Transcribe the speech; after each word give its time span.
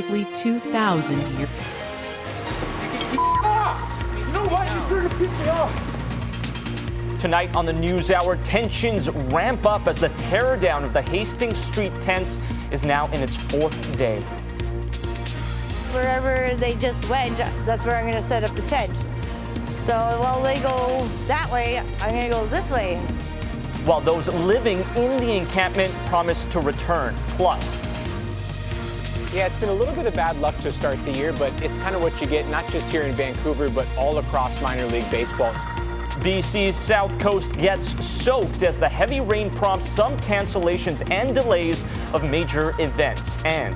likely 0.00 0.24
2,000 0.34 1.18
years. 1.18 1.48
You 3.10 3.16
know 4.32 4.46
what? 4.48 4.70
You're 4.70 4.80
starting 4.86 5.10
to 5.10 5.16
piss 5.16 5.38
me 5.38 5.48
off. 5.48 7.18
Tonight 7.18 7.54
on 7.54 7.66
the 7.66 7.74
News 7.74 8.10
Hour, 8.10 8.36
tensions 8.36 9.10
ramp 9.10 9.66
up 9.66 9.86
as 9.86 9.98
the 9.98 10.08
tear 10.08 10.56
down 10.56 10.84
of 10.84 10.94
the 10.94 11.02
Hastings 11.02 11.58
Street 11.58 11.94
tents 11.96 12.40
is 12.70 12.82
now 12.82 13.12
in 13.12 13.20
its 13.20 13.36
fourth 13.36 13.98
day. 13.98 14.22
Wherever 15.92 16.56
they 16.56 16.76
just 16.76 17.06
went, 17.10 17.36
that's 17.66 17.84
where 17.84 17.96
I'm 17.96 18.04
going 18.04 18.14
to 18.14 18.22
set 18.22 18.42
up 18.42 18.56
the 18.56 18.62
tent. 18.62 19.04
So 19.76 19.94
while 19.94 20.42
they 20.42 20.60
go 20.60 21.06
that 21.26 21.50
way, 21.52 21.78
I'm 22.00 22.10
going 22.10 22.22
to 22.22 22.30
go 22.30 22.46
this 22.46 22.68
way. 22.70 22.96
While 23.84 24.00
those 24.00 24.28
living 24.28 24.78
in 24.96 25.18
the 25.18 25.32
encampment 25.32 25.92
promise 26.06 26.46
to 26.46 26.60
return. 26.60 27.14
Plus, 27.36 27.82
Yeah, 29.32 29.46
it's 29.46 29.54
been 29.54 29.68
a 29.68 29.74
little 29.74 29.94
bit 29.94 30.08
of 30.08 30.14
bad 30.14 30.36
luck 30.40 30.56
to 30.58 30.72
start 30.72 31.02
the 31.04 31.12
year, 31.12 31.32
but 31.32 31.52
it's 31.62 31.76
kind 31.78 31.94
of 31.94 32.02
what 32.02 32.20
you 32.20 32.26
get 32.26 32.48
not 32.48 32.66
just 32.66 32.88
here 32.88 33.02
in 33.02 33.12
Vancouver, 33.12 33.68
but 33.68 33.86
all 33.96 34.18
across 34.18 34.60
minor 34.60 34.86
league 34.86 35.08
baseball. 35.08 35.52
BC's 36.20 36.76
south 36.76 37.16
coast 37.20 37.52
gets 37.52 38.04
soaked 38.04 38.64
as 38.64 38.76
the 38.76 38.88
heavy 38.88 39.20
rain 39.20 39.48
prompts 39.48 39.88
some 39.88 40.16
cancellations 40.16 41.08
and 41.12 41.32
delays 41.32 41.84
of 42.12 42.28
major 42.28 42.74
events. 42.80 43.38
And 43.44 43.74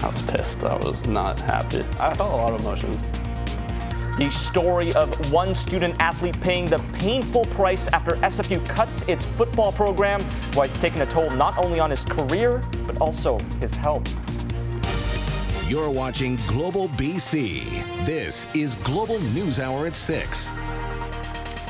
I 0.00 0.10
was 0.10 0.22
pissed. 0.22 0.62
I 0.62 0.76
was 0.76 1.04
not 1.08 1.36
happy. 1.40 1.80
I 1.98 2.14
felt 2.14 2.32
a 2.32 2.36
lot 2.36 2.52
of 2.52 2.60
emotions. 2.60 3.02
The 4.18 4.28
story 4.28 4.92
of 4.94 5.32
one 5.32 5.54
student 5.54 5.94
athlete 6.00 6.38
paying 6.40 6.66
the 6.66 6.78
painful 6.94 7.44
price 7.46 7.86
after 7.88 8.16
SFU 8.16 8.64
cuts 8.66 9.02
its 9.02 9.24
football 9.24 9.70
program, 9.70 10.20
why 10.54 10.64
it's 10.64 10.76
taken 10.76 11.02
a 11.02 11.06
toll 11.06 11.30
not 11.30 11.64
only 11.64 11.78
on 11.78 11.88
his 11.88 12.04
career, 12.04 12.60
but 12.84 13.00
also 13.00 13.38
his 13.60 13.74
health. 13.76 14.08
You're 15.70 15.90
watching 15.90 16.34
Global 16.48 16.88
BC. 16.90 17.62
This 18.04 18.52
is 18.56 18.74
Global 18.76 19.20
News 19.20 19.60
Hour 19.60 19.86
at 19.86 19.94
6. 19.94 20.50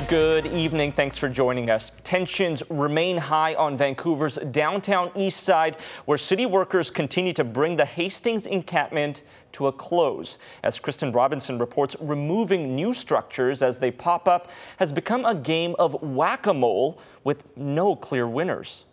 Good 0.09 0.47
evening. 0.47 0.93
Thanks 0.93 1.17
for 1.17 1.29
joining 1.29 1.69
us. 1.69 1.91
Tensions 2.03 2.63
remain 2.67 3.17
high 3.17 3.53
on 3.53 3.77
Vancouver's 3.77 4.37
downtown 4.37 5.11
east 5.13 5.41
side, 5.41 5.77
where 6.05 6.17
city 6.17 6.47
workers 6.47 6.89
continue 6.89 7.31
to 7.33 7.43
bring 7.43 7.77
the 7.77 7.85
Hastings 7.85 8.47
encampment 8.47 9.21
to 9.51 9.67
a 9.67 9.71
close. 9.71 10.39
As 10.63 10.79
Kristen 10.79 11.11
Robinson 11.11 11.59
reports, 11.59 11.95
removing 11.99 12.75
new 12.75 12.91
structures 12.91 13.61
as 13.61 13.77
they 13.77 13.91
pop 13.91 14.27
up 14.27 14.49
has 14.77 14.91
become 14.91 15.25
a 15.25 15.35
game 15.35 15.75
of 15.77 16.01
whack 16.01 16.47
a 16.47 16.55
mole 16.55 16.99
with 17.23 17.55
no 17.55 17.95
clear 17.95 18.27
winners. 18.27 18.85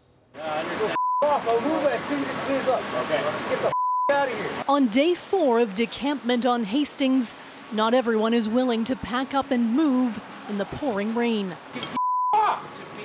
On 4.69 4.86
day 4.89 5.14
four 5.14 5.61
of 5.61 5.75
decampment 5.75 6.45
on 6.45 6.64
Hastings, 6.64 7.34
not 7.73 7.95
everyone 7.95 8.34
is 8.34 8.51
willing 8.51 8.84
to 8.84 8.95
pack 8.97 9.33
up 9.33 9.51
and 9.51 9.75
move 9.75 10.20
in 10.48 10.58
the 10.58 10.64
pouring 10.64 11.14
rain. 11.14 11.55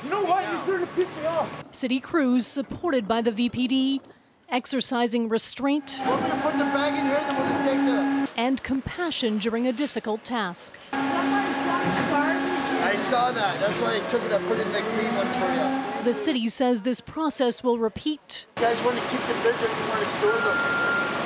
You 0.03 0.09
know 0.09 0.23
what? 0.23 0.44
You're 0.44 0.61
starting 0.61 0.88
to 0.88 0.94
piss 0.94 1.16
me 1.17 1.25
off. 1.25 1.66
City 1.73 2.00
crews, 2.00 2.47
supported 2.47 3.08
by 3.08 3.22
the 3.22 3.31
VPD, 3.31 4.02
exercising 4.50 5.30
restraint 5.30 6.02
Want 6.06 6.22
me 6.23 6.30
to 6.30 6.36
put 6.38 6.53
the 6.53 6.64
bag 6.66 6.97
in 6.97 7.06
here, 7.06 7.19
then 7.19 7.36
we'll 7.38 7.47
just 7.47 7.64
take 7.67 7.86
the. 7.86 8.28
and 8.39 8.62
compassion 8.64 9.38
during 9.38 9.67
a 9.67 9.72
difficult 9.73 10.23
task. 10.25 10.75
I 10.92 12.95
saw 12.97 13.31
that. 13.31 13.59
That's 13.59 13.80
why 13.81 13.95
I 13.95 14.00
took 14.09 14.23
it. 14.23 14.31
I 14.34 14.38
put 14.47 14.59
it 14.59 14.66
in 14.67 14.73
the 14.73 14.81
green 14.81 15.16
one 15.16 15.28
for 15.34 15.47
you. 15.53 16.03
The 16.03 16.14
city 16.14 16.47
says 16.47 16.81
this 16.81 17.00
process 17.00 17.64
will 17.64 17.78
repeat 17.78 18.47
You 18.58 18.64
guys 18.64 18.81
want 18.84 18.97
to 18.97 19.03
keep 19.03 19.22
the 19.22 19.34
or 19.34 19.52
you 19.52 19.58
want 19.89 20.02
to 20.02 20.08
store 20.17 20.34
them? 20.34 20.58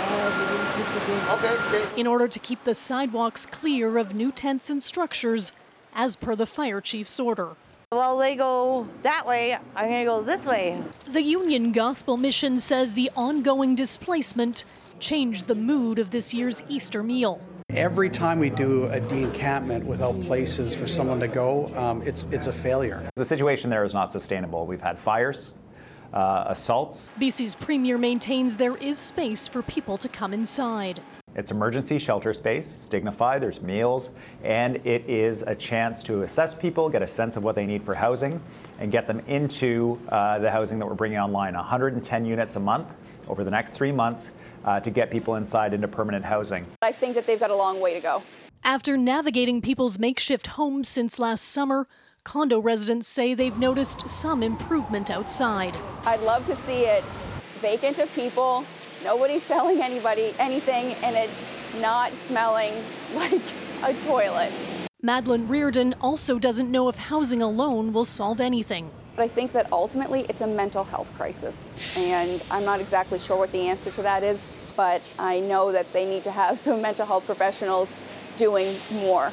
Oh, 0.08 1.40
okay, 1.40 1.56
okay. 1.78 2.00
in 2.00 2.06
order 2.08 2.28
to 2.28 2.40
keep 2.40 2.64
the 2.64 2.74
sidewalks 2.76 3.46
clear 3.46 3.98
of 3.98 4.14
new 4.14 4.32
tents 4.32 4.70
and 4.70 4.84
structures, 4.84 5.52
as 5.96 6.16
per 6.16 6.36
the 6.36 6.46
fire 6.46 6.82
chief's 6.82 7.20
order. 7.20 7.56
While 7.90 8.18
they 8.18 8.36
go 8.36 8.88
that 9.04 9.26
way, 9.26 9.58
I'm 9.76 9.88
going 9.88 10.00
to 10.00 10.06
go 10.06 10.22
this 10.22 10.46
way. 10.46 10.82
The 11.08 11.22
Union 11.22 11.72
Gospel 11.72 12.18
Mission 12.18 12.60
says 12.60 12.94
the 12.94 13.10
ongoing 13.16 13.76
displacement 13.76 14.66
changed 15.00 15.48
the 15.48 15.56
mood 15.56 16.00
of 16.00 16.12
this 16.12 16.34
year's 16.34 16.62
Easter 16.68 17.04
meal. 17.04 17.40
Every 17.70 18.10
time 18.10 18.40
we 18.40 18.50
do 18.50 18.86
a 18.88 19.00
de-encampment 19.00 19.86
without 19.86 20.20
places 20.22 20.76
for 20.76 20.88
someone 20.88 21.20
to 21.20 21.28
go, 21.28 21.68
um, 21.76 22.02
it's, 22.04 22.26
it's 22.32 22.48
a 22.48 22.54
failure. 22.54 23.10
The 23.16 23.26
situation 23.26 23.70
there 23.70 23.84
is 23.84 23.94
not 23.94 24.12
sustainable. 24.12 24.66
We've 24.66 24.82
had 24.82 25.00
fires, 25.00 25.52
uh, 26.14 26.46
assaults. 26.48 27.10
BC's 27.20 27.56
premier 27.56 27.98
maintains 27.98 28.56
there 28.56 28.78
is 28.78 28.98
space 28.98 29.48
for 29.48 29.62
people 29.64 29.98
to 29.98 30.08
come 30.08 30.34
inside. 30.34 31.02
It's 31.36 31.52
emergency 31.52 32.00
shelter 32.00 32.32
space. 32.32 32.74
It's 32.74 32.88
dignified. 32.88 33.42
There's 33.42 33.62
meals, 33.62 34.12
and 34.44 34.78
it 34.86 35.08
is 35.10 35.42
a 35.42 35.54
chance 35.54 36.02
to 36.04 36.22
assess 36.22 36.56
people, 36.56 36.90
get 36.90 37.02
a 37.02 37.08
sense 37.08 37.36
of 37.36 37.44
what 37.44 37.56
they 37.56 37.66
need 37.66 37.84
for 37.84 37.94
housing, 37.94 38.42
and 38.80 38.92
get 38.92 39.06
them 39.06 39.20
into 39.28 40.00
uh, 40.10 40.40
the 40.40 40.50
housing 40.50 40.80
that 40.80 40.86
we're 40.86 40.94
bringing 40.94 41.18
online. 41.18 41.54
110 41.54 42.26
units 42.26 42.56
a 42.56 42.60
month 42.60 42.94
over 43.28 43.44
the 43.44 43.52
next 43.52 43.72
three 43.72 43.92
months 43.92 44.32
uh, 44.64 44.80
to 44.80 44.90
get 44.90 45.12
people 45.12 45.36
inside 45.36 45.74
into 45.74 45.88
permanent 45.88 46.24
housing. 46.24 46.66
I 46.82 46.94
think 46.94 47.16
that 47.16 47.28
they've 47.28 47.40
got 47.40 47.52
a 47.52 47.56
long 47.56 47.82
way 47.82 47.94
to 47.94 48.00
go. 48.00 48.24
After 48.64 48.98
navigating 48.98 49.62
people's 49.62 50.00
makeshift 50.00 50.48
homes 50.48 50.88
since 50.88 51.20
last 51.20 51.44
summer, 51.44 51.88
condo 52.24 52.60
residents 52.60 53.08
say 53.08 53.34
they've 53.34 53.58
noticed 53.60 54.08
some 54.08 54.42
improvement 54.42 55.10
outside. 55.10 55.78
I'd 56.06 56.22
love 56.22 56.46
to 56.46 56.56
see 56.56 56.86
it 56.86 57.04
vacant 57.60 58.00
of 58.00 58.14
people, 58.16 58.66
nobody 59.06 59.38
selling 59.38 59.82
anybody 59.82 60.34
anything, 60.40 60.94
and 61.04 61.16
it 61.16 61.30
not 61.80 62.12
smelling 62.12 62.74
like 63.16 63.42
a 63.84 63.94
toilet. 64.06 64.52
Madeline 65.02 65.48
Reardon 65.48 65.94
also 66.02 66.40
doesn't 66.40 66.72
know 66.72 66.90
if 66.90 66.96
housing 66.96 67.44
alone 67.44 67.94
will 67.94 68.04
solve 68.04 68.42
anything. 68.42 68.90
But 69.16 69.24
I 69.24 69.28
think 69.28 69.52
that 69.52 69.72
ultimately 69.72 70.26
it's 70.28 70.42
a 70.42 70.48
mental 70.48 70.84
health 70.84 71.14
crisis, 71.16 71.70
and 71.96 72.44
I'm 72.50 72.66
not 72.66 72.82
exactly 72.82 73.20
sure 73.20 73.38
what 73.38 73.52
the 73.52 73.68
answer 73.68 73.92
to 73.92 74.02
that 74.02 74.24
is, 74.24 74.48
but 74.76 75.04
I 75.20 75.40
know 75.40 75.72
that 75.72 75.94
they 75.94 76.06
need 76.06 76.24
to 76.24 76.32
have 76.32 76.58
some 76.66 76.82
mental 76.82 77.06
health 77.06 77.28
professionals 77.28 77.96
doing 78.38 78.76
more. 78.92 79.30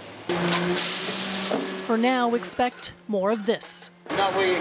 For 1.87 1.97
now, 1.97 2.35
expect 2.35 2.95
more 3.09 3.31
of 3.31 3.47
this. 3.47 3.91
That 4.09 4.37
way, 4.37 4.51
you 4.51 4.57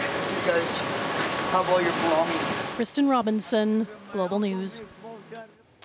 guys 0.48 0.78
have 1.52 1.70
all 1.70 1.82
your 1.82 1.92
belongings. 1.92 2.62
Kristen 2.76 3.10
Robinson, 3.10 3.86
Global 4.12 4.40
News. 4.40 4.82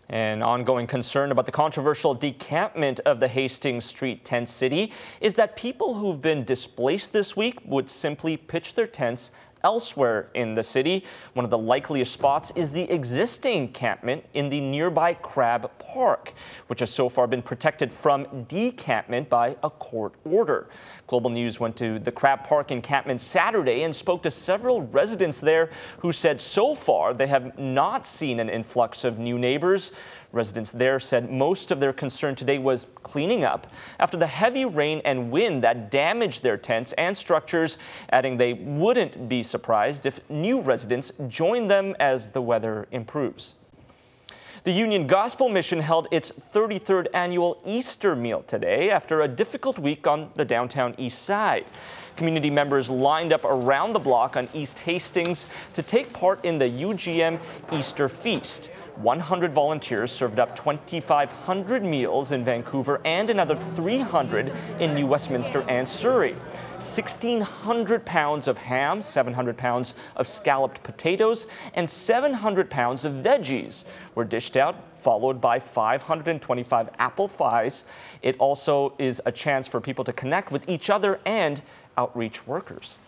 An 0.08 0.40
ongoing 0.40 0.86
concern 0.86 1.32
about 1.32 1.46
the 1.46 1.52
controversial 1.52 2.14
decampment 2.14 3.00
of 3.00 3.18
the 3.18 3.26
Hastings 3.26 3.84
Street 3.84 4.24
tent 4.24 4.48
city 4.48 4.92
is 5.20 5.34
that 5.34 5.56
people 5.56 5.94
who've 5.94 6.20
been 6.20 6.44
displaced 6.44 7.12
this 7.12 7.36
week 7.36 7.58
would 7.64 7.90
simply 7.90 8.36
pitch 8.36 8.74
their 8.74 8.86
tents 8.86 9.32
elsewhere 9.64 10.30
in 10.32 10.54
the 10.54 10.62
city. 10.62 11.04
One 11.34 11.44
of 11.44 11.50
the 11.50 11.58
likeliest 11.58 12.12
spots 12.12 12.52
is 12.54 12.70
the 12.70 12.88
existing 12.88 13.72
campment 13.72 14.24
in 14.32 14.48
the 14.48 14.60
nearby 14.60 15.14
Crab 15.14 15.68
Park, 15.80 16.34
which 16.68 16.78
has 16.78 16.90
so 16.90 17.08
far 17.08 17.26
been 17.26 17.42
protected 17.42 17.90
from 17.90 18.44
decampment 18.44 19.28
by 19.28 19.56
a 19.64 19.70
court 19.70 20.12
order. 20.24 20.68
Global 21.06 21.30
News 21.30 21.60
went 21.60 21.76
to 21.76 22.00
the 22.00 22.10
Crab 22.10 22.42
Park 22.42 22.72
encampment 22.72 23.20
Saturday 23.20 23.82
and 23.82 23.94
spoke 23.94 24.22
to 24.24 24.30
several 24.30 24.82
residents 24.82 25.40
there 25.40 25.70
who 25.98 26.10
said 26.10 26.40
so 26.40 26.74
far 26.74 27.14
they 27.14 27.28
have 27.28 27.56
not 27.58 28.06
seen 28.06 28.40
an 28.40 28.48
influx 28.48 29.04
of 29.04 29.18
new 29.18 29.38
neighbors. 29.38 29.92
Residents 30.32 30.72
there 30.72 30.98
said 30.98 31.30
most 31.30 31.70
of 31.70 31.78
their 31.78 31.92
concern 31.92 32.34
today 32.34 32.58
was 32.58 32.88
cleaning 33.02 33.44
up 33.44 33.68
after 34.00 34.16
the 34.16 34.26
heavy 34.26 34.64
rain 34.64 35.00
and 35.04 35.30
wind 35.30 35.62
that 35.62 35.90
damaged 35.92 36.42
their 36.42 36.56
tents 36.56 36.92
and 36.94 37.16
structures, 37.16 37.78
adding 38.10 38.36
they 38.36 38.54
wouldn't 38.54 39.28
be 39.28 39.44
surprised 39.44 40.06
if 40.06 40.18
new 40.28 40.60
residents 40.60 41.12
join 41.28 41.68
them 41.68 41.94
as 42.00 42.30
the 42.30 42.42
weather 42.42 42.88
improves. 42.90 43.54
The 44.66 44.72
Union 44.72 45.06
Gospel 45.06 45.48
Mission 45.48 45.78
held 45.78 46.08
its 46.10 46.32
33rd 46.32 47.06
annual 47.14 47.56
Easter 47.64 48.16
meal 48.16 48.42
today 48.48 48.90
after 48.90 49.20
a 49.20 49.28
difficult 49.28 49.78
week 49.78 50.08
on 50.08 50.30
the 50.34 50.44
downtown 50.44 50.92
east 50.98 51.22
side. 51.22 51.66
Community 52.16 52.50
members 52.50 52.90
lined 52.90 53.32
up 53.32 53.44
around 53.44 53.92
the 53.92 54.00
block 54.00 54.36
on 54.36 54.48
East 54.52 54.80
Hastings 54.80 55.46
to 55.74 55.84
take 55.84 56.12
part 56.12 56.44
in 56.44 56.58
the 56.58 56.68
UGM 56.68 57.38
Easter 57.70 58.08
Feast. 58.08 58.66
100 58.96 59.52
volunteers 59.52 60.10
served 60.10 60.40
up 60.40 60.56
2,500 60.56 61.84
meals 61.84 62.32
in 62.32 62.44
Vancouver 62.44 63.00
and 63.04 63.30
another 63.30 63.54
300 63.54 64.52
in 64.80 64.96
New 64.96 65.06
Westminster 65.06 65.64
and 65.68 65.88
Surrey. 65.88 66.34
1,600 66.76 68.04
pounds 68.04 68.46
of 68.46 68.58
ham, 68.58 69.00
700 69.00 69.56
pounds 69.56 69.94
of 70.14 70.28
scalloped 70.28 70.82
potatoes, 70.82 71.46
and 71.74 71.88
700 71.88 72.68
pounds 72.68 73.04
of 73.04 73.14
veggies 73.14 73.84
were 74.14 74.24
dished 74.24 74.56
out, 74.56 74.76
followed 74.94 75.40
by 75.40 75.58
525 75.58 76.90
apple 76.98 77.28
pies. 77.28 77.84
It 78.20 78.36
also 78.38 78.94
is 78.98 79.22
a 79.24 79.32
chance 79.32 79.66
for 79.66 79.80
people 79.80 80.04
to 80.04 80.12
connect 80.12 80.52
with 80.52 80.68
each 80.68 80.90
other 80.90 81.18
and 81.24 81.62
outreach 81.96 82.46
workers. 82.46 82.98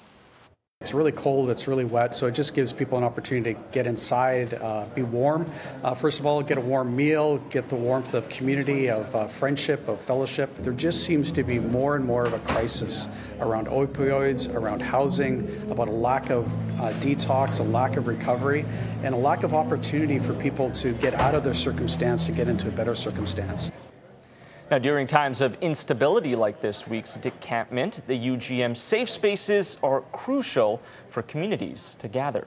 It's 0.80 0.94
really 0.94 1.10
cold, 1.10 1.50
it's 1.50 1.66
really 1.66 1.84
wet, 1.84 2.14
so 2.14 2.28
it 2.28 2.36
just 2.36 2.54
gives 2.54 2.72
people 2.72 2.96
an 2.98 3.02
opportunity 3.02 3.54
to 3.54 3.60
get 3.72 3.88
inside, 3.88 4.54
uh, 4.54 4.86
be 4.94 5.02
warm. 5.02 5.50
Uh, 5.82 5.92
first 5.92 6.20
of 6.20 6.25
all, 6.25 6.40
get 6.40 6.56
a 6.56 6.60
warm 6.60 6.94
meal, 6.94 7.38
get 7.50 7.66
the 7.66 7.75
warmth 7.75 8.14
of 8.14 8.28
community, 8.28 8.88
of 8.88 9.12
uh, 9.12 9.26
friendship, 9.26 9.88
of 9.88 10.00
fellowship. 10.00 10.48
There 10.58 10.72
just 10.72 11.02
seems 11.02 11.32
to 11.32 11.42
be 11.42 11.58
more 11.58 11.96
and 11.96 12.04
more 12.04 12.25
of 12.25 12.32
a 12.32 12.38
crisis 12.38 13.08
around 13.40 13.66
opioids, 13.66 14.54
around 14.54 14.80
housing, 14.80 15.48
about 15.69 15.88
a 15.88 15.90
lack 15.90 16.30
of 16.30 16.46
uh, 16.80 16.92
detox, 17.00 17.58
a 17.58 17.64
lack 17.64 17.96
of 17.96 18.06
recovery, 18.06 18.64
and 19.02 19.16
a 19.16 19.19
lack 19.19 19.42
of 19.42 19.54
opportunity 19.54 20.20
for 20.20 20.32
people 20.34 20.70
to 20.70 20.92
get 20.92 21.12
out 21.12 21.34
of 21.34 21.42
their 21.42 21.54
circumstance 21.54 22.25
to 22.26 22.30
get 22.30 22.46
into 22.46 22.69
a 22.69 22.70
better 22.70 22.94
circumstance. 22.94 23.72
Now, 24.70 24.78
during 24.78 25.06
times 25.06 25.40
of 25.40 25.56
instability 25.62 26.36
like 26.36 26.60
this 26.60 26.86
week's 26.86 27.14
decampment, 27.16 28.02
the 28.06 28.18
UGM 28.18 28.76
safe 28.76 29.08
spaces 29.08 29.78
are 29.82 30.02
crucial 30.12 30.82
for 31.08 31.22
communities 31.22 31.96
to 32.00 32.08
gather. 32.08 32.46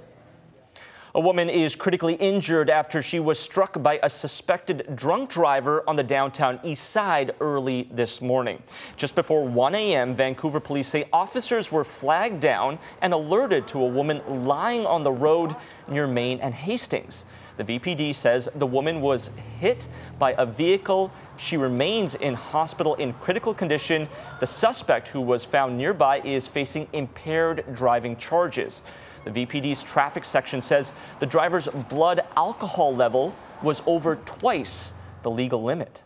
A 1.15 1.19
woman 1.19 1.49
is 1.49 1.75
critically 1.75 2.13
injured 2.13 2.69
after 2.69 3.01
she 3.01 3.19
was 3.19 3.39
struck 3.39 3.81
by 3.81 3.99
a 4.03 4.09
suspected 4.09 4.95
drunk 4.95 5.31
driver 5.31 5.83
on 5.89 5.95
the 5.95 6.03
downtown 6.03 6.59
east 6.63 6.91
side 6.91 7.33
early 7.41 7.89
this 7.91 8.21
morning. 8.21 8.61
Just 8.97 9.15
before 9.15 9.43
1 9.43 9.73
a.m., 9.73 10.13
Vancouver 10.13 10.59
police 10.59 10.87
say 10.87 11.09
officers 11.11 11.71
were 11.71 11.83
flagged 11.83 12.39
down 12.39 12.77
and 13.01 13.13
alerted 13.13 13.67
to 13.69 13.81
a 13.81 13.87
woman 13.87 14.21
lying 14.45 14.85
on 14.85 15.03
the 15.03 15.11
road 15.11 15.55
near 15.87 16.05
Main 16.05 16.39
and 16.39 16.53
Hastings. 16.53 17.25
The 17.61 17.77
VPD 17.77 18.15
says 18.15 18.49
the 18.55 18.65
woman 18.65 19.01
was 19.01 19.29
hit 19.59 19.87
by 20.17 20.33
a 20.35 20.47
vehicle. 20.47 21.11
She 21.37 21.57
remains 21.57 22.15
in 22.15 22.33
hospital 22.33 22.95
in 22.95 23.13
critical 23.13 23.53
condition. 23.53 24.07
The 24.39 24.47
suspect, 24.47 25.09
who 25.09 25.21
was 25.21 25.45
found 25.45 25.77
nearby, 25.77 26.21
is 26.21 26.47
facing 26.47 26.87
impaired 26.91 27.63
driving 27.75 28.17
charges. 28.17 28.81
The 29.25 29.45
VPD's 29.45 29.83
traffic 29.83 30.25
section 30.25 30.63
says 30.63 30.93
the 31.19 31.27
driver's 31.27 31.67
blood 31.67 32.21
alcohol 32.35 32.95
level 32.95 33.35
was 33.61 33.83
over 33.85 34.15
twice 34.15 34.93
the 35.21 35.29
legal 35.29 35.61
limit. 35.61 36.01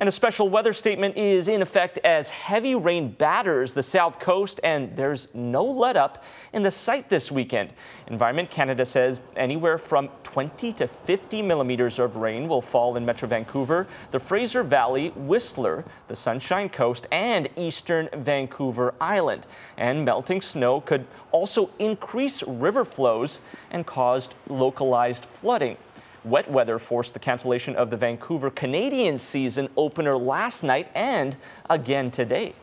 And 0.00 0.08
a 0.08 0.12
special 0.12 0.48
weather 0.48 0.72
statement 0.72 1.18
is 1.18 1.46
in 1.46 1.60
effect 1.60 1.98
as 1.98 2.30
heavy 2.30 2.74
rain 2.74 3.10
batters 3.10 3.74
the 3.74 3.82
south 3.82 4.18
coast, 4.18 4.58
and 4.64 4.96
there's 4.96 5.28
no 5.34 5.62
let 5.62 5.94
up 5.94 6.24
in 6.54 6.62
the 6.62 6.70
sight 6.70 7.10
this 7.10 7.30
weekend. 7.30 7.74
Environment 8.06 8.50
Canada 8.50 8.86
says 8.86 9.20
anywhere 9.36 9.76
from 9.76 10.08
20 10.22 10.72
to 10.72 10.88
50 10.88 11.42
millimeters 11.42 11.98
of 11.98 12.16
rain 12.16 12.48
will 12.48 12.62
fall 12.62 12.96
in 12.96 13.04
Metro 13.04 13.28
Vancouver, 13.28 13.86
the 14.10 14.18
Fraser 14.18 14.62
Valley, 14.62 15.10
Whistler, 15.16 15.84
the 16.08 16.16
Sunshine 16.16 16.70
Coast, 16.70 17.06
and 17.12 17.50
eastern 17.58 18.08
Vancouver 18.14 18.94
Island. 19.02 19.46
And 19.76 20.06
melting 20.06 20.40
snow 20.40 20.80
could 20.80 21.04
also 21.30 21.68
increase 21.78 22.42
river 22.44 22.86
flows 22.86 23.42
and 23.70 23.84
cause 23.84 24.30
localized 24.48 25.26
flooding. 25.26 25.76
Wet 26.24 26.50
weather 26.50 26.78
forced 26.78 27.14
the 27.14 27.20
cancellation 27.20 27.74
of 27.76 27.90
the 27.90 27.96
Vancouver 27.96 28.50
Canadians 28.50 29.22
season 29.22 29.68
opener 29.76 30.16
last 30.16 30.62
night 30.62 30.88
and 30.94 31.36
again 31.68 32.10
today. 32.10 32.54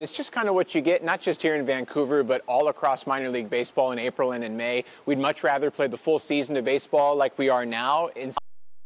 It's 0.00 0.12
just 0.12 0.32
kind 0.32 0.48
of 0.48 0.54
what 0.54 0.74
you 0.74 0.80
get, 0.80 1.04
not 1.04 1.20
just 1.20 1.40
here 1.40 1.54
in 1.54 1.64
Vancouver, 1.64 2.22
but 2.22 2.42
all 2.46 2.68
across 2.68 3.06
minor 3.06 3.30
league 3.30 3.48
baseball 3.48 3.92
in 3.92 3.98
April 3.98 4.32
and 4.32 4.42
in 4.42 4.56
May. 4.56 4.84
We'd 5.06 5.18
much 5.18 5.42
rather 5.42 5.70
play 5.70 5.86
the 5.86 5.96
full 5.96 6.18
season 6.18 6.56
of 6.56 6.64
baseball 6.64 7.16
like 7.16 7.38
we 7.38 7.48
are 7.48 7.64
now 7.64 8.10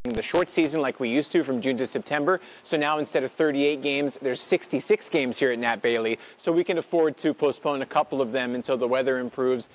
of 0.09 0.15
the 0.15 0.23
short 0.23 0.49
season 0.49 0.81
like 0.81 1.01
we 1.01 1.09
used 1.09 1.33
to 1.33 1.43
from 1.43 1.61
June 1.61 1.77
to 1.77 1.87
September. 1.87 2.41
So 2.63 2.77
now 2.77 2.99
instead 2.99 3.25
of 3.25 3.33
38 3.33 3.83
games, 3.83 4.19
there's 4.21 4.41
66 4.41 5.09
games 5.09 5.39
here 5.39 5.51
at 5.51 5.59
Nat 5.59 5.83
Bailey. 5.83 6.19
So 6.37 6.51
we 6.51 6.65
can 6.65 6.79
afford 6.79 7.17
to 7.19 7.35
postpone 7.35 7.83
a 7.83 7.87
couple 7.87 8.21
of 8.21 8.33
them 8.33 8.55
until 8.55 8.77
the 8.77 8.89
weather 8.89 9.19
improves 9.19 9.69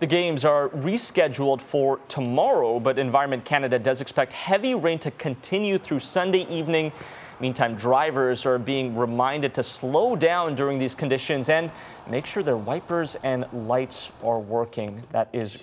the 0.00 0.06
games 0.06 0.46
are 0.46 0.70
rescheduled 0.70 1.60
for 1.60 2.00
tomorrow, 2.08 2.80
but 2.80 2.98
Environment 2.98 3.44
Canada 3.44 3.78
does 3.78 4.00
expect 4.00 4.32
heavy 4.32 4.74
rain 4.74 4.98
to 4.98 5.10
continue 5.12 5.76
through 5.76 6.00
Sunday 6.00 6.46
evening. 6.50 6.90
Meantime, 7.38 7.74
drivers 7.74 8.46
are 8.46 8.58
being 8.58 8.96
reminded 8.96 9.54
to 9.54 9.62
slow 9.62 10.16
down 10.16 10.54
during 10.54 10.78
these 10.78 10.94
conditions 10.94 11.50
and 11.50 11.70
make 12.08 12.24
sure 12.24 12.42
their 12.42 12.56
wipers 12.56 13.16
and 13.22 13.46
lights 13.52 14.10
are 14.24 14.38
working. 14.38 15.02
That 15.10 15.28
is 15.34 15.54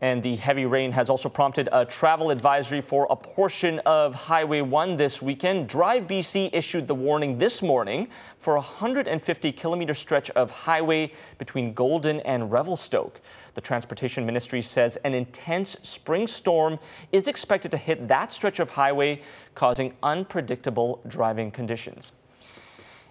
and 0.00 0.22
the 0.22 0.36
heavy 0.36 0.66
rain 0.66 0.92
has 0.92 1.10
also 1.10 1.28
prompted 1.28 1.68
a 1.72 1.84
travel 1.84 2.30
advisory 2.30 2.80
for 2.80 3.06
a 3.10 3.16
portion 3.16 3.80
of 3.80 4.14
Highway 4.14 4.60
1 4.60 4.96
this 4.96 5.20
weekend. 5.20 5.68
Drive 5.68 6.06
BC 6.06 6.50
issued 6.52 6.86
the 6.86 6.94
warning 6.94 7.38
this 7.38 7.62
morning 7.62 8.08
for 8.38 8.54
a 8.54 8.60
150 8.60 9.52
kilometer 9.52 9.94
stretch 9.94 10.30
of 10.30 10.50
highway 10.50 11.10
between 11.38 11.72
Golden 11.72 12.20
and 12.20 12.50
Revelstoke. 12.50 13.20
The 13.54 13.60
Transportation 13.60 14.24
Ministry 14.24 14.62
says 14.62 14.96
an 14.98 15.14
intense 15.14 15.76
spring 15.82 16.26
storm 16.26 16.78
is 17.10 17.26
expected 17.26 17.72
to 17.72 17.76
hit 17.76 18.06
that 18.06 18.32
stretch 18.32 18.60
of 18.60 18.70
highway, 18.70 19.20
causing 19.54 19.94
unpredictable 20.02 21.00
driving 21.08 21.50
conditions. 21.50 22.12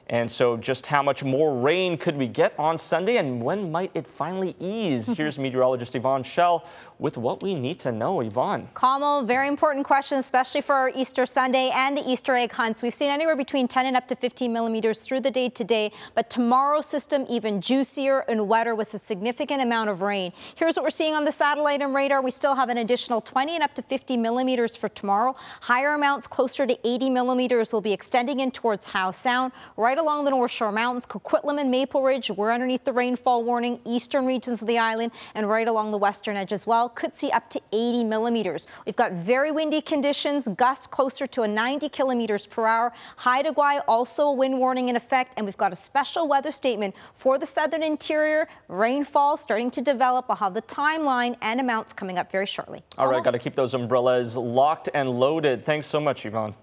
And 0.10 0.32
so, 0.32 0.56
just 0.56 0.86
how 0.86 1.04
much 1.04 1.24
more 1.24 1.58
rain 1.58 1.98
could 1.98 2.16
we 2.16 2.28
get 2.28 2.54
on 2.58 2.78
Sunday 2.78 3.18
and 3.18 3.42
when 3.42 3.72
might 3.72 3.92
it 3.94 4.08
finally 4.08 4.56
ease? 4.58 5.06
Mm-hmm. 5.06 5.14
Here's 5.14 5.38
meteorologist 5.38 5.96
Yvonne 5.96 6.24
Schalle 6.24 6.66
with 7.00 7.18
what 7.18 7.44
we 7.44 7.54
need 7.54 7.80
to 7.80 7.92
know. 7.92 8.22
Yvonne. 8.22 8.70
Kamal, 8.76 9.24
very 9.24 9.48
important 9.48 9.86
question, 9.86 10.18
especially 10.18 10.62
for 10.62 10.74
our 10.74 10.92
Easter 10.96 11.26
Sunday 11.26 11.70
and 11.74 11.98
the 11.98 12.10
Easter 12.10 12.36
egg 12.36 12.52
hunts. 12.52 12.82
We've 12.82 12.94
seen 12.94 13.10
anywhere 13.10 13.36
between 13.36 13.68
10 13.68 13.86
and 13.86 13.96
up 13.96 14.08
to 14.08 14.16
15 14.16 14.52
millimeters 14.52 15.02
through 15.02 15.22
the 15.22 15.32
day 15.32 15.50
today, 15.50 15.92
but 16.16 16.30
tomorrow's 16.30 16.86
system 16.86 17.26
even 17.30 17.62
juicier 17.62 18.20
and 18.28 18.48
wetter 18.48 18.74
with 18.74 18.94
a 18.94 19.00
significant 19.00 19.62
amount 19.62 19.90
of 19.90 20.02
rain. 20.02 20.32
Here's 20.56 20.76
what 20.76 20.84
we're 20.84 20.90
seeing 20.90 21.14
on 21.14 21.26
the 21.26 21.32
satellite 21.32 21.82
and 21.82 21.94
radar. 21.94 22.22
We 22.22 22.32
still 22.32 22.56
have 22.56 22.70
an 22.70 22.78
additional 22.78 23.22
20 23.22 23.56
and 23.56 23.64
up 23.64 23.74
to 23.76 23.82
50 23.82 24.18
millimeters 24.18 24.76
for 24.76 24.88
tomorrow. 24.88 25.36
Higher 25.62 25.94
amounts 25.94 26.28
closer 26.28 26.66
to 26.66 26.78
80 26.88 27.10
millimeters 27.10 27.74
will 27.74 27.82
be 27.82 27.94
extending 27.94 28.40
in 28.40 28.52
towards 28.52 28.88
Howe 28.88 29.12
Sound, 29.12 29.52
right 29.76 29.98
along 29.98 30.26
the 30.26 30.32
North 30.32 30.52
Shore 30.52 30.72
Mountains, 30.72 31.06
Coquitlam 31.06 31.60
and 31.60 31.70
Maple 31.70 32.04
Ridge. 32.04 32.32
We're 32.32 32.52
underneath 32.52 32.84
the 32.84 32.94
rainfall 32.94 33.44
warning, 33.44 33.80
eastern 33.86 34.26
regions 34.26 34.62
of 34.62 34.68
the 34.68 34.80
island, 34.80 35.12
and 35.36 35.48
right 35.50 35.68
along 35.68 35.92
the 35.92 35.98
western 35.98 36.36
edge 36.36 36.52
as 36.52 36.66
well 36.66 36.87
could 36.90 37.14
see 37.14 37.32
up 37.32 37.50
to 37.50 37.62
80 37.72 38.04
millimeters. 38.04 38.68
We've 38.86 38.96
got 38.96 39.12
very 39.14 39.52
windy 39.52 39.82
conditions, 39.82 40.48
gusts 40.48 40.88
closer 40.88 41.28
to 41.28 41.44
a 41.44 41.48
90 41.48 41.90
kilometers 41.90 42.48
per 42.48 42.66
hour. 42.66 42.94
Haida 43.18 43.52
Gwaii 43.52 43.82
also 43.88 44.28
a 44.28 44.34
wind 44.34 44.58
warning 44.58 44.90
in 44.90 44.96
effect, 44.96 45.34
and 45.38 45.46
we've 45.46 45.58
got 45.58 45.72
a 45.74 45.76
special 45.76 46.28
weather 46.28 46.52
statement 46.52 46.96
for 47.14 47.38
the 47.38 47.46
southern 47.46 47.84
interior. 47.84 48.48
Rainfall 48.68 49.38
starting 49.38 49.72
to 49.72 49.82
develop. 49.82 50.26
I'll 50.30 50.36
have 50.38 50.54
the 50.54 50.62
timeline 50.62 51.36
and 51.42 51.60
amounts 51.60 51.94
coming 51.94 52.18
up 52.18 52.32
very 52.32 52.46
shortly. 52.46 52.82
All 52.98 53.10
right, 53.10 53.24
got 53.24 53.32
to 53.32 53.40
keep 53.40 53.56
those 53.56 53.74
umbrellas 53.74 54.36
locked 54.38 54.90
and 54.94 55.10
loaded. 55.10 55.66
Thanks 55.66 55.88
so 55.88 56.00
much, 56.00 56.26
Yvonne. 56.26 56.56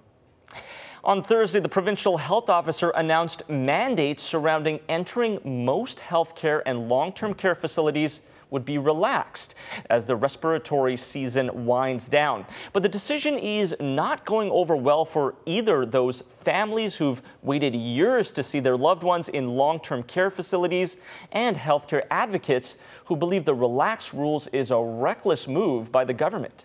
On 1.05 1.23
Thursday, 1.23 1.61
the 1.61 1.69
provincial 1.69 2.17
health 2.17 2.49
officer 2.49 2.89
announced 2.91 3.47
mandates 3.51 4.23
surrounding 4.23 4.81
entering 4.89 5.39
most 5.45 5.99
healthcare 5.99 6.63
and 6.65 6.89
long-term 6.89 7.35
care 7.35 7.55
facilities 7.55 8.23
would 8.55 8.65
be 8.65 8.79
relaxed 8.79 9.57
as 9.91 10.07
the 10.07 10.15
respiratory 10.15 10.97
season 10.97 11.67
winds 11.67 12.09
down. 12.09 12.47
But 12.73 12.85
the 12.85 12.89
decision 12.89 13.37
is 13.37 13.75
not 13.81 14.25
going 14.25 14.49
over 14.53 14.77
well 14.77 15.05
for 15.05 15.35
either 15.45 15.85
those 15.85 16.23
families 16.23 16.97
who've 16.97 17.21
waited 17.43 17.75
years 17.75 18.31
to 18.31 18.45
see 18.45 18.61
their 18.61 18.77
loved 18.77 19.03
ones 19.03 19.29
in 19.29 19.57
long 19.57 19.81
term 19.81 20.05
care 20.05 20.31
facilities 20.31 20.97
and 21.33 21.57
healthcare 21.57 22.07
advocates 22.13 22.77
who 23.07 23.17
believe 23.17 23.45
the 23.45 23.55
relaxed 23.55 24.13
rules 24.13 24.47
is 24.49 24.71
a 24.71 24.79
reckless 24.79 25.49
move 25.49 25.91
by 25.91 26.05
the 26.05 26.15
government. 26.15 26.65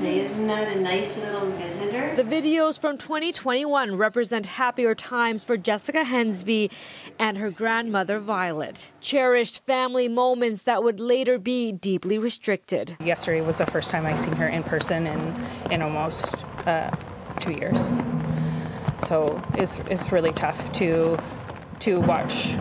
Isn't 0.00 0.46
that 0.46 0.76
a 0.76 0.80
nice 0.80 1.16
little 1.16 1.50
visitor? 1.50 2.14
The 2.14 2.22
videos 2.22 2.80
from 2.80 2.98
2021 2.98 3.96
represent 3.96 4.46
happier 4.46 4.94
times 4.94 5.44
for 5.44 5.56
Jessica 5.56 6.04
Hensby 6.04 6.70
and 7.18 7.36
her 7.38 7.50
grandmother 7.50 8.20
Violet. 8.20 8.92
Cherished 9.00 9.64
family 9.66 10.06
moments 10.06 10.62
that 10.62 10.84
would 10.84 11.00
later 11.00 11.38
be 11.38 11.72
deeply 11.72 12.16
restricted. 12.16 12.96
Yesterday 13.04 13.40
was 13.40 13.58
the 13.58 13.66
first 13.66 13.90
time 13.90 14.06
I 14.06 14.14
seen 14.14 14.34
her 14.34 14.48
in 14.48 14.62
person 14.62 15.06
in 15.06 15.46
in 15.72 15.82
almost 15.82 16.32
uh, 16.66 16.90
two 17.40 17.52
years. 17.54 17.88
So 19.08 19.42
it's 19.54 19.78
it's 19.90 20.12
really 20.12 20.32
tough 20.32 20.70
to 20.74 21.18
to 21.80 22.00
watch 22.00 22.54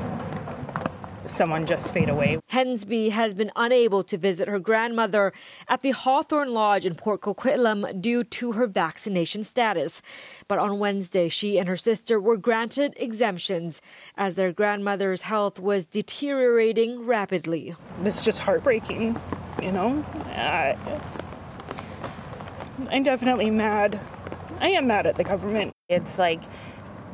someone 1.30 1.66
just 1.66 1.94
fade 1.94 2.10
away. 2.10 2.40
Hensby 2.52 3.12
has 3.12 3.34
been 3.34 3.52
unable 3.56 4.04
to 4.04 4.18
visit 4.18 4.48
her 4.48 4.60
grandmother 4.60 5.34
at 5.68 5.82
the 5.82 5.92
Hawthorne 5.92 6.54
Lodge 6.54 6.86
in 6.86 6.96
Port 6.96 7.22
Coquitlam 7.22 8.02
due 8.02 8.24
to 8.24 8.54
her 8.54 8.68
vaccination 8.68 9.44
status. 9.44 10.02
But 10.48 10.60
on 10.60 10.80
Wednesday, 10.80 11.30
she 11.30 11.58
and 11.58 11.68
her 11.68 11.76
sister 11.76 12.20
were 12.20 12.38
granted 12.38 12.94
exemptions 12.98 13.82
as 14.16 14.36
their 14.36 14.52
grandmother's 14.52 15.24
health 15.24 15.60
was 15.60 15.86
deteriorating 15.86 17.06
rapidly. 17.06 17.76
It's 18.04 18.24
just 18.24 18.40
heartbreaking, 18.40 19.20
you 19.62 19.72
know? 19.72 20.04
Uh, 20.36 20.76
I'm 22.90 23.04
definitely 23.04 23.50
mad. 23.50 24.00
I 24.60 24.70
am 24.70 24.88
mad 24.88 25.08
at 25.08 25.16
the 25.16 25.24
government. 25.24 25.74
It's 25.90 26.18
like 26.18 26.42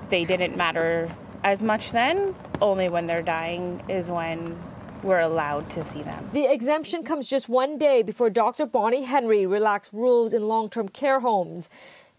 they 0.10 0.26
didn't 0.26 0.56
matter 0.56 1.10
as 1.44 1.64
much 1.64 1.92
then. 1.92 2.36
Only 2.62 2.90
when 2.90 3.08
they're 3.08 3.22
dying 3.22 3.82
is 3.90 4.10
when 4.10 4.58
we're 5.04 5.20
allowed 5.20 5.70
to 5.72 5.84
see 5.84 6.02
them. 6.02 6.30
The 6.32 6.52
exemption 6.52 7.04
comes 7.04 7.30
just 7.30 7.50
one 7.50 7.78
day 7.78 8.04
before 8.04 8.30
Dr. 8.30 8.66
Bonnie 8.66 9.04
Henry 9.04 9.46
relaxed 9.46 9.92
rules 9.94 10.34
in 10.34 10.48
long 10.48 10.70
term 10.70 10.88
care 10.88 11.20
homes. 11.20 11.70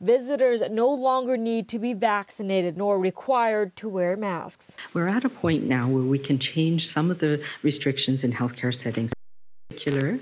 Visitors 0.01 0.61
no 0.71 0.93
longer 0.93 1.37
need 1.37 1.69
to 1.69 1.79
be 1.79 1.95
vaccinated 1.95 2.77
nor 2.77 2.99
required 2.99 3.75
to 3.77 3.89
wear 3.89 4.17
masks. 4.17 4.77
We're 4.93 5.09
at 5.09 5.25
a 5.25 5.31
point 5.31 5.65
now 5.65 5.89
where 5.89 6.03
we 6.03 6.19
can 6.19 6.39
change 6.39 6.89
some 6.89 7.11
of 7.11 7.21
the 7.21 7.43
restrictions 7.63 8.23
in 8.23 8.33
healthcare 8.33 8.75
settings. 8.75 9.13
In 9.71 9.77
particular, 9.77 10.19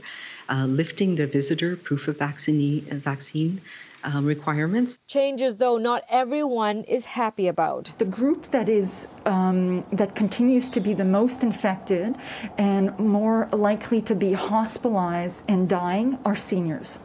uh, 0.49 0.67
lifting 0.67 1.17
the 1.17 1.27
visitor 1.27 1.75
proof 1.75 2.07
of 2.07 2.19
vaccine, 2.19 2.83
vaccine 3.01 3.61
um, 4.05 4.27
requirements. 4.27 4.99
Changes, 5.07 5.57
though, 5.57 5.79
not 5.79 6.05
everyone 6.09 6.85
is 6.85 7.05
happy 7.05 7.49
about. 7.49 7.93
The 7.99 8.05
group 8.05 8.51
that 8.51 8.69
is 8.69 9.07
um, 9.27 9.85
that 9.93 10.15
continues 10.15 10.71
to 10.71 10.81
be 10.81 10.95
the 10.95 11.05
most 11.05 11.43
infected 11.43 12.17
and 12.59 12.97
more 12.99 13.49
likely 13.53 14.01
to 14.03 14.15
be 14.15 14.33
hospitalized 14.33 15.43
and 15.49 15.69
dying 15.69 16.19
are 16.25 16.37
seniors. 16.37 16.99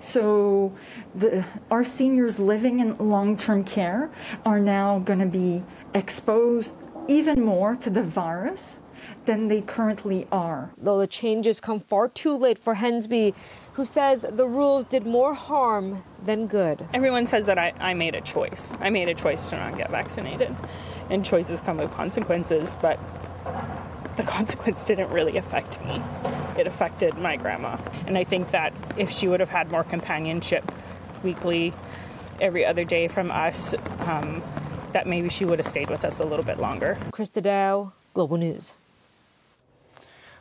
So, 0.00 0.76
the, 1.14 1.46
our 1.70 1.84
seniors 1.84 2.38
living 2.38 2.80
in 2.80 2.96
long 2.98 3.36
term 3.36 3.64
care 3.64 4.10
are 4.44 4.60
now 4.60 4.98
going 4.98 5.20
to 5.20 5.26
be 5.26 5.64
exposed 5.94 6.84
even 7.08 7.42
more 7.42 7.76
to 7.76 7.90
the 7.90 8.02
virus 8.02 8.80
than 9.26 9.48
they 9.48 9.60
currently 9.60 10.26
are. 10.30 10.70
Though 10.76 10.98
the 10.98 11.06
changes 11.06 11.60
come 11.60 11.80
far 11.80 12.08
too 12.08 12.36
late 12.36 12.58
for 12.58 12.76
Hensby, 12.76 13.34
who 13.74 13.84
says 13.84 14.26
the 14.28 14.46
rules 14.46 14.84
did 14.84 15.06
more 15.06 15.34
harm 15.34 16.04
than 16.24 16.46
good. 16.46 16.86
Everyone 16.92 17.26
says 17.26 17.46
that 17.46 17.58
I, 17.58 17.72
I 17.78 17.94
made 17.94 18.14
a 18.14 18.20
choice. 18.20 18.72
I 18.80 18.90
made 18.90 19.08
a 19.08 19.14
choice 19.14 19.50
to 19.50 19.56
not 19.56 19.76
get 19.76 19.90
vaccinated. 19.90 20.54
And 21.10 21.24
choices 21.24 21.60
come 21.60 21.78
with 21.78 21.90
consequences, 21.90 22.76
but 22.80 22.98
the 24.16 24.22
consequence 24.22 24.84
didn't 24.84 25.10
really 25.10 25.36
affect 25.36 25.84
me. 25.84 26.00
It 26.58 26.66
affected 26.66 27.14
my 27.18 27.36
grandma. 27.36 27.78
And 28.06 28.16
I 28.16 28.24
think 28.24 28.50
that 28.52 28.72
if 28.96 29.10
she 29.10 29.28
would 29.28 29.40
have 29.40 29.48
had 29.48 29.70
more 29.70 29.84
companionship 29.84 30.70
weekly, 31.22 31.74
every 32.40 32.64
other 32.64 32.84
day 32.84 33.08
from 33.08 33.30
us, 33.30 33.74
um, 34.00 34.42
that 34.92 35.06
maybe 35.06 35.28
she 35.28 35.44
would 35.44 35.58
have 35.58 35.66
stayed 35.66 35.90
with 35.90 36.04
us 36.04 36.20
a 36.20 36.24
little 36.24 36.44
bit 36.44 36.58
longer. 36.58 36.96
Christa 37.10 37.42
Dao, 37.42 37.92
Global 38.12 38.36
News. 38.36 38.76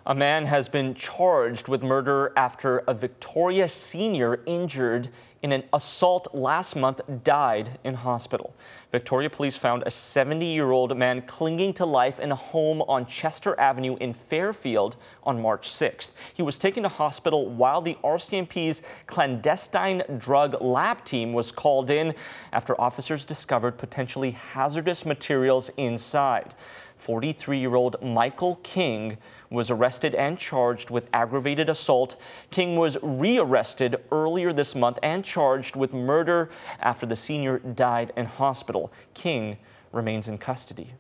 A 0.05 0.13
man 0.13 0.47
has 0.47 0.67
been 0.67 0.95
charged 0.95 1.69
with 1.69 1.81
murder 1.81 2.33
after 2.35 2.79
a 2.79 2.93
Victoria 2.93 3.69
senior 3.69 4.41
injured 4.45 5.07
in 5.41 5.53
an 5.53 5.63
assault 5.71 6.27
last 6.35 6.75
month 6.75 6.99
died 7.23 7.79
in 7.85 7.93
hospital. 7.93 8.53
Victoria 8.91 9.29
police 9.29 9.55
found 9.55 9.81
a 9.85 9.91
70 9.91 10.45
year 10.45 10.71
old 10.71 10.97
man 10.97 11.21
clinging 11.21 11.73
to 11.75 11.85
life 11.85 12.19
in 12.19 12.33
a 12.33 12.35
home 12.35 12.81
on 12.81 13.05
Chester 13.05 13.57
Avenue 13.57 13.95
in 14.01 14.13
Fairfield 14.13 14.97
on 15.23 15.41
March 15.41 15.69
6th. 15.69 16.11
He 16.33 16.41
was 16.41 16.59
taken 16.59 16.83
to 16.83 16.89
hospital 16.89 17.49
while 17.49 17.81
the 17.81 17.97
RCMP's 18.03 18.83
clandestine 19.07 20.03
drug 20.17 20.61
lab 20.61 21.05
team 21.05 21.31
was 21.31 21.49
called 21.49 21.89
in 21.89 22.13
after 22.51 22.79
officers 22.79 23.25
discovered 23.25 23.77
potentially 23.77 24.31
hazardous 24.31 25.05
materials 25.05 25.69
inside. 25.77 26.55
43 26.97 27.59
year 27.59 27.75
old 27.75 28.01
Michael 28.01 28.55
King 28.63 29.17
was 29.53 29.69
arrested 29.69 30.15
and 30.15 30.37
charged 30.37 30.89
with 30.89 31.07
aggravated 31.13 31.69
assault. 31.69 32.19
King 32.49 32.75
was 32.75 32.97
rearrested 33.01 33.97
earlier 34.11 34.51
this 34.51 34.73
month 34.75 34.97
and 35.03 35.23
charged 35.23 35.75
with 35.75 35.93
murder 35.93 36.49
after 36.81 37.05
the 37.05 37.15
senior 37.15 37.59
died 37.59 38.11
in 38.17 38.25
hospital. 38.25 38.91
King 39.13 39.57
remains 39.91 40.27
in 40.27 40.39
custody. 40.39 40.93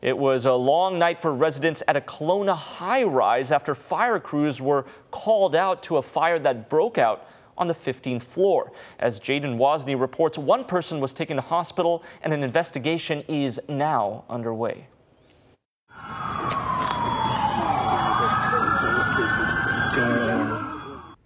It 0.00 0.16
was 0.16 0.46
a 0.46 0.54
long 0.54 0.98
night 0.98 1.18
for 1.18 1.34
residents 1.34 1.82
at 1.86 1.96
a 1.96 2.00
Kelowna 2.00 2.56
high 2.56 3.02
rise 3.02 3.52
after 3.52 3.74
fire 3.74 4.18
crews 4.18 4.62
were 4.62 4.86
called 5.10 5.54
out 5.54 5.82
to 5.84 5.96
a 5.96 6.02
fire 6.02 6.38
that 6.38 6.70
broke 6.70 6.96
out 6.98 7.28
on 7.58 7.66
the 7.66 7.74
15th 7.74 8.22
floor. 8.22 8.72
As 8.98 9.20
Jaden 9.20 9.58
Wozni 9.58 10.00
reports, 10.00 10.38
one 10.38 10.64
person 10.64 11.00
was 11.00 11.12
taken 11.12 11.36
to 11.36 11.42
hospital 11.42 12.02
and 12.22 12.32
an 12.32 12.42
investigation 12.42 13.24
is 13.28 13.60
now 13.68 14.24
underway. 14.30 14.86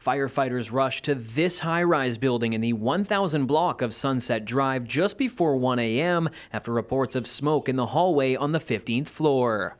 Firefighters 0.02 0.72
rushed 0.72 1.04
to 1.04 1.14
this 1.14 1.60
high 1.60 1.84
rise 1.84 2.18
building 2.18 2.54
in 2.54 2.60
the 2.60 2.72
1000 2.72 3.46
block 3.46 3.80
of 3.80 3.94
Sunset 3.94 4.44
Drive 4.44 4.82
just 4.82 5.16
before 5.16 5.56
1 5.56 5.78
a.m. 5.78 6.28
after 6.52 6.72
reports 6.72 7.14
of 7.14 7.28
smoke 7.28 7.68
in 7.68 7.76
the 7.76 7.86
hallway 7.86 8.34
on 8.34 8.50
the 8.50 8.58
15th 8.58 9.06
floor. 9.06 9.76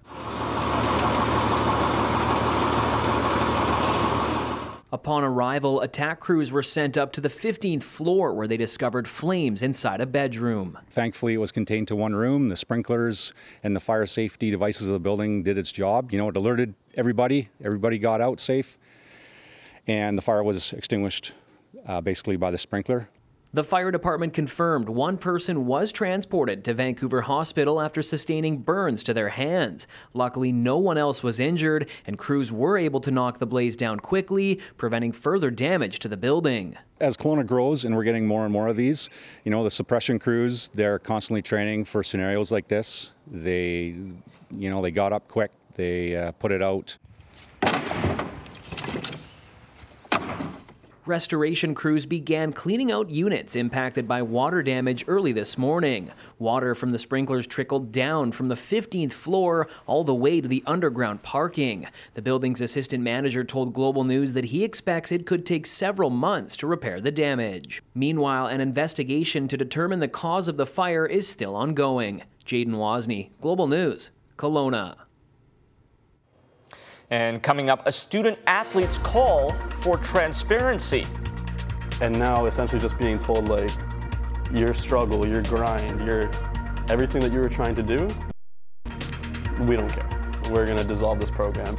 Upon 4.93 5.25
arrival, 5.25 5.81
attack 5.81 6.21
crews 6.21 6.53
were 6.53 6.63
sent 6.63 6.97
up 6.97 7.13
to 7.15 7.21
the 7.21 7.29
15th 7.29 7.83
floor 7.83 8.33
where 8.33 8.47
they 8.47 8.57
discovered 8.57 9.09
flames 9.09 9.61
inside 9.61 10.01
a 10.01 10.07
bedroom. 10.07 10.79
Thankfully, 10.89 11.35
it 11.35 11.39
was 11.39 11.51
contained 11.51 11.89
to 11.89 11.97
one 11.97 12.15
room. 12.15 12.49
The 12.49 12.57
sprinklers 12.57 13.33
and 13.65 13.75
the 13.75 13.81
fire 13.81 14.07
safety 14.07 14.53
devices 14.53 14.87
of 14.87 14.93
the 14.93 15.01
building 15.01 15.43
did 15.43 15.59
its 15.59 15.73
job. 15.73 16.13
You 16.13 16.19
know, 16.19 16.29
it 16.29 16.37
alerted 16.37 16.75
everybody, 16.95 17.49
everybody 17.65 17.99
got 17.99 18.21
out 18.21 18.39
safe, 18.39 18.79
and 19.87 20.17
the 20.17 20.23
fire 20.23 20.43
was 20.43 20.73
extinguished 20.73 21.35
uh, 21.87 22.01
basically 22.01 22.37
by 22.37 22.51
the 22.51 22.59
sprinkler. 22.59 23.09
The 23.55 23.63
fire 23.63 23.91
department 23.91 24.33
confirmed 24.33 24.89
one 24.89 25.19
person 25.19 25.67
was 25.67 25.93
transported 25.93 26.65
to 26.65 26.73
Vancouver 26.73 27.21
Hospital 27.21 27.83
after 27.83 28.01
sustaining 28.01 28.63
burns 28.63 29.03
to 29.03 29.13
their 29.13 29.29
hands. 29.29 29.87
Luckily, 30.15 30.53
no 30.53 30.79
one 30.79 30.97
else 30.97 31.23
was 31.23 31.39
injured, 31.39 31.91
and 32.07 32.17
crews 32.17 32.51
were 32.51 32.79
able 32.79 32.99
to 33.01 33.11
knock 33.11 33.41
the 33.41 33.47
blaze 33.47 33.77
down 33.77 34.01
quickly, 34.01 34.59
preventing 34.79 35.13
further 35.13 35.51
damage 35.51 35.99
to 35.99 36.09
the 36.09 36.17
building. 36.17 36.79
As 36.99 37.15
Kelowna 37.15 37.47
grows 37.47 37.85
and 37.85 37.95
we're 37.95 38.05
getting 38.05 38.27
more 38.27 38.45
and 38.45 38.53
more 38.55 38.69
of 38.69 38.77
these, 38.77 39.11
you 39.45 39.51
know, 39.51 39.63
the 39.63 39.71
suppression 39.71 40.19
crews, 40.19 40.71
they're 40.73 40.99
constantly 40.99 41.43
training 41.43 41.85
for 41.85 42.03
scenarios 42.03 42.51
like 42.51 42.69
this. 42.69 43.11
They, 43.31 43.95
you 44.51 44.71
know, 44.71 44.81
they 44.81 44.93
got 44.93 45.13
up 45.13 45.29
quick, 45.29 45.51
they 45.75 46.17
uh, 46.17 46.33
put 46.33 46.53
it 46.53 46.63
out. 46.63 46.97
Restoration 51.05 51.75
crews 51.75 52.07
began 52.07 52.53
cleaning 52.53 52.93
out 52.93 53.11
units 53.11 53.57
impacted 53.57 54.07
by 54.07 54.23
water 54.23 54.63
damage 54.63 55.05
early 55.09 55.33
this 55.33 55.59
morning. 55.59 56.13
Water 56.39 56.77
from 56.77 56.93
the 56.93 56.99
sprinklers 56.99 57.45
trickled 57.45 57.91
down 57.91 58.31
from 58.31 58.47
the 58.47 58.55
15th 58.55 59.13
floor 59.13 59.69
all 59.87 60.05
the 60.05 60.15
way 60.15 60.41
to 60.41 60.47
the 60.47 60.63
underground 60.65 61.25
parking. 61.25 61.89
The 62.13 62.23
building's 62.23 62.61
assistant 62.61 63.03
manager 63.03 63.43
told 63.43 63.75
Global 63.75 64.05
News 64.05 64.35
that 64.35 64.47
he 64.47 64.63
expects 64.63 65.11
it 65.11 65.27
could 65.27 65.45
take 65.45 65.67
several 65.67 66.09
months 66.09 66.57
to 66.59 66.69
repair 66.69 67.01
the 67.01 67.11
damage. 67.11 67.83
Meanwhile, 67.97 68.47
an 68.47 68.61
investigation 68.61 69.49
to 69.49 69.57
determine 69.57 69.99
the 69.99 70.07
cause 70.07 70.47
of 70.47 70.57
the 70.57 70.67
fire 70.67 71.05
is 71.05 71.27
still 71.27 71.57
ongoing. 71.57 72.23
Jaden 72.47 72.75
Wozni, 72.77 73.31
Global 73.41 73.67
News, 73.67 74.13
Kelowna. 74.37 74.95
And 77.13 77.43
coming 77.43 77.69
up, 77.69 77.87
a 77.87 77.93
student 77.93 78.39
athlete's 78.47 78.97
call 78.97 79.51
for 79.83 79.99
transparency. 79.99 81.05
And 82.01 82.19
now 82.19 82.47
essentially 82.47 82.81
just 82.81 82.99
being 82.99 83.19
told 83.19 83.51
like 83.51 83.71
your 84.51 84.73
struggle, 84.73 85.27
your 85.27 85.43
grind, 85.43 86.01
your 86.07 86.31
everything 86.89 87.21
that 87.21 87.31
you 87.31 87.41
were 87.41 87.51
trying 87.51 87.75
to 87.75 87.83
do, 87.83 88.09
we 89.67 89.77
don't 89.77 89.91
care. 89.91 90.09
We're 90.53 90.65
going 90.65 90.79
to 90.79 90.85
dissolve 90.85 91.21
this 91.21 91.29
program. 91.29 91.77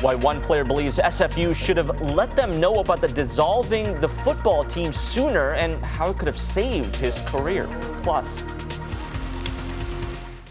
Why 0.00 0.14
one 0.14 0.40
player 0.40 0.62
believes 0.62 0.98
SFU 0.98 1.52
should 1.52 1.76
have 1.76 2.00
let 2.00 2.30
them 2.30 2.60
know 2.60 2.74
about 2.74 3.00
the 3.00 3.08
dissolving 3.08 4.00
the 4.00 4.08
football 4.08 4.62
team 4.62 4.92
sooner 4.92 5.54
and 5.54 5.84
how 5.84 6.10
it 6.10 6.18
could 6.18 6.28
have 6.28 6.38
saved 6.38 6.94
his 6.94 7.20
career. 7.22 7.66
Plus, 8.04 8.44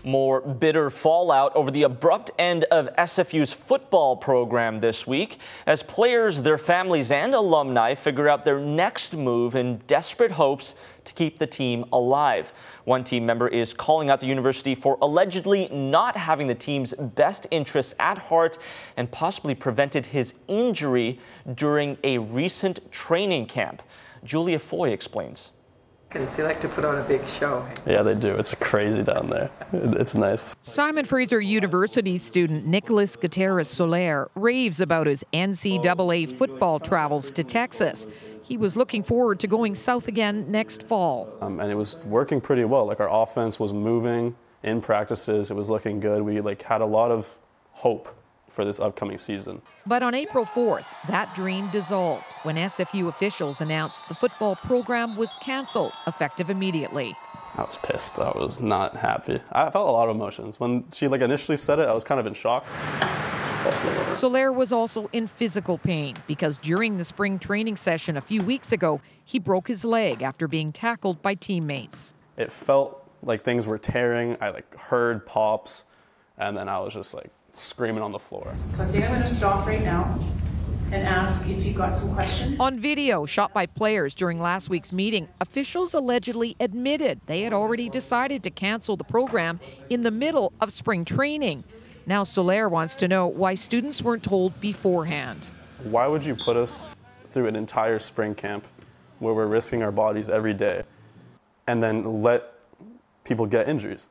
more 0.05 0.39
bitter 0.39 0.89
fallout 0.89 1.55
over 1.55 1.71
the 1.71 1.83
abrupt 1.83 2.31
end 2.37 2.63
of 2.65 2.87
SFU's 2.95 3.51
football 3.51 4.15
program 4.15 4.79
this 4.79 5.07
week 5.07 5.39
as 5.65 5.83
players, 5.83 6.43
their 6.43 6.57
families, 6.57 7.11
and 7.11 7.33
alumni 7.33 7.95
figure 7.95 8.29
out 8.29 8.45
their 8.45 8.59
next 8.59 9.13
move 9.13 9.55
in 9.55 9.77
desperate 9.87 10.33
hopes 10.33 10.75
to 11.05 11.13
keep 11.13 11.39
the 11.39 11.47
team 11.47 11.85
alive. 11.91 12.53
One 12.83 13.03
team 13.03 13.25
member 13.25 13.47
is 13.47 13.73
calling 13.73 14.09
out 14.09 14.19
the 14.19 14.27
university 14.27 14.75
for 14.75 14.97
allegedly 15.01 15.67
not 15.69 16.17
having 16.17 16.47
the 16.47 16.55
team's 16.55 16.93
best 16.93 17.47
interests 17.51 17.95
at 17.99 18.17
heart 18.17 18.57
and 18.97 19.09
possibly 19.11 19.55
prevented 19.55 20.07
his 20.07 20.35
injury 20.47 21.19
during 21.53 21.97
a 22.03 22.17
recent 22.17 22.91
training 22.91 23.47
camp. 23.47 23.81
Julia 24.23 24.59
Foy 24.59 24.89
explains. 24.89 25.51
They 26.15 26.43
like 26.43 26.61
to 26.61 26.69
put 26.69 26.85
on 26.85 26.97
a 26.97 27.03
big 27.03 27.27
show. 27.27 27.65
Yeah, 27.85 28.01
they 28.01 28.15
do. 28.15 28.35
It's 28.35 28.55
crazy 28.55 29.03
down 29.03 29.29
there. 29.29 29.49
It's 29.73 30.15
nice. 30.15 30.55
Simon 30.61 31.03
Fraser 31.03 31.41
University 31.41 32.17
student 32.17 32.65
Nicholas 32.65 33.17
Gutierrez 33.17 33.67
Soler 33.67 34.29
raves 34.33 34.79
about 34.79 35.07
his 35.07 35.25
NCAA 35.33 36.29
football 36.29 36.79
travels 36.79 37.33
to 37.33 37.43
Texas. 37.43 38.07
He 38.41 38.55
was 38.55 38.77
looking 38.77 39.03
forward 39.03 39.41
to 39.41 39.47
going 39.47 39.75
south 39.75 40.07
again 40.07 40.49
next 40.49 40.83
fall. 40.83 41.27
Um, 41.41 41.59
and 41.59 41.69
it 41.69 41.75
was 41.75 41.97
working 42.05 42.39
pretty 42.39 42.63
well. 42.63 42.85
Like 42.85 43.01
our 43.01 43.09
offense 43.09 43.59
was 43.59 43.73
moving 43.73 44.37
in 44.63 44.79
practices. 44.79 45.51
It 45.51 45.55
was 45.55 45.69
looking 45.69 45.99
good. 45.99 46.21
We 46.21 46.39
like 46.39 46.61
had 46.61 46.79
a 46.79 46.85
lot 46.85 47.11
of 47.11 47.37
hope 47.71 48.07
for 48.49 48.65
this 48.65 48.79
upcoming 48.79 49.17
season. 49.17 49.61
But 49.85 50.03
on 50.03 50.13
April 50.13 50.45
4th, 50.45 50.85
that 51.07 51.33
dream 51.35 51.69
dissolved 51.71 52.25
when 52.43 52.55
SFU 52.55 53.07
officials 53.07 53.61
announced 53.61 54.07
the 54.07 54.15
football 54.15 54.55
program 54.55 55.15
was 55.15 55.33
canceled 55.41 55.93
effective 56.07 56.49
immediately. 56.49 57.15
I 57.57 57.63
was 57.63 57.77
pissed. 57.77 58.19
I 58.19 58.31
was 58.31 58.59
not 58.59 58.95
happy. 58.97 59.39
I 59.51 59.69
felt 59.69 59.87
a 59.87 59.91
lot 59.91 60.09
of 60.09 60.15
emotions. 60.15 60.59
When 60.59 60.85
she 60.91 61.07
like 61.07 61.21
initially 61.21 61.57
said 61.57 61.79
it, 61.79 61.87
I 61.87 61.93
was 61.93 62.03
kind 62.03 62.19
of 62.19 62.25
in 62.25 62.33
shock. 62.33 62.65
Soler 64.11 64.51
was 64.51 64.71
also 64.71 65.09
in 65.11 65.25
physical 65.25 65.77
pain 65.77 66.15
because 66.27 66.57
during 66.57 66.97
the 66.97 67.03
spring 67.03 67.39
training 67.39 67.77
session 67.77 68.17
a 68.17 68.21
few 68.21 68.43
weeks 68.43 68.71
ago, 68.71 69.01
he 69.23 69.39
broke 69.39 69.67
his 69.67 69.83
leg 69.83 70.21
after 70.21 70.47
being 70.47 70.71
tackled 70.71 71.21
by 71.21 71.33
teammates. 71.33 72.13
It 72.37 72.51
felt 72.51 73.09
like 73.23 73.41
things 73.41 73.67
were 73.67 73.79
tearing. 73.79 74.37
I 74.39 74.49
like 74.49 74.75
heard 74.77 75.25
pops 75.25 75.85
and 76.37 76.55
then 76.57 76.69
I 76.69 76.79
was 76.79 76.93
just 76.93 77.13
like 77.13 77.31
screaming 77.55 78.03
on 78.03 78.11
the 78.11 78.19
floor. 78.19 78.55
So 78.73 78.83
I 78.83 78.87
think 78.87 79.05
I'm 79.05 79.11
going 79.11 79.21
to 79.21 79.27
stop 79.27 79.65
right 79.65 79.83
now 79.83 80.19
and 80.91 81.07
ask 81.07 81.47
if 81.47 81.65
you've 81.65 81.75
got 81.75 81.93
some 81.93 82.13
questions. 82.13 82.59
On 82.59 82.79
video 82.79 83.25
shot 83.25 83.53
by 83.53 83.65
players 83.65 84.13
during 84.13 84.39
last 84.39 84.69
week's 84.69 84.93
meeting, 84.93 85.27
officials 85.41 85.93
allegedly 85.93 86.55
admitted 86.59 87.19
they 87.25 87.41
had 87.41 87.53
already 87.53 87.89
decided 87.89 88.43
to 88.43 88.51
cancel 88.51 88.95
the 88.95 89.03
program 89.03 89.59
in 89.89 90.01
the 90.01 90.11
middle 90.11 90.53
of 90.61 90.71
spring 90.71 91.03
training. 91.03 91.63
Now 92.05 92.23
Soler 92.23 92.69
wants 92.69 92.95
to 92.97 93.07
know 93.07 93.27
why 93.27 93.55
students 93.55 94.01
weren't 94.01 94.23
told 94.23 94.59
beforehand. 94.61 95.49
Why 95.83 96.07
would 96.07 96.23
you 96.23 96.35
put 96.35 96.55
us 96.55 96.89
through 97.31 97.47
an 97.47 97.55
entire 97.55 97.97
spring 97.97 98.35
camp 98.35 98.67
where 99.19 99.33
we're 99.33 99.47
risking 99.47 99.81
our 99.81 99.91
bodies 99.91 100.29
every 100.29 100.53
day 100.53 100.83
and 101.67 101.81
then 101.81 102.21
let 102.21 102.53
people 103.23 103.47
get 103.47 103.67
injuries? 103.67 104.07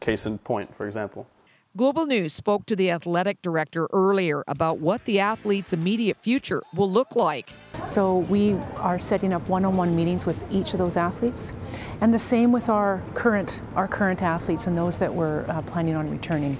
Case 0.00 0.24
in 0.24 0.38
point, 0.38 0.74
for 0.74 0.86
example. 0.86 1.26
Global 1.76 2.06
News 2.06 2.32
spoke 2.32 2.66
to 2.66 2.76
the 2.76 2.92
athletic 2.92 3.42
director 3.42 3.88
earlier 3.92 4.44
about 4.46 4.78
what 4.78 5.04
the 5.06 5.18
athletes' 5.18 5.72
immediate 5.72 6.16
future 6.16 6.62
will 6.72 6.88
look 6.88 7.16
like. 7.16 7.50
So 7.88 8.18
we 8.18 8.52
are 8.76 9.00
setting 9.00 9.32
up 9.32 9.48
one-on-one 9.48 9.96
meetings 9.96 10.24
with 10.24 10.44
each 10.52 10.72
of 10.72 10.78
those 10.78 10.96
athletes, 10.96 11.52
and 12.00 12.14
the 12.14 12.18
same 12.20 12.52
with 12.52 12.68
our 12.68 13.02
current 13.14 13.60
our 13.74 13.88
current 13.88 14.22
athletes 14.22 14.68
and 14.68 14.78
those 14.78 15.00
that 15.00 15.12
we're 15.12 15.44
uh, 15.50 15.62
planning 15.62 15.96
on 15.96 16.08
returning. 16.12 16.58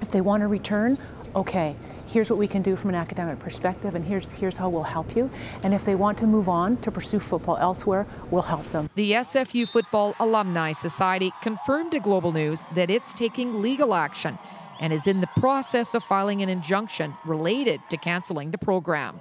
If 0.00 0.12
they 0.12 0.20
want 0.20 0.42
to 0.42 0.46
return, 0.46 0.96
okay, 1.34 1.74
here's 2.12 2.28
what 2.28 2.38
we 2.38 2.46
can 2.46 2.62
do 2.62 2.76
from 2.76 2.90
an 2.90 2.96
academic 2.96 3.38
perspective, 3.38 3.94
and 3.94 4.04
here's 4.04 4.30
here's 4.30 4.58
how 4.58 4.68
we'll 4.68 4.82
help 4.82 5.16
you. 5.16 5.30
And 5.62 5.72
if 5.72 5.84
they 5.84 5.94
want 5.94 6.18
to 6.18 6.26
move 6.26 6.48
on 6.48 6.76
to 6.78 6.90
pursue 6.90 7.18
football 7.18 7.56
elsewhere, 7.56 8.06
we'll 8.30 8.42
help 8.42 8.66
them. 8.68 8.90
The 8.94 9.12
SFU 9.12 9.68
Football 9.68 10.14
Alumni 10.20 10.72
Society 10.72 11.32
confirmed 11.42 11.92
to 11.92 12.00
Global 12.00 12.32
News 12.32 12.66
that 12.74 12.90
it's 12.90 13.14
taking 13.14 13.62
legal 13.62 13.94
action 13.94 14.38
and 14.80 14.92
is 14.92 15.06
in 15.06 15.20
the 15.20 15.28
process 15.36 15.94
of 15.94 16.02
filing 16.04 16.42
an 16.42 16.48
injunction 16.48 17.14
related 17.24 17.80
to 17.90 17.96
canceling 17.96 18.50
the 18.50 18.58
program. 18.58 19.20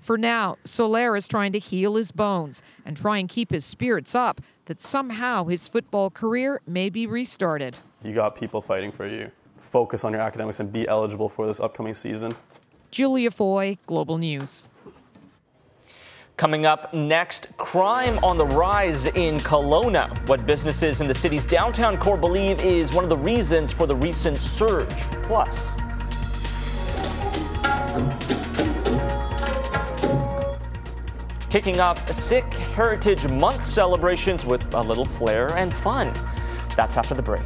For 0.00 0.18
now, 0.18 0.58
Soler 0.64 1.16
is 1.16 1.26
trying 1.26 1.52
to 1.52 1.58
heal 1.58 1.94
his 1.94 2.12
bones 2.12 2.62
and 2.84 2.94
try 2.94 3.16
and 3.16 3.26
keep 3.26 3.50
his 3.50 3.64
spirits 3.64 4.14
up 4.14 4.42
that 4.66 4.80
somehow 4.80 5.44
his 5.44 5.66
football 5.66 6.10
career 6.10 6.60
may 6.66 6.90
be 6.90 7.06
restarted. 7.06 7.78
You 8.02 8.14
got 8.14 8.36
people 8.36 8.60
fighting 8.60 8.92
for 8.92 9.06
you. 9.06 9.30
Focus 9.64 10.04
on 10.04 10.12
your 10.12 10.20
academics 10.20 10.60
and 10.60 10.72
be 10.72 10.86
eligible 10.86 11.28
for 11.28 11.46
this 11.46 11.58
upcoming 11.58 11.94
season. 11.94 12.32
Julia 12.90 13.30
Foy, 13.30 13.78
Global 13.86 14.18
News. 14.18 14.64
Coming 16.36 16.66
up 16.66 16.92
next, 16.92 17.48
crime 17.56 18.18
on 18.22 18.36
the 18.38 18.46
rise 18.46 19.06
in 19.06 19.38
Kelowna. 19.38 20.28
What 20.28 20.46
businesses 20.46 21.00
in 21.00 21.08
the 21.08 21.14
city's 21.14 21.46
downtown 21.46 21.96
core 21.96 22.16
believe 22.16 22.60
is 22.60 22.92
one 22.92 23.04
of 23.04 23.10
the 23.10 23.16
reasons 23.16 23.72
for 23.72 23.86
the 23.86 23.96
recent 23.96 24.40
surge. 24.40 24.94
Plus, 25.22 25.76
kicking 31.50 31.80
off 31.80 32.12
Sikh 32.12 32.52
Heritage 32.74 33.28
Month 33.30 33.64
celebrations 33.64 34.44
with 34.44 34.72
a 34.74 34.82
little 34.82 35.04
flair 35.04 35.56
and 35.56 35.72
fun. 35.72 36.12
That's 36.76 36.96
after 36.96 37.14
the 37.14 37.22
break. 37.22 37.42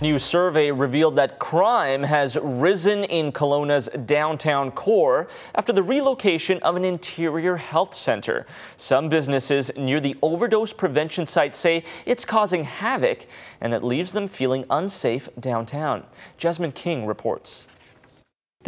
New 0.00 0.16
survey 0.16 0.70
revealed 0.70 1.16
that 1.16 1.40
crime 1.40 2.04
has 2.04 2.38
risen 2.40 3.02
in 3.02 3.32
Kelowna's 3.32 3.88
downtown 4.06 4.70
core 4.70 5.26
after 5.56 5.72
the 5.72 5.82
relocation 5.82 6.62
of 6.62 6.76
an 6.76 6.84
interior 6.84 7.56
health 7.56 7.94
center. 7.94 8.46
Some 8.76 9.08
businesses 9.08 9.72
near 9.76 9.98
the 9.98 10.16
overdose 10.22 10.72
prevention 10.72 11.26
site 11.26 11.56
say 11.56 11.82
it's 12.06 12.24
causing 12.24 12.62
havoc 12.62 13.26
and 13.60 13.74
it 13.74 13.82
leaves 13.82 14.12
them 14.12 14.28
feeling 14.28 14.64
unsafe 14.70 15.28
downtown. 15.38 16.04
Jasmine 16.36 16.72
King 16.72 17.04
reports. 17.04 17.66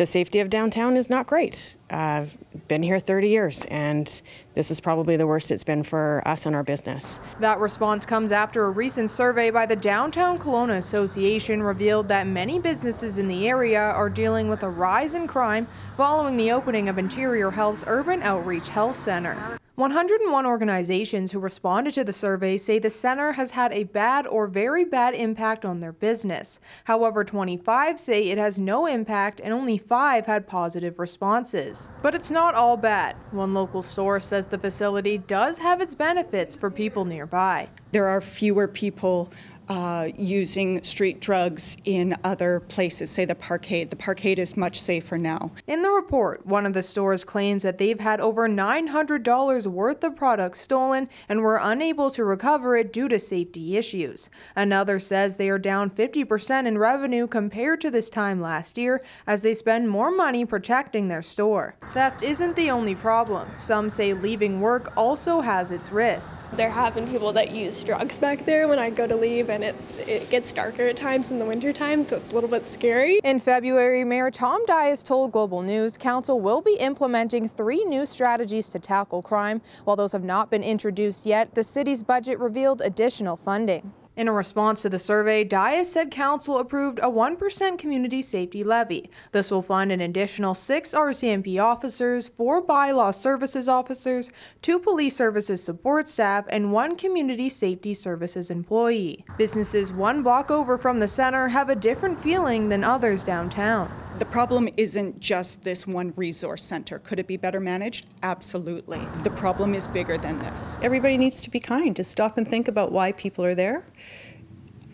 The 0.00 0.06
safety 0.06 0.40
of 0.40 0.48
downtown 0.48 0.96
is 0.96 1.10
not 1.10 1.26
great. 1.26 1.76
I've 1.90 2.38
been 2.68 2.82
here 2.82 2.98
30 2.98 3.28
years, 3.28 3.66
and 3.66 4.22
this 4.54 4.70
is 4.70 4.80
probably 4.80 5.18
the 5.18 5.26
worst 5.26 5.50
it's 5.50 5.62
been 5.62 5.82
for 5.82 6.22
us 6.24 6.46
and 6.46 6.56
our 6.56 6.62
business. 6.62 7.20
That 7.40 7.58
response 7.58 8.06
comes 8.06 8.32
after 8.32 8.64
a 8.64 8.70
recent 8.70 9.10
survey 9.10 9.50
by 9.50 9.66
the 9.66 9.76
Downtown 9.76 10.38
Kelowna 10.38 10.78
Association 10.78 11.62
revealed 11.62 12.08
that 12.08 12.26
many 12.26 12.58
businesses 12.58 13.18
in 13.18 13.28
the 13.28 13.46
area 13.46 13.78
are 13.78 14.08
dealing 14.08 14.48
with 14.48 14.62
a 14.62 14.70
rise 14.70 15.14
in 15.14 15.26
crime 15.26 15.66
following 15.98 16.38
the 16.38 16.50
opening 16.50 16.88
of 16.88 16.96
Interior 16.96 17.50
Health's 17.50 17.84
Urban 17.86 18.22
Outreach 18.22 18.70
Health 18.70 18.96
Center. 18.96 19.59
101 19.80 20.44
organizations 20.44 21.32
who 21.32 21.38
responded 21.38 21.94
to 21.94 22.04
the 22.04 22.12
survey 22.12 22.58
say 22.58 22.78
the 22.78 22.90
center 22.90 23.32
has 23.32 23.52
had 23.52 23.72
a 23.72 23.84
bad 23.84 24.26
or 24.26 24.46
very 24.46 24.84
bad 24.84 25.14
impact 25.14 25.64
on 25.64 25.80
their 25.80 25.90
business. 25.90 26.60
However, 26.84 27.24
25 27.24 27.98
say 27.98 28.24
it 28.24 28.36
has 28.36 28.58
no 28.58 28.84
impact 28.84 29.40
and 29.42 29.54
only 29.54 29.78
5 29.78 30.26
had 30.26 30.46
positive 30.46 30.98
responses. 30.98 31.88
But 32.02 32.14
it's 32.14 32.30
not 32.30 32.54
all 32.54 32.76
bad. 32.76 33.16
One 33.30 33.54
local 33.54 33.80
source 33.80 34.26
says 34.26 34.48
the 34.48 34.58
facility 34.58 35.16
does 35.16 35.56
have 35.56 35.80
its 35.80 35.94
benefits 35.94 36.54
for 36.54 36.70
people 36.70 37.06
nearby. 37.06 37.70
There 37.92 38.06
are 38.06 38.20
fewer 38.20 38.68
people 38.68 39.32
uh, 39.70 40.10
using 40.16 40.82
street 40.82 41.20
drugs 41.20 41.76
in 41.84 42.16
other 42.24 42.58
places, 42.58 43.08
say 43.08 43.24
the 43.24 43.36
parkade. 43.36 43.90
The 43.90 43.96
parkade 43.96 44.40
is 44.40 44.56
much 44.56 44.80
safer 44.80 45.16
now. 45.16 45.52
In 45.68 45.82
the 45.82 45.90
report, 45.90 46.44
one 46.44 46.66
of 46.66 46.72
the 46.72 46.82
stores 46.82 47.22
claims 47.22 47.62
that 47.62 47.78
they've 47.78 48.00
had 48.00 48.20
over 48.20 48.48
$900 48.48 49.66
worth 49.68 50.02
of 50.02 50.16
products 50.16 50.60
stolen 50.60 51.08
and 51.28 51.42
were 51.42 51.60
unable 51.62 52.10
to 52.10 52.24
recover 52.24 52.76
it 52.76 52.92
due 52.92 53.08
to 53.10 53.18
safety 53.20 53.76
issues. 53.76 54.28
Another 54.56 54.98
says 54.98 55.36
they 55.36 55.48
are 55.48 55.58
down 55.58 55.88
50% 55.88 56.66
in 56.66 56.76
revenue 56.76 57.28
compared 57.28 57.80
to 57.82 57.92
this 57.92 58.10
time 58.10 58.40
last 58.40 58.76
year 58.76 59.00
as 59.24 59.42
they 59.42 59.54
spend 59.54 59.88
more 59.88 60.10
money 60.10 60.44
protecting 60.44 61.06
their 61.06 61.22
store. 61.22 61.76
Theft 61.92 62.24
isn't 62.24 62.56
the 62.56 62.72
only 62.72 62.96
problem. 62.96 63.48
Some 63.54 63.88
say 63.88 64.14
leaving 64.14 64.60
work 64.60 64.92
also 64.96 65.40
has 65.40 65.70
its 65.70 65.92
risks. 65.92 66.40
There 66.54 66.70
have 66.70 66.96
been 66.96 67.06
people 67.06 67.32
that 67.34 67.52
use 67.52 67.84
drugs 67.84 68.18
back 68.18 68.44
there 68.44 68.66
when 68.66 68.80
I 68.80 68.90
go 68.90 69.06
to 69.06 69.14
leave 69.14 69.48
and 69.48 69.59
it's 69.62 69.96
it 69.98 70.28
gets 70.30 70.52
darker 70.52 70.86
at 70.86 70.96
times 70.96 71.30
in 71.30 71.38
the 71.38 71.44
winter 71.44 71.72
time, 71.72 72.04
so 72.04 72.16
it's 72.16 72.30
a 72.30 72.34
little 72.34 72.50
bit 72.50 72.66
scary. 72.66 73.20
In 73.24 73.38
February, 73.38 74.04
Mayor 74.04 74.30
Tom 74.30 74.64
Dyas 74.66 75.04
told 75.04 75.32
Global 75.32 75.62
News 75.62 75.96
Council 75.98 76.40
will 76.40 76.60
be 76.60 76.74
implementing 76.74 77.48
three 77.48 77.84
new 77.84 78.06
strategies 78.06 78.68
to 78.70 78.78
tackle 78.78 79.22
crime. 79.22 79.60
While 79.84 79.96
those 79.96 80.12
have 80.12 80.24
not 80.24 80.50
been 80.50 80.62
introduced 80.62 81.26
yet, 81.26 81.54
the 81.54 81.64
city's 81.64 82.02
budget 82.02 82.38
revealed 82.38 82.80
additional 82.80 83.36
funding. 83.36 83.92
In 84.20 84.28
a 84.28 84.32
response 84.32 84.82
to 84.82 84.90
the 84.90 84.98
survey, 84.98 85.46
Dyas 85.46 85.86
said 85.86 86.10
council 86.10 86.58
approved 86.58 86.98
a 86.98 87.08
1% 87.08 87.78
community 87.78 88.20
safety 88.20 88.62
levy. 88.62 89.08
This 89.32 89.50
will 89.50 89.62
fund 89.62 89.90
an 89.90 90.02
additional 90.02 90.52
six 90.52 90.92
RCMP 90.92 91.58
officers, 91.58 92.28
four 92.28 92.62
bylaw 92.62 93.14
services 93.14 93.66
officers, 93.66 94.30
two 94.60 94.78
police 94.78 95.16
services 95.16 95.64
support 95.64 96.06
staff, 96.06 96.44
and 96.50 96.70
one 96.70 96.96
community 96.96 97.48
safety 97.48 97.94
services 97.94 98.50
employee. 98.50 99.24
Businesses 99.38 99.90
one 99.90 100.22
block 100.22 100.50
over 100.50 100.76
from 100.76 101.00
the 101.00 101.08
center 101.08 101.48
have 101.48 101.70
a 101.70 101.74
different 101.74 102.20
feeling 102.20 102.68
than 102.68 102.84
others 102.84 103.24
downtown. 103.24 103.90
The 104.18 104.26
problem 104.26 104.68
isn't 104.76 105.18
just 105.18 105.62
this 105.62 105.86
one 105.86 106.12
resource 106.14 106.62
center. 106.62 106.98
Could 106.98 107.20
it 107.20 107.26
be 107.26 107.38
better 107.38 107.60
managed? 107.60 108.06
Absolutely. 108.22 109.00
The 109.22 109.30
problem 109.30 109.72
is 109.72 109.88
bigger 109.88 110.18
than 110.18 110.38
this. 110.40 110.78
Everybody 110.82 111.16
needs 111.16 111.40
to 111.40 111.48
be 111.48 111.58
kind, 111.58 111.96
to 111.96 112.04
stop 112.04 112.36
and 112.36 112.46
think 112.46 112.68
about 112.68 112.92
why 112.92 113.12
people 113.12 113.46
are 113.46 113.54
there. 113.54 113.84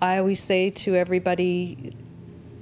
I 0.00 0.18
always 0.18 0.42
say 0.42 0.70
to 0.70 0.94
everybody, 0.94 1.92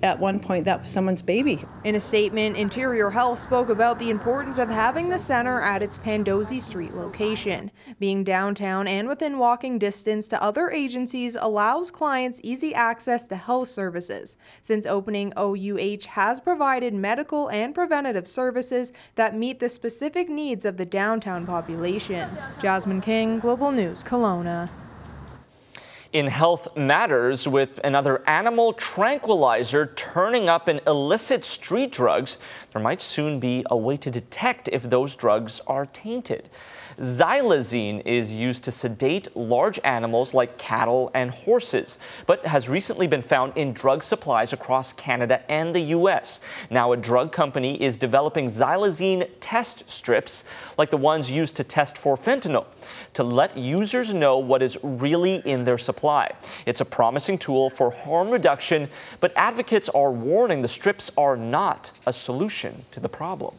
at 0.04 0.20
one 0.20 0.38
point 0.38 0.66
that 0.66 0.82
was 0.82 0.90
someone's 0.90 1.22
baby. 1.22 1.64
In 1.82 1.94
a 1.94 2.00
statement, 2.00 2.56
Interior 2.58 3.10
Health 3.10 3.38
spoke 3.38 3.70
about 3.70 3.98
the 3.98 4.10
importance 4.10 4.58
of 4.58 4.68
having 4.68 5.08
the 5.08 5.18
center 5.18 5.62
at 5.62 5.82
its 5.82 5.96
Pandosy 5.96 6.60
Street 6.60 6.92
location. 6.92 7.70
Being 7.98 8.22
downtown 8.22 8.86
and 8.86 9.08
within 9.08 9.38
walking 9.38 9.78
distance 9.78 10.28
to 10.28 10.42
other 10.42 10.70
agencies 10.70 11.36
allows 11.40 11.90
clients 11.90 12.38
easy 12.42 12.74
access 12.74 13.26
to 13.28 13.36
health 13.36 13.68
services. 13.68 14.36
Since 14.60 14.84
opening, 14.84 15.32
OUH 15.36 16.06
has 16.10 16.38
provided 16.38 16.92
medical 16.92 17.48
and 17.48 17.74
preventative 17.74 18.28
services 18.28 18.92
that 19.14 19.34
meet 19.34 19.58
the 19.58 19.70
specific 19.70 20.28
needs 20.28 20.66
of 20.66 20.76
the 20.76 20.86
downtown 20.86 21.46
population. 21.46 22.28
Jasmine 22.60 23.00
King, 23.00 23.38
Global 23.38 23.72
News, 23.72 24.04
Kelowna. 24.04 24.68
In 26.14 26.28
Health 26.28 26.76
Matters, 26.76 27.48
with 27.48 27.80
another 27.82 28.22
animal 28.28 28.72
tranquilizer 28.72 29.86
turning 29.96 30.48
up 30.48 30.68
in 30.68 30.80
illicit 30.86 31.44
street 31.44 31.90
drugs, 31.90 32.38
there 32.70 32.80
might 32.80 33.02
soon 33.02 33.40
be 33.40 33.66
a 33.68 33.76
way 33.76 33.96
to 33.96 34.12
detect 34.12 34.68
if 34.72 34.84
those 34.84 35.16
drugs 35.16 35.60
are 35.66 35.86
tainted. 35.86 36.48
Xylazine 36.98 38.02
is 38.04 38.34
used 38.34 38.64
to 38.64 38.70
sedate 38.70 39.34
large 39.36 39.80
animals 39.84 40.34
like 40.34 40.58
cattle 40.58 41.10
and 41.14 41.30
horses, 41.30 41.98
but 42.26 42.46
has 42.46 42.68
recently 42.68 43.06
been 43.06 43.22
found 43.22 43.56
in 43.56 43.72
drug 43.72 44.02
supplies 44.02 44.52
across 44.52 44.92
Canada 44.92 45.42
and 45.50 45.74
the 45.74 45.80
U.S. 45.80 46.40
Now, 46.70 46.92
a 46.92 46.96
drug 46.96 47.32
company 47.32 47.82
is 47.82 47.96
developing 47.96 48.46
xylazine 48.46 49.28
test 49.40 49.88
strips, 49.88 50.44
like 50.78 50.90
the 50.90 50.96
ones 50.96 51.30
used 51.30 51.56
to 51.56 51.64
test 51.64 51.98
for 51.98 52.16
fentanyl, 52.16 52.66
to 53.14 53.24
let 53.24 53.56
users 53.56 54.14
know 54.14 54.38
what 54.38 54.62
is 54.62 54.78
really 54.82 55.36
in 55.44 55.64
their 55.64 55.78
supply. 55.78 56.32
It's 56.66 56.80
a 56.80 56.84
promising 56.84 57.38
tool 57.38 57.70
for 57.70 57.90
harm 57.90 58.30
reduction, 58.30 58.88
but 59.20 59.32
advocates 59.36 59.88
are 59.88 60.12
warning 60.12 60.62
the 60.62 60.68
strips 60.68 61.10
are 61.16 61.36
not 61.36 61.90
a 62.06 62.12
solution 62.12 62.84
to 62.90 63.00
the 63.00 63.08
problem. 63.08 63.54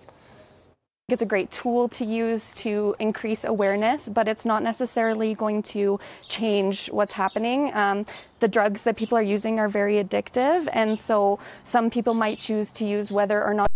It's 1.08 1.22
a 1.22 1.26
great 1.28 1.52
tool 1.52 1.88
to 1.90 2.04
use 2.04 2.52
to 2.56 2.96
increase 2.98 3.44
awareness, 3.44 4.10
but 4.10 4.28
it's 4.28 4.44
not 4.44 4.64
necessarily 4.64 5.36
going 5.36 5.62
to 5.62 6.00
change 6.30 6.88
what's 6.88 7.12
happening. 7.12 7.70
Um, 7.76 8.08
the 8.40 8.48
drugs 8.48 8.84
that 8.86 8.96
people 8.96 9.16
are 9.16 9.22
using 9.22 9.60
are 9.60 9.70
very 9.70 10.04
addictive, 10.04 10.68
and 10.74 11.00
so 11.00 11.38
some 11.64 11.92
people 11.92 12.16
might 12.16 12.40
choose 12.40 12.72
to 12.72 12.88
use 12.88 13.12
whether 13.12 13.44
or 13.44 13.54
not 13.54 13.68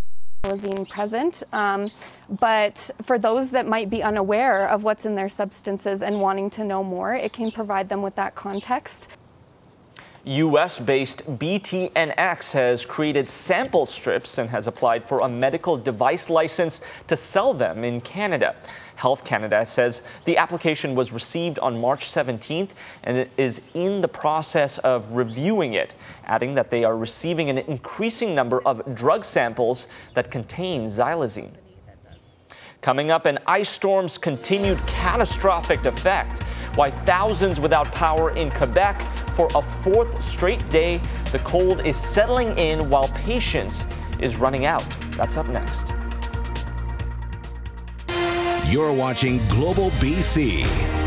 xylazine 0.44 0.89
present. 0.89 1.44
Um, 1.54 1.92
but 2.39 2.89
for 3.04 3.20
those 3.20 3.52
that 3.52 3.68
might 3.68 3.92
be 3.92 4.02
unaware 4.02 4.68
of 4.68 4.84
what's 4.84 5.06
in 5.06 5.13
their 5.13 5.30
substances 5.30 6.02
and 6.02 6.20
wanting 6.20 6.50
to 6.50 6.63
know 6.63 6.84
more, 6.84 7.13
it 7.13 7.32
can 7.32 7.52
provide 7.52 7.89
them 7.89 8.02
with 8.02 8.15
that 8.15 8.34
context. 8.34 9.08
US 10.30 10.78
based 10.78 11.26
BTNX 11.26 12.52
has 12.52 12.86
created 12.86 13.28
sample 13.28 13.88
strips 13.88 14.38
and 14.38 14.48
has 14.52 14.68
applied 14.68 15.04
for 15.04 15.22
a 15.22 15.28
medical 15.28 15.76
device 15.76 16.30
license 16.30 16.82
to 17.08 17.18
sell 17.18 17.52
them 17.52 17.84
in 17.84 18.00
Canada. 18.02 18.56
Health 18.96 19.26
Canada 19.26 19.65
says 19.65 20.04
the 20.26 20.38
application 20.38 20.94
was 20.94 21.12
received 21.12 21.58
on 21.60 21.82
March 21.82 22.06
17th 22.06 22.70
and 23.04 23.18
it 23.18 23.32
is 23.38 23.63
in 23.74 24.02
the 24.02 24.08
process 24.08 24.78
of 24.80 25.12
reviewing 25.12 25.74
it, 25.74 25.96
adding 26.26 26.54
that 26.54 26.70
they 26.70 26.84
are 26.84 26.96
receiving 26.96 27.50
an 27.50 27.58
increasing 27.58 28.36
number 28.36 28.62
of 28.68 28.94
drug 28.94 29.26
samples 29.26 29.88
that 30.13 30.30
contain 30.30 30.86
xylazine. 30.86 31.54
Coming 32.82 33.10
up, 33.10 33.26
an 33.26 33.39
ice 33.48 33.70
storm's 33.70 34.20
continued 34.20 34.78
catastrophic 34.86 35.86
effect. 35.86 36.44
Why 36.76 36.90
thousands 36.90 37.60
without 37.60 37.92
power 37.92 38.36
in 38.36 38.52
Quebec 38.52 39.02
for 39.36 39.48
a 39.56 39.62
fourth 39.62 40.22
straight 40.22 40.68
day. 40.70 41.02
The 41.32 41.40
cold 41.40 41.86
is 41.86 41.96
settling 41.96 42.58
in 42.58 42.90
while 42.90 43.08
patience 43.10 43.88
is 44.20 44.36
running 44.36 44.66
out. 44.66 44.86
That's 45.12 45.38
up 45.38 45.48
next. 45.48 45.94
You're 48.68 48.94
watching 48.94 49.40
Global 49.48 49.90
BC. 49.92 50.99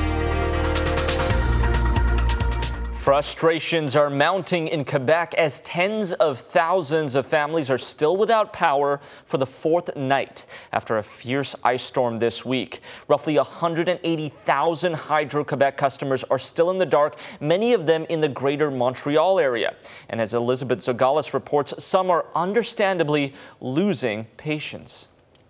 Frustrations 3.02 3.96
are 3.96 4.08
mounting 4.08 4.68
in 4.68 4.84
Quebec 4.84 5.34
as 5.34 5.58
tens 5.62 6.12
of 6.12 6.38
thousands 6.38 7.16
of 7.16 7.26
families 7.26 7.68
are 7.68 7.76
still 7.76 8.16
without 8.16 8.52
power 8.52 9.00
for 9.24 9.38
the 9.38 9.44
fourth 9.44 9.96
night 9.96 10.46
after 10.70 10.96
a 10.96 11.02
fierce 11.02 11.56
ice 11.64 11.82
storm 11.82 12.18
this 12.18 12.44
week. 12.44 12.78
Roughly 13.08 13.36
180,000 13.36 14.94
Hydro 14.94 15.42
Quebec 15.42 15.76
customers 15.76 16.22
are 16.30 16.38
still 16.38 16.70
in 16.70 16.78
the 16.78 16.86
dark, 16.86 17.18
many 17.40 17.72
of 17.72 17.86
them 17.86 18.06
in 18.08 18.20
the 18.20 18.28
greater 18.28 18.70
Montreal 18.70 19.40
area. 19.40 19.74
And 20.08 20.20
as 20.20 20.32
Elizabeth 20.32 20.78
Zogalis 20.78 21.34
reports, 21.34 21.74
some 21.82 22.08
are 22.08 22.26
understandably 22.36 23.34
losing 23.60 24.26
patience. 24.36 25.08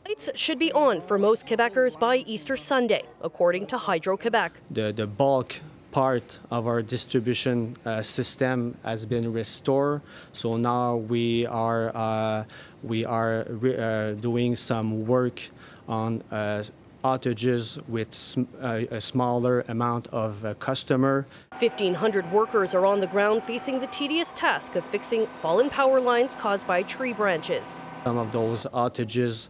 Lights 0.08 0.30
should 0.36 0.58
be 0.58 0.72
on 0.72 1.02
for 1.02 1.18
most 1.18 1.46
Quebecers 1.46 1.98
by 1.98 2.16
Easter 2.16 2.56
Sunday, 2.56 3.02
according 3.20 3.66
to 3.66 3.76
Hydro 3.76 4.16
Quebec. 4.16 4.52
The, 4.70 4.90
the 4.90 5.06
bulk 5.06 5.60
part 5.92 6.38
of 6.50 6.66
our 6.66 6.82
distribution 6.82 7.76
uh, 7.84 8.02
system 8.02 8.76
has 8.82 9.06
been 9.06 9.32
restored. 9.32 10.00
So 10.32 10.56
now 10.56 10.96
we 10.96 11.46
are 11.46 11.94
uh, 11.94 12.44
we 12.82 13.04
are 13.04 13.44
re- 13.48 13.76
uh, 13.76 14.10
doing 14.12 14.56
some 14.56 15.06
work 15.06 15.40
on 15.86 16.22
uh, 16.32 16.64
outages 17.04 17.86
with 17.88 18.12
sm- 18.14 18.42
uh, 18.60 18.82
a 18.90 19.00
smaller 19.00 19.64
amount 19.68 20.08
of 20.08 20.44
uh, 20.44 20.54
customer. 20.54 21.26
1,500 21.58 22.30
workers 22.32 22.74
are 22.74 22.86
on 22.86 23.00
the 23.00 23.06
ground 23.06 23.42
facing 23.42 23.78
the 23.78 23.86
tedious 23.88 24.32
task 24.32 24.74
of 24.74 24.84
fixing 24.86 25.26
fallen 25.42 25.68
power 25.68 26.00
lines 26.00 26.34
caused 26.34 26.66
by 26.66 26.82
tree 26.82 27.12
branches. 27.12 27.80
Some 28.04 28.18
of 28.18 28.32
those 28.32 28.66
outages 28.72 29.48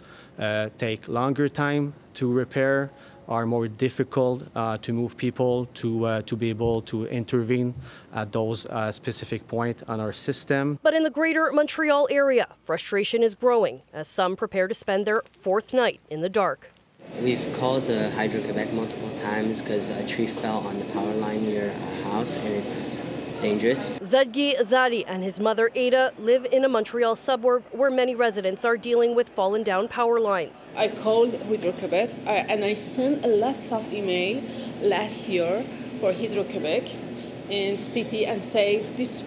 take 0.76 1.08
longer 1.08 1.48
time 1.48 1.94
to 2.14 2.30
repair 2.30 2.90
are 3.32 3.46
more 3.46 3.66
difficult 3.66 4.42
uh, 4.54 4.76
to 4.84 4.92
move 4.92 5.16
people 5.16 5.66
to 5.80 5.88
uh, 6.04 6.22
to 6.28 6.36
be 6.36 6.50
able 6.50 6.82
to 6.82 7.06
intervene 7.06 7.74
at 8.12 8.30
those 8.30 8.66
uh, 8.66 8.92
specific 8.92 9.40
points 9.48 9.82
on 9.88 9.98
our 10.04 10.12
system. 10.12 10.78
But 10.82 10.92
in 10.98 11.02
the 11.02 11.14
greater 11.20 11.50
Montreal 11.50 12.08
area, 12.10 12.46
frustration 12.68 13.22
is 13.22 13.34
growing 13.34 13.80
as 13.92 14.06
some 14.06 14.36
prepare 14.36 14.68
to 14.68 14.74
spend 14.74 15.06
their 15.06 15.22
fourth 15.44 15.72
night 15.72 16.00
in 16.10 16.20
the 16.20 16.28
dark. 16.42 16.60
We've 17.20 17.46
called 17.58 17.90
uh, 17.90 18.10
Hydro 18.10 18.40
Quebec 18.42 18.72
multiple 18.72 19.12
times 19.22 19.62
because 19.62 19.88
a 19.88 20.04
tree 20.06 20.26
fell 20.26 20.58
on 20.70 20.78
the 20.78 20.84
power 20.96 21.14
line 21.24 21.42
near 21.48 21.66
our 21.70 22.12
house 22.12 22.36
and 22.36 22.54
it's 22.60 23.00
dangerous. 23.42 23.98
Zadgi 23.98 24.58
Azadi 24.58 25.04
and 25.06 25.24
his 25.24 25.40
mother 25.40 25.70
Ada 25.74 26.12
live 26.18 26.46
in 26.46 26.64
a 26.64 26.68
Montreal 26.68 27.16
suburb 27.16 27.64
where 27.72 27.90
many 27.90 28.14
residents 28.14 28.64
are 28.64 28.76
dealing 28.76 29.14
with 29.14 29.28
fallen 29.28 29.62
down 29.64 29.88
power 29.88 30.20
lines. 30.20 30.66
I 30.76 30.88
called 30.88 31.34
Hydro-Quebec 31.48 32.10
and 32.26 32.64
I 32.64 32.74
sent 32.74 33.24
a 33.24 33.28
lot 33.28 33.60
of 33.72 33.92
email 33.92 34.40
last 34.80 35.28
year 35.28 35.60
for 36.00 36.12
Hydro-Quebec 36.12 36.84
in 37.50 37.76
city 37.76 38.24
and 38.24 38.42
say 38.42 38.86
these 38.96 39.24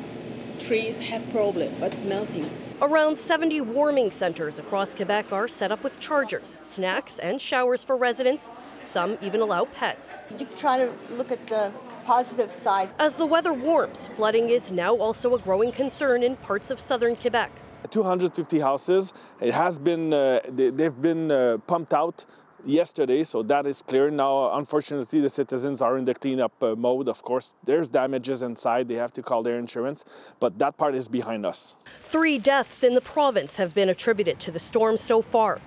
trees 0.60 1.00
have 1.10 1.30
problem 1.32 1.74
but 1.80 1.94
nothing. 2.06 2.50
Around 2.82 3.18
70 3.18 3.62
warming 3.62 4.12
centers 4.12 4.60
across 4.60 4.96
Quebec 4.96 5.32
are 5.32 5.48
set 5.48 5.72
up 5.72 5.84
with 5.84 5.98
chargers, 6.00 6.56
snacks, 6.62 7.20
and 7.20 7.40
showers 7.40 7.84
for 7.84 7.96
residents. 7.96 8.50
Some 8.84 9.18
even 9.22 9.40
allow 9.40 9.66
pets. 9.66 10.18
You 10.38 10.46
try 10.58 10.80
to 10.80 10.92
look 11.12 11.32
at 11.32 11.48
the 11.48 11.72
positive 12.06 12.52
side. 12.52 12.90
As 13.00 13.18
the 13.18 13.26
weather 13.26 13.52
warms, 13.52 14.08
flooding 14.16 14.50
is 14.50 14.72
now 14.72 14.96
also 14.96 15.36
a 15.36 15.40
growing 15.40 15.72
concern 15.72 16.24
in 16.24 16.36
parts 16.38 16.70
of 16.70 16.80
southern 16.80 17.16
Quebec. 17.16 17.52
250 17.90 18.60
houses. 18.60 19.14
It 19.42 19.54
has 19.54 19.80
been, 19.80 20.14
uh, 20.14 20.40
they've 20.48 21.02
been 21.02 21.32
uh, 21.32 21.58
pumped 21.68 21.94
out 21.94 22.26
yesterday, 22.66 23.24
so 23.24 23.44
that 23.44 23.66
is 23.66 23.82
clear. 23.82 24.10
Now, 24.10 24.58
unfortunately, 24.58 25.20
the 25.20 25.30
citizens 25.30 25.82
are 25.82 25.98
in 25.98 26.06
the 26.06 26.14
cleanup 26.14 26.52
uh, 26.62 26.76
mode. 26.76 27.08
Of 27.08 27.24
course, 27.24 27.56
there's 27.64 27.90
damages 27.90 28.42
inside. 28.42 28.88
They 28.88 28.96
have 28.96 29.14
to 29.14 29.24
call 29.24 29.44
their 29.44 29.58
insurance, 29.58 30.06
but 30.40 30.58
that 30.60 30.78
part 30.78 30.96
is 30.96 31.08
behind 31.08 31.46
us. 31.46 31.76
Three 32.02 32.38
deaths 32.38 32.84
in 32.84 32.94
the 32.96 33.02
province 33.02 33.58
have 33.58 33.74
been 33.74 33.90
attributed 33.90 34.40
to 34.42 34.52
the 34.52 34.60
storm 34.60 34.98
so 34.98 35.22
far. 35.22 35.60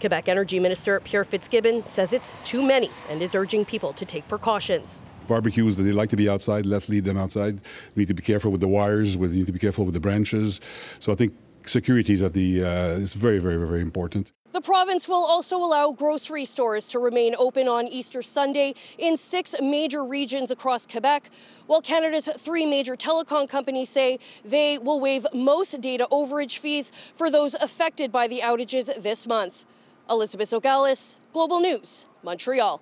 Quebec 0.00 0.28
Energy 0.28 0.60
Minister 0.60 1.00
Pierre 1.00 1.24
Fitzgibbon 1.24 1.86
says 1.86 2.12
it's 2.12 2.36
too 2.44 2.62
many 2.62 2.90
and 3.08 3.22
is 3.22 3.34
urging 3.34 3.64
people 3.64 3.94
to 3.94 4.04
take 4.04 4.28
precautions 4.28 5.00
barbecues 5.28 5.76
that 5.76 5.82
they 5.82 5.92
like 5.92 6.10
to 6.10 6.16
be 6.16 6.28
outside 6.28 6.66
let's 6.66 6.88
leave 6.88 7.04
them 7.04 7.16
outside 7.16 7.60
we 7.94 8.02
need 8.02 8.08
to 8.08 8.14
be 8.14 8.22
careful 8.22 8.50
with 8.50 8.60
the 8.60 8.68
wires 8.68 9.16
we 9.16 9.28
need 9.28 9.46
to 9.46 9.52
be 9.52 9.58
careful 9.58 9.84
with 9.84 9.94
the 9.94 10.00
branches 10.00 10.60
so 10.98 11.12
i 11.12 11.14
think 11.14 11.34
security 11.64 12.12
is 12.12 12.22
at 12.22 12.32
the 12.32 12.62
uh, 12.64 12.98
is 12.98 13.14
very 13.14 13.38
very 13.38 13.56
very 13.56 13.80
important 13.80 14.32
the 14.56 14.62
province 14.62 15.06
will 15.06 15.22
also 15.22 15.58
allow 15.58 15.92
grocery 15.92 16.46
stores 16.46 16.88
to 16.88 16.98
remain 16.98 17.34
open 17.38 17.68
on 17.68 17.86
Easter 17.88 18.22
Sunday 18.22 18.74
in 18.96 19.18
six 19.18 19.54
major 19.60 20.02
regions 20.02 20.50
across 20.50 20.86
Quebec, 20.86 21.28
while 21.66 21.82
Canada's 21.82 22.26
three 22.38 22.64
major 22.64 22.96
telecom 22.96 23.46
companies 23.46 23.90
say 23.90 24.18
they 24.46 24.78
will 24.78 24.98
waive 24.98 25.26
most 25.34 25.78
data 25.82 26.08
overage 26.10 26.56
fees 26.56 26.90
for 27.14 27.30
those 27.30 27.52
affected 27.56 28.10
by 28.10 28.26
the 28.26 28.40
outages 28.40 28.86
this 29.02 29.26
month. 29.26 29.66
Elizabeth 30.08 30.48
Zogalis, 30.48 31.18
Global 31.34 31.60
News, 31.60 32.06
Montreal. 32.22 32.80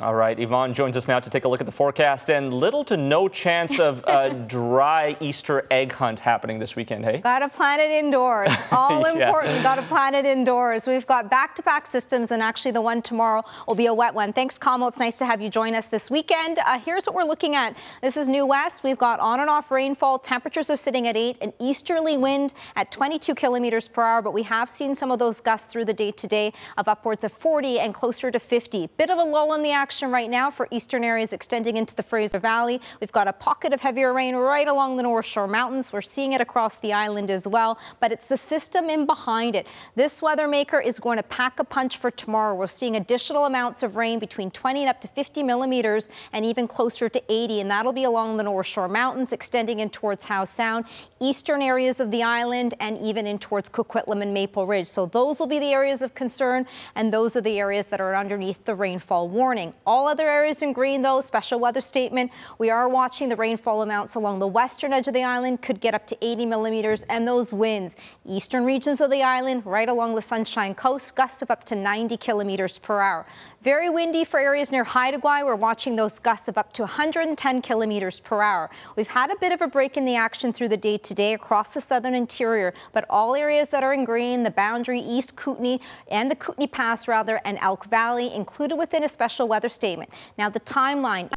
All 0.00 0.12
right, 0.16 0.36
Yvonne 0.40 0.74
joins 0.74 0.96
us 0.96 1.06
now 1.06 1.20
to 1.20 1.30
take 1.30 1.44
a 1.44 1.48
look 1.48 1.60
at 1.60 1.66
the 1.66 1.72
forecast 1.72 2.28
and 2.28 2.52
little 2.52 2.82
to 2.86 2.96
no 2.96 3.28
chance 3.28 3.78
of 3.78 4.02
a 4.08 4.28
dry 4.48 5.16
Easter 5.20 5.68
egg 5.70 5.92
hunt 5.92 6.18
happening 6.18 6.58
this 6.58 6.74
weekend, 6.74 7.04
hey? 7.04 7.18
Got 7.18 7.38
to 7.38 7.48
plan 7.48 7.78
it 7.78 7.92
indoors. 7.92 8.48
All 8.72 9.02
Yeah. 9.02 9.26
important. 9.28 9.62
Got 9.62 9.76
to 9.76 9.82
plan 9.82 10.16
it 10.16 10.26
indoors. 10.26 10.88
We've 10.88 11.06
got 11.06 11.30
back 11.30 11.54
to 11.54 11.62
back 11.62 11.86
systems, 11.86 12.32
and 12.32 12.42
actually, 12.42 12.72
the 12.72 12.80
one 12.80 13.02
tomorrow 13.02 13.42
will 13.68 13.76
be 13.76 13.86
a 13.86 13.94
wet 13.94 14.14
one. 14.14 14.32
Thanks, 14.32 14.58
Kamal. 14.58 14.88
It's 14.88 14.98
nice 14.98 15.16
to 15.18 15.26
have 15.26 15.40
you 15.40 15.48
join 15.48 15.76
us 15.76 15.86
this 15.86 16.10
weekend. 16.10 16.58
Uh, 16.58 16.80
here's 16.80 17.06
what 17.06 17.14
we're 17.14 17.22
looking 17.22 17.54
at. 17.54 17.76
This 18.02 18.16
is 18.16 18.28
New 18.28 18.46
West. 18.46 18.82
We've 18.82 18.98
got 18.98 19.20
on 19.20 19.38
and 19.38 19.48
off 19.48 19.70
rainfall. 19.70 20.18
Temperatures 20.18 20.70
are 20.70 20.76
sitting 20.76 21.06
at 21.06 21.16
8, 21.16 21.36
an 21.40 21.52
easterly 21.60 22.16
wind 22.18 22.52
at 22.74 22.90
22 22.90 23.36
kilometers 23.36 23.86
per 23.86 24.02
hour, 24.02 24.22
but 24.22 24.32
we 24.34 24.42
have 24.42 24.68
seen 24.68 24.96
some 24.96 25.12
of 25.12 25.20
those 25.20 25.40
gusts 25.40 25.68
through 25.72 25.84
the 25.84 25.94
day 25.94 26.10
today 26.10 26.52
of 26.76 26.88
upwards 26.88 27.22
of 27.22 27.30
40 27.30 27.78
and 27.78 27.94
closer 27.94 28.32
to 28.32 28.40
50. 28.40 28.88
Bit 28.96 29.10
of 29.10 29.18
a 29.20 29.22
lull 29.22 29.54
in 29.54 29.62
the 29.62 29.70
action 29.84 30.10
right 30.10 30.30
now 30.30 30.50
for 30.50 30.66
eastern 30.70 31.04
areas 31.04 31.34
extending 31.34 31.76
into 31.76 31.94
the 31.94 32.02
Fraser 32.02 32.38
Valley. 32.38 32.80
We've 33.02 33.12
got 33.12 33.28
a 33.28 33.34
pocket 33.34 33.74
of 33.74 33.82
heavier 33.82 34.14
rain 34.14 34.34
right 34.34 34.66
along 34.66 34.96
the 34.96 35.02
North 35.02 35.26
Shore 35.26 35.46
Mountains. 35.46 35.92
We're 35.92 36.00
seeing 36.00 36.32
it 36.32 36.40
across 36.40 36.78
the 36.78 36.94
island 36.94 37.30
as 37.30 37.46
well, 37.46 37.78
but 38.00 38.10
it's 38.10 38.28
the 38.28 38.38
system 38.38 38.88
in 38.88 39.04
behind 39.04 39.54
it. 39.54 39.66
This 39.94 40.22
weather 40.22 40.48
maker 40.48 40.80
is 40.80 40.98
going 40.98 41.18
to 41.18 41.22
pack 41.22 41.60
a 41.60 41.64
punch 41.64 41.98
for 41.98 42.10
tomorrow. 42.10 42.54
We're 42.54 42.66
seeing 42.66 42.96
additional 42.96 43.44
amounts 43.44 43.82
of 43.82 43.94
rain 43.94 44.18
between 44.18 44.50
20 44.50 44.80
and 44.80 44.88
up 44.88 45.02
to 45.02 45.08
50 45.08 45.42
millimeters 45.42 46.08
and 46.32 46.46
even 46.46 46.66
closer 46.66 47.10
to 47.10 47.22
80, 47.28 47.60
and 47.60 47.70
that'll 47.70 47.92
be 47.92 48.04
along 48.04 48.38
the 48.38 48.42
North 48.42 48.66
Shore 48.66 48.88
Mountains, 48.88 49.34
extending 49.34 49.80
in 49.80 49.90
towards 49.90 50.24
Howe 50.24 50.46
Sound, 50.46 50.86
eastern 51.20 51.60
areas 51.60 52.00
of 52.00 52.10
the 52.10 52.22
island, 52.22 52.72
and 52.80 52.96
even 52.96 53.26
in 53.26 53.38
towards 53.38 53.68
Coquitlam 53.68 54.22
and 54.22 54.32
Maple 54.32 54.66
Ridge. 54.66 54.86
So 54.86 55.04
those 55.04 55.38
will 55.38 55.46
be 55.46 55.58
the 55.58 55.74
areas 55.74 56.00
of 56.00 56.14
concern, 56.14 56.64
and 56.94 57.12
those 57.12 57.36
are 57.36 57.42
the 57.42 57.58
areas 57.58 57.88
that 57.88 58.00
are 58.00 58.16
underneath 58.16 58.64
the 58.64 58.74
rainfall 58.74 59.28
warning. 59.28 59.73
All 59.86 60.08
other 60.08 60.28
areas 60.28 60.62
in 60.62 60.72
green, 60.72 61.02
though, 61.02 61.20
special 61.20 61.60
weather 61.60 61.80
statement. 61.80 62.32
We 62.58 62.70
are 62.70 62.88
watching 62.88 63.28
the 63.28 63.36
rainfall 63.36 63.82
amounts 63.82 64.14
along 64.14 64.38
the 64.38 64.46
western 64.46 64.92
edge 64.92 65.08
of 65.08 65.14
the 65.14 65.24
island 65.24 65.62
could 65.62 65.80
get 65.80 65.94
up 65.94 66.06
to 66.08 66.16
80 66.24 66.46
millimeters, 66.46 67.02
and 67.04 67.28
those 67.28 67.52
winds, 67.52 67.96
eastern 68.26 68.64
regions 68.64 69.00
of 69.00 69.10
the 69.10 69.22
island, 69.22 69.66
right 69.66 69.88
along 69.88 70.14
the 70.14 70.22
Sunshine 70.22 70.74
Coast, 70.74 71.14
gusts 71.14 71.42
of 71.42 71.50
up 71.50 71.64
to 71.64 71.74
90 71.74 72.16
kilometers 72.16 72.78
per 72.78 73.00
hour. 73.00 73.26
Very 73.62 73.88
windy 73.88 74.24
for 74.24 74.40
areas 74.40 74.70
near 74.70 74.84
Haida 74.84 75.18
Gwaii. 75.18 75.44
We're 75.44 75.54
watching 75.54 75.96
those 75.96 76.18
gusts 76.18 76.48
of 76.48 76.58
up 76.58 76.72
to 76.74 76.82
110 76.82 77.62
kilometers 77.62 78.20
per 78.20 78.42
hour. 78.42 78.70
We've 78.96 79.08
had 79.08 79.30
a 79.30 79.36
bit 79.36 79.52
of 79.52 79.60
a 79.60 79.66
break 79.66 79.96
in 79.96 80.04
the 80.04 80.16
action 80.16 80.52
through 80.52 80.68
the 80.68 80.76
day 80.76 80.98
today 80.98 81.32
across 81.34 81.74
the 81.74 81.80
southern 81.80 82.14
interior, 82.14 82.74
but 82.92 83.04
all 83.08 83.34
areas 83.34 83.70
that 83.70 83.82
are 83.82 83.92
in 83.92 84.04
green, 84.04 84.42
the 84.42 84.50
boundary, 84.50 85.00
East 85.00 85.36
Kootenay, 85.36 85.78
and 86.08 86.30
the 86.30 86.36
Kootenay 86.36 86.66
Pass, 86.66 87.08
rather, 87.08 87.40
and 87.44 87.58
Elk 87.60 87.86
Valley, 87.86 88.32
included 88.32 88.76
within 88.76 89.02
a 89.02 89.08
special 89.08 89.48
weather 89.48 89.63
statement. 89.68 90.10
Now, 90.38 90.48
the 90.48 90.60
timeline. 90.60 91.30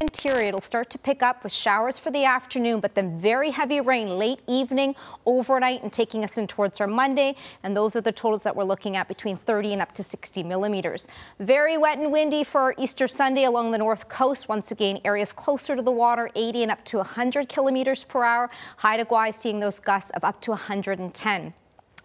Interior, 0.00 0.42
it'll 0.42 0.60
start 0.60 0.90
to 0.90 0.98
pick 0.98 1.24
up 1.24 1.42
with 1.42 1.52
showers 1.52 1.98
for 1.98 2.12
the 2.12 2.24
afternoon, 2.24 2.78
but 2.78 2.94
then 2.94 3.18
very 3.18 3.50
heavy 3.50 3.80
rain 3.80 4.16
late 4.16 4.38
evening, 4.46 4.94
overnight, 5.26 5.82
and 5.82 5.92
taking 5.92 6.22
us 6.22 6.38
in 6.38 6.46
towards 6.46 6.80
our 6.80 6.86
Monday. 6.86 7.34
And 7.64 7.76
those 7.76 7.96
are 7.96 8.00
the 8.00 8.12
totals 8.12 8.44
that 8.44 8.54
we're 8.54 8.62
looking 8.62 8.96
at 8.96 9.08
between 9.08 9.36
30 9.36 9.72
and 9.72 9.82
up 9.82 9.90
to 9.94 10.04
60 10.04 10.44
millimeters. 10.44 11.08
Very 11.40 11.76
wet 11.76 11.98
and 11.98 12.12
windy 12.12 12.44
for 12.44 12.76
Easter 12.78 13.08
Sunday 13.08 13.42
along 13.42 13.72
the 13.72 13.78
north 13.78 14.08
coast. 14.08 14.48
Once 14.48 14.70
again, 14.70 15.00
areas 15.04 15.32
closer 15.32 15.74
to 15.74 15.82
the 15.82 15.90
water, 15.90 16.30
80 16.36 16.62
and 16.62 16.70
up 16.70 16.84
to 16.84 16.98
100 16.98 17.48
kilometers 17.48 18.04
per 18.04 18.22
hour. 18.22 18.50
Haida 18.76 19.04
Gwaii 19.04 19.34
seeing 19.34 19.58
those 19.58 19.80
gusts 19.80 20.12
of 20.12 20.22
up 20.22 20.40
to 20.42 20.52
110. 20.52 21.54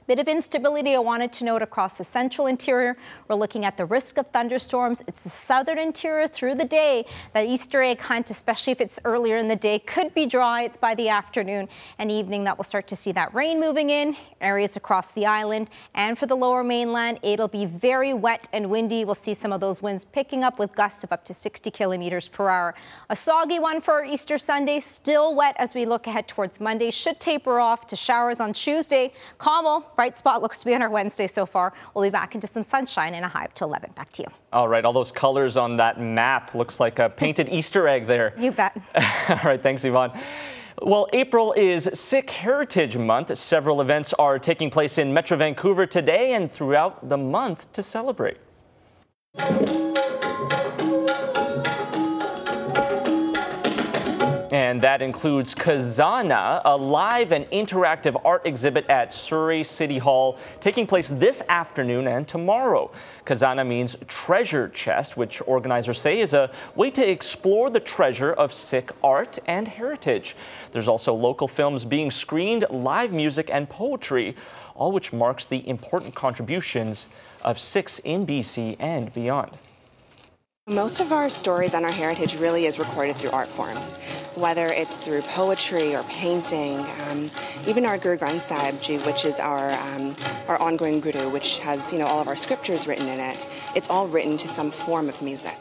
Bit 0.05 0.19
of 0.19 0.27
instability 0.27 0.95
I 0.95 0.99
wanted 0.99 1.31
to 1.33 1.45
note 1.45 1.61
across 1.61 1.97
the 1.97 2.03
central 2.03 2.45
interior. 2.47 2.97
We're 3.29 3.37
looking 3.37 3.63
at 3.63 3.77
the 3.77 3.85
risk 3.85 4.17
of 4.17 4.27
thunderstorms. 4.27 5.01
It's 5.07 5.23
the 5.23 5.29
southern 5.29 5.79
interior 5.79 6.27
through 6.27 6.55
the 6.55 6.65
day. 6.65 7.05
That 7.33 7.47
Easter 7.47 7.81
egg 7.81 8.01
hunt, 8.01 8.29
especially 8.29 8.71
if 8.71 8.81
it's 8.81 8.99
earlier 9.05 9.37
in 9.37 9.47
the 9.47 9.55
day, 9.55 9.79
could 9.79 10.13
be 10.13 10.25
dry. 10.25 10.63
It's 10.63 10.75
by 10.75 10.93
the 10.93 11.07
afternoon 11.07 11.69
and 11.97 12.11
evening 12.11 12.43
that 12.43 12.57
we'll 12.57 12.65
start 12.65 12.85
to 12.87 12.97
see 12.97 13.13
that 13.13 13.33
rain 13.33 13.61
moving 13.61 13.89
in 13.89 14.17
areas 14.41 14.75
across 14.75 15.11
the 15.11 15.25
island. 15.25 15.69
And 15.95 16.19
for 16.19 16.25
the 16.25 16.35
lower 16.35 16.65
mainland, 16.65 17.19
it'll 17.23 17.47
be 17.47 17.65
very 17.65 18.13
wet 18.13 18.49
and 18.51 18.69
windy. 18.69 19.05
We'll 19.05 19.15
see 19.15 19.33
some 19.33 19.53
of 19.53 19.61
those 19.61 19.81
winds 19.81 20.03
picking 20.03 20.43
up 20.43 20.59
with 20.59 20.75
gusts 20.75 21.05
of 21.05 21.13
up 21.13 21.23
to 21.25 21.33
60 21.33 21.71
kilometers 21.71 22.27
per 22.27 22.49
hour. 22.49 22.75
A 23.09 23.15
soggy 23.15 23.57
one 23.57 23.79
for 23.79 24.03
Easter 24.03 24.37
Sunday. 24.37 24.81
Still 24.81 25.33
wet 25.33 25.55
as 25.57 25.73
we 25.73 25.85
look 25.85 26.07
ahead 26.07 26.27
towards 26.27 26.59
Monday. 26.59 26.91
Should 26.91 27.21
taper 27.21 27.61
off 27.61 27.87
to 27.87 27.95
showers 27.95 28.41
on 28.41 28.51
Tuesday. 28.51 29.13
Calm, 29.37 29.85
bright 29.95 30.17
spot 30.17 30.41
looks 30.41 30.60
to 30.60 30.65
be 30.65 30.75
on 30.75 30.82
our 30.82 30.89
Wednesday 30.89 31.27
so 31.27 31.45
far. 31.45 31.73
We'll 31.93 32.03
be 32.03 32.10
back 32.10 32.36
into 32.36 32.47
some 32.47 32.63
sunshine 32.63 33.13
and 33.13 33.25
a 33.25 33.27
high 33.27 33.45
up 33.45 33.53
to 33.53 33.63
11. 33.63 33.91
Back 33.95 34.12
to 34.13 34.23
you. 34.23 34.27
All 34.51 34.67
right, 34.67 34.84
all 34.86 34.93
those 34.93 35.12
colors 35.12 35.58
on 35.58 35.77
that 35.77 35.99
map 35.99 36.56
looks 36.56 36.79
like 36.79 36.99
a 36.99 37.10
painted 37.10 37.49
Easter 37.51 37.88
egg 37.88 38.08
there. 38.08 38.34
You 38.38 38.51
bet. 38.51 38.75
All 39.29 39.39
right, 39.43 39.62
thanks, 39.62 39.84
Yvonne. 39.86 40.12
Well, 40.82 41.08
April 41.13 41.53
is 41.53 41.89
Sikh 41.93 42.29
Heritage 42.29 42.97
Month. 42.97 43.38
Several 43.38 43.79
events 43.79 44.13
are 44.13 44.39
taking 44.39 44.69
place 44.69 44.97
in 44.97 45.13
Metro 45.13 45.38
Vancouver 45.38 45.86
today 45.86 46.34
and 46.34 46.51
throughout 46.51 47.08
the 47.08 47.17
month 47.17 47.71
to 47.73 47.84
celebrate. 47.84 48.38
And 54.73 54.81
that 54.81 55.03
includes 55.03 55.53
Khazana, 55.53 56.59
a 56.65 56.75
live 56.75 57.31
and 57.31 57.45
interactive 57.51 58.19
art 58.25 58.43
exhibit 58.43 58.89
at 58.89 59.13
Surrey 59.13 59.63
City 59.63 59.99
Hall, 59.99 60.39
taking 60.62 60.88
place 60.88 61.09
this 61.09 61.43
afternoon 61.47 62.07
and 62.07 62.27
tomorrow. 62.27 62.89
Khazana 63.23 63.67
means 63.67 63.95
treasure 64.07 64.67
chest, 64.69 65.15
which 65.15 65.43
organizers 65.45 66.01
say 66.01 66.19
is 66.19 66.33
a 66.33 66.49
way 66.73 66.89
to 66.89 67.07
explore 67.07 67.69
the 67.69 67.79
treasure 67.79 68.33
of 68.33 68.51
Sikh 68.51 68.89
art 69.03 69.38
and 69.45 69.67
heritage. 69.67 70.36
There's 70.71 70.88
also 70.88 71.13
local 71.13 71.47
films 71.47 71.86
being 71.86 72.09
screened, 72.09 72.65
live 72.71 73.13
music, 73.13 73.51
and 73.53 73.69
poetry, 73.69 74.36
all 74.73 74.91
which 74.91 75.13
marks 75.13 75.45
the 75.45 75.69
important 75.69 76.15
contributions 76.15 77.09
of 77.43 77.59
Sikhs 77.59 77.99
in 77.99 78.25
BC 78.25 78.77
and 78.79 79.13
beyond. 79.13 79.51
Most 80.69 81.02
of 81.02 81.12
our 81.12 81.30
stories 81.30 81.73
on 81.73 81.84
our 81.84 81.91
heritage 81.91 82.38
really 82.38 82.67
is 82.67 82.80
recorded 82.80 83.17
through 83.17 83.32
art 83.32 83.49
forms, 83.49 83.97
whether 84.36 84.67
it's 84.67 84.97
through 84.97 85.19
poetry 85.23 85.93
or 85.93 86.04
painting. 86.04 86.80
Um, 87.10 87.30
even 87.67 87.86
our 87.86 87.97
Guru 87.97 88.17
Granth 88.17 88.39
Sahib 88.39 88.80
Ji, 88.82 88.99
which 88.99 89.26
is 89.26 89.41
our 89.41 89.71
um, 89.71 90.15
our 90.47 90.58
ongoing 90.62 91.02
guru, 91.02 91.28
which 91.30 91.60
has 91.60 91.91
you 91.91 91.99
know 91.99 92.06
all 92.06 92.21
of 92.21 92.30
our 92.30 92.38
scriptures 92.38 92.88
written 92.88 93.10
in 93.10 93.19
it. 93.19 93.45
It's 93.76 93.89
all 93.89 94.08
written 94.08 94.38
to 94.38 94.47
some 94.47 94.71
form 94.71 95.10
of 95.10 95.21
music, 95.21 95.58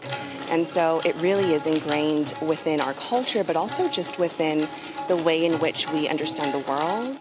and 0.51 0.65
so 0.65 1.03
it 1.05 1.21
really 1.21 1.53
is 1.53 1.67
ingrained 1.67 2.35
within 2.41 2.81
our 2.81 2.95
culture, 2.95 3.43
but 3.43 3.57
also 3.57 3.89
just 3.89 4.21
within 4.21 4.69
the 5.09 5.17
way 5.17 5.45
in 5.45 5.55
which 5.59 5.91
we 5.91 6.09
understand 6.09 6.55
the 6.55 6.65
world. 6.71 7.19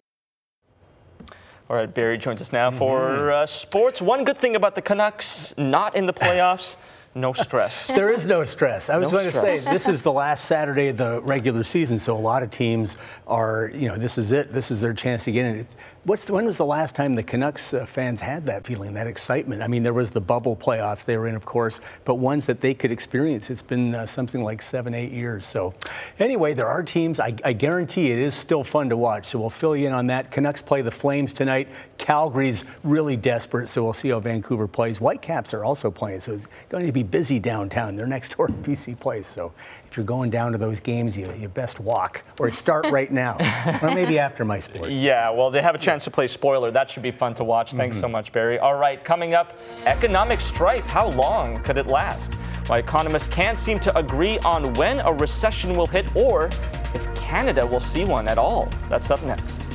All 1.67 1.78
right, 1.78 1.91
Barry 1.91 2.20
joins 2.20 2.41
us 2.41 2.54
now 2.54 2.70
for 2.70 3.32
uh, 3.32 3.48
sports. 3.48 4.04
One 4.04 4.24
good 4.24 4.38
thing 4.38 4.56
about 4.56 4.76
the 4.76 4.84
Canucks 4.84 5.58
not 5.58 5.96
in 5.96 6.06
the 6.06 6.13
playoffs. 6.13 6.76
No 7.13 7.34
stress. 7.34 7.89
There 8.02 8.10
is 8.10 8.26
no 8.26 8.45
stress. 8.45 8.89
I 8.89 8.97
was 8.97 9.12
No 9.12 9.17
going 9.17 9.30
to 9.30 9.38
say 9.38 9.60
this 9.60 9.88
is 9.88 10.02
the 10.02 10.12
last 10.12 10.45
Saturday 10.45 10.88
of 10.88 10.97
the 10.97 11.21
regular 11.21 11.63
season, 11.63 12.00
so 12.00 12.15
a 12.15 12.17
lot 12.17 12.41
of 12.41 12.52
teams 12.52 12.95
are, 13.28 13.69
you 13.74 13.88
know, 13.89 13.97
this 13.97 14.17
is 14.17 14.32
it. 14.32 14.54
This 14.54 14.71
is 14.71 14.82
their 14.82 14.93
chance 14.93 15.26
to 15.26 15.32
get 15.32 15.45
in. 15.45 15.67
What's 16.04 16.28
when 16.32 16.48
was 16.48 16.58
the 16.58 16.66
last 16.66 16.96
time 16.96 17.14
the 17.14 17.22
Canucks 17.22 17.76
uh, 17.76 17.86
fans 17.86 18.22
had 18.22 18.48
that 18.48 18.66
feeling, 18.66 18.96
that 18.96 19.06
excitement? 19.06 19.62
I 19.62 19.68
mean, 19.68 19.84
there 19.84 19.94
was 19.94 20.10
the 20.10 20.20
bubble 20.20 20.56
playoffs 20.56 21.06
they 21.06 21.16
were 21.16 21.28
in, 21.28 21.36
of 21.36 21.46
course, 21.46 21.80
but 22.06 22.16
ones 22.16 22.48
that 22.48 22.60
they 22.60 22.74
could 22.74 22.92
experience. 22.92 23.52
It's 23.52 23.62
been 23.62 23.94
uh, 23.94 24.08
something 24.08 24.44
like 24.44 24.64
seven, 24.64 24.96
eight 24.96 25.12
years. 25.12 25.46
So, 25.46 25.76
anyway, 26.18 26.56
there 26.56 26.66
are 26.66 26.82
teams. 26.82 27.20
I, 27.20 27.36
I 27.46 27.54
guarantee 27.54 28.10
it 28.10 28.18
is 28.18 28.34
still 28.34 28.64
fun 28.64 28.90
to 28.90 28.98
watch. 28.98 29.28
So 29.28 29.38
we'll 29.38 29.52
fill 29.52 29.78
you 29.78 29.86
in 29.86 29.94
on 29.94 30.08
that. 30.08 30.32
Canucks 30.32 30.64
play 30.64 30.82
the 30.82 30.90
Flames 30.90 31.36
tonight. 31.36 31.68
Calgary's 32.00 32.66
really 32.84 33.16
desperate, 33.16 33.70
so 33.70 33.84
we'll 33.84 33.94
see 33.94 34.10
how 34.10 34.20
Vancouver 34.20 34.68
plays. 34.68 34.98
Whitecaps 34.98 35.54
are 35.54 35.64
also 35.64 35.92
playing, 35.92 36.22
so 36.22 36.34
it's 36.34 36.48
going 36.70 36.88
to 36.88 36.92
be 36.92 37.04
busy 37.04 37.38
downtown. 37.38 37.96
They're 37.96 38.08
next 38.08 38.36
door 38.38 38.48
to 38.48 38.54
BC 38.54 39.00
Place, 39.00 39.28
so 39.28 39.54
if 39.91 39.97
you're 39.97 40.06
going 40.06 40.30
down 40.30 40.54
to 40.54 40.58
those 40.58 40.80
games, 40.80 41.17
you, 41.17 41.30
you 41.34 41.49
best 41.49 41.82
walk 41.82 42.23
or 42.39 42.49
start 42.49 42.86
right 42.91 43.12
now, 43.12 43.36
or 43.82 43.93
maybe 43.93 44.17
after 44.17 44.45
my 44.45 44.58
sports. 44.58 44.93
Yeah, 44.93 45.30
well, 45.32 45.51
they 45.51 45.62
have 45.62 45.75
a 45.75 45.77
chance 45.77 46.06
to 46.06 46.12
play 46.12 46.27
spoiler. 46.27 46.71
That 46.71 46.89
should 46.89 47.04
be 47.04 47.12
fun 47.12 47.34
to 47.34 47.43
watch. 47.43 47.73
Thanks 47.73 47.97
so 47.97 48.04
mm-hmm. 48.04 48.13
much, 48.13 48.32
Barry. 48.32 48.58
All 48.58 48.75
right, 48.75 49.04
coming 49.04 49.34
up, 49.34 49.54
economic 49.86 50.39
strife. 50.39 50.86
How 50.86 51.10
long 51.10 51.62
could 51.63 51.77
it 51.77 51.88
last? 51.88 52.36
Why 52.67 52.77
economists 52.77 53.27
can't 53.27 53.58
seem 53.58 53.80
to 53.80 53.97
agree 53.97 54.39
on 54.39 54.73
when 54.75 55.01
a 55.01 55.12
recession 55.12 55.75
will 55.75 55.88
hit 55.88 56.15
or 56.15 56.45
if 56.93 57.13
Canada 57.15 57.67
will 57.67 57.82
see 57.82 58.06
one 58.06 58.30
at 58.30 58.38
all. 58.38 58.69
That's 58.88 59.12
up 59.12 59.21
next. 59.23 59.70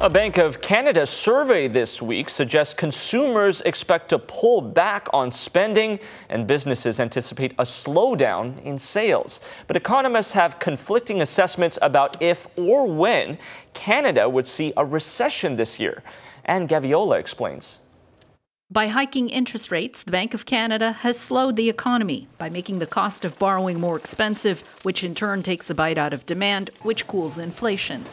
A 0.00 0.10
Bank 0.10 0.38
of 0.38 0.60
Canada 0.60 1.06
survey 1.06 1.68
this 1.68 2.02
week 2.02 2.28
suggests 2.28 2.74
consumers 2.74 3.60
expect 3.60 4.08
to 4.08 4.18
pull 4.18 4.60
back 4.60 5.06
on 5.12 5.30
spending 5.30 6.00
and 6.28 6.48
businesses 6.48 6.98
anticipate 6.98 7.52
a 7.52 7.62
slowdown 7.62 8.60
in 8.64 8.80
sales. 8.80 9.40
But 9.68 9.76
economists 9.76 10.32
have 10.32 10.58
conflicting 10.58 11.22
assessments 11.22 11.78
about 11.80 12.20
if 12.20 12.48
or 12.58 12.92
when 12.92 13.38
Canada 13.72 14.28
would 14.28 14.48
see 14.48 14.72
a 14.76 14.84
recession 14.84 15.54
this 15.54 15.78
year. 15.78 16.02
Anne 16.44 16.66
Gaviola 16.66 17.20
explains. 17.20 17.78
By 18.70 18.88
hiking 18.88 19.28
interest 19.28 19.70
rates, 19.70 20.02
the 20.02 20.10
Bank 20.10 20.34
of 20.34 20.44
Canada 20.44 20.90
has 20.90 21.18
slowed 21.20 21.54
the 21.54 21.68
economy 21.70 22.26
by 22.36 22.50
making 22.50 22.80
the 22.80 22.86
cost 22.86 23.24
of 23.24 23.38
borrowing 23.38 23.78
more 23.78 23.96
expensive, 23.96 24.62
which 24.82 25.04
in 25.04 25.14
turn 25.14 25.44
takes 25.44 25.70
a 25.70 25.74
bite 25.74 25.98
out 25.98 26.12
of 26.12 26.26
demand, 26.26 26.70
which 26.82 27.06
cools 27.06 27.38
inflation. 27.38 28.04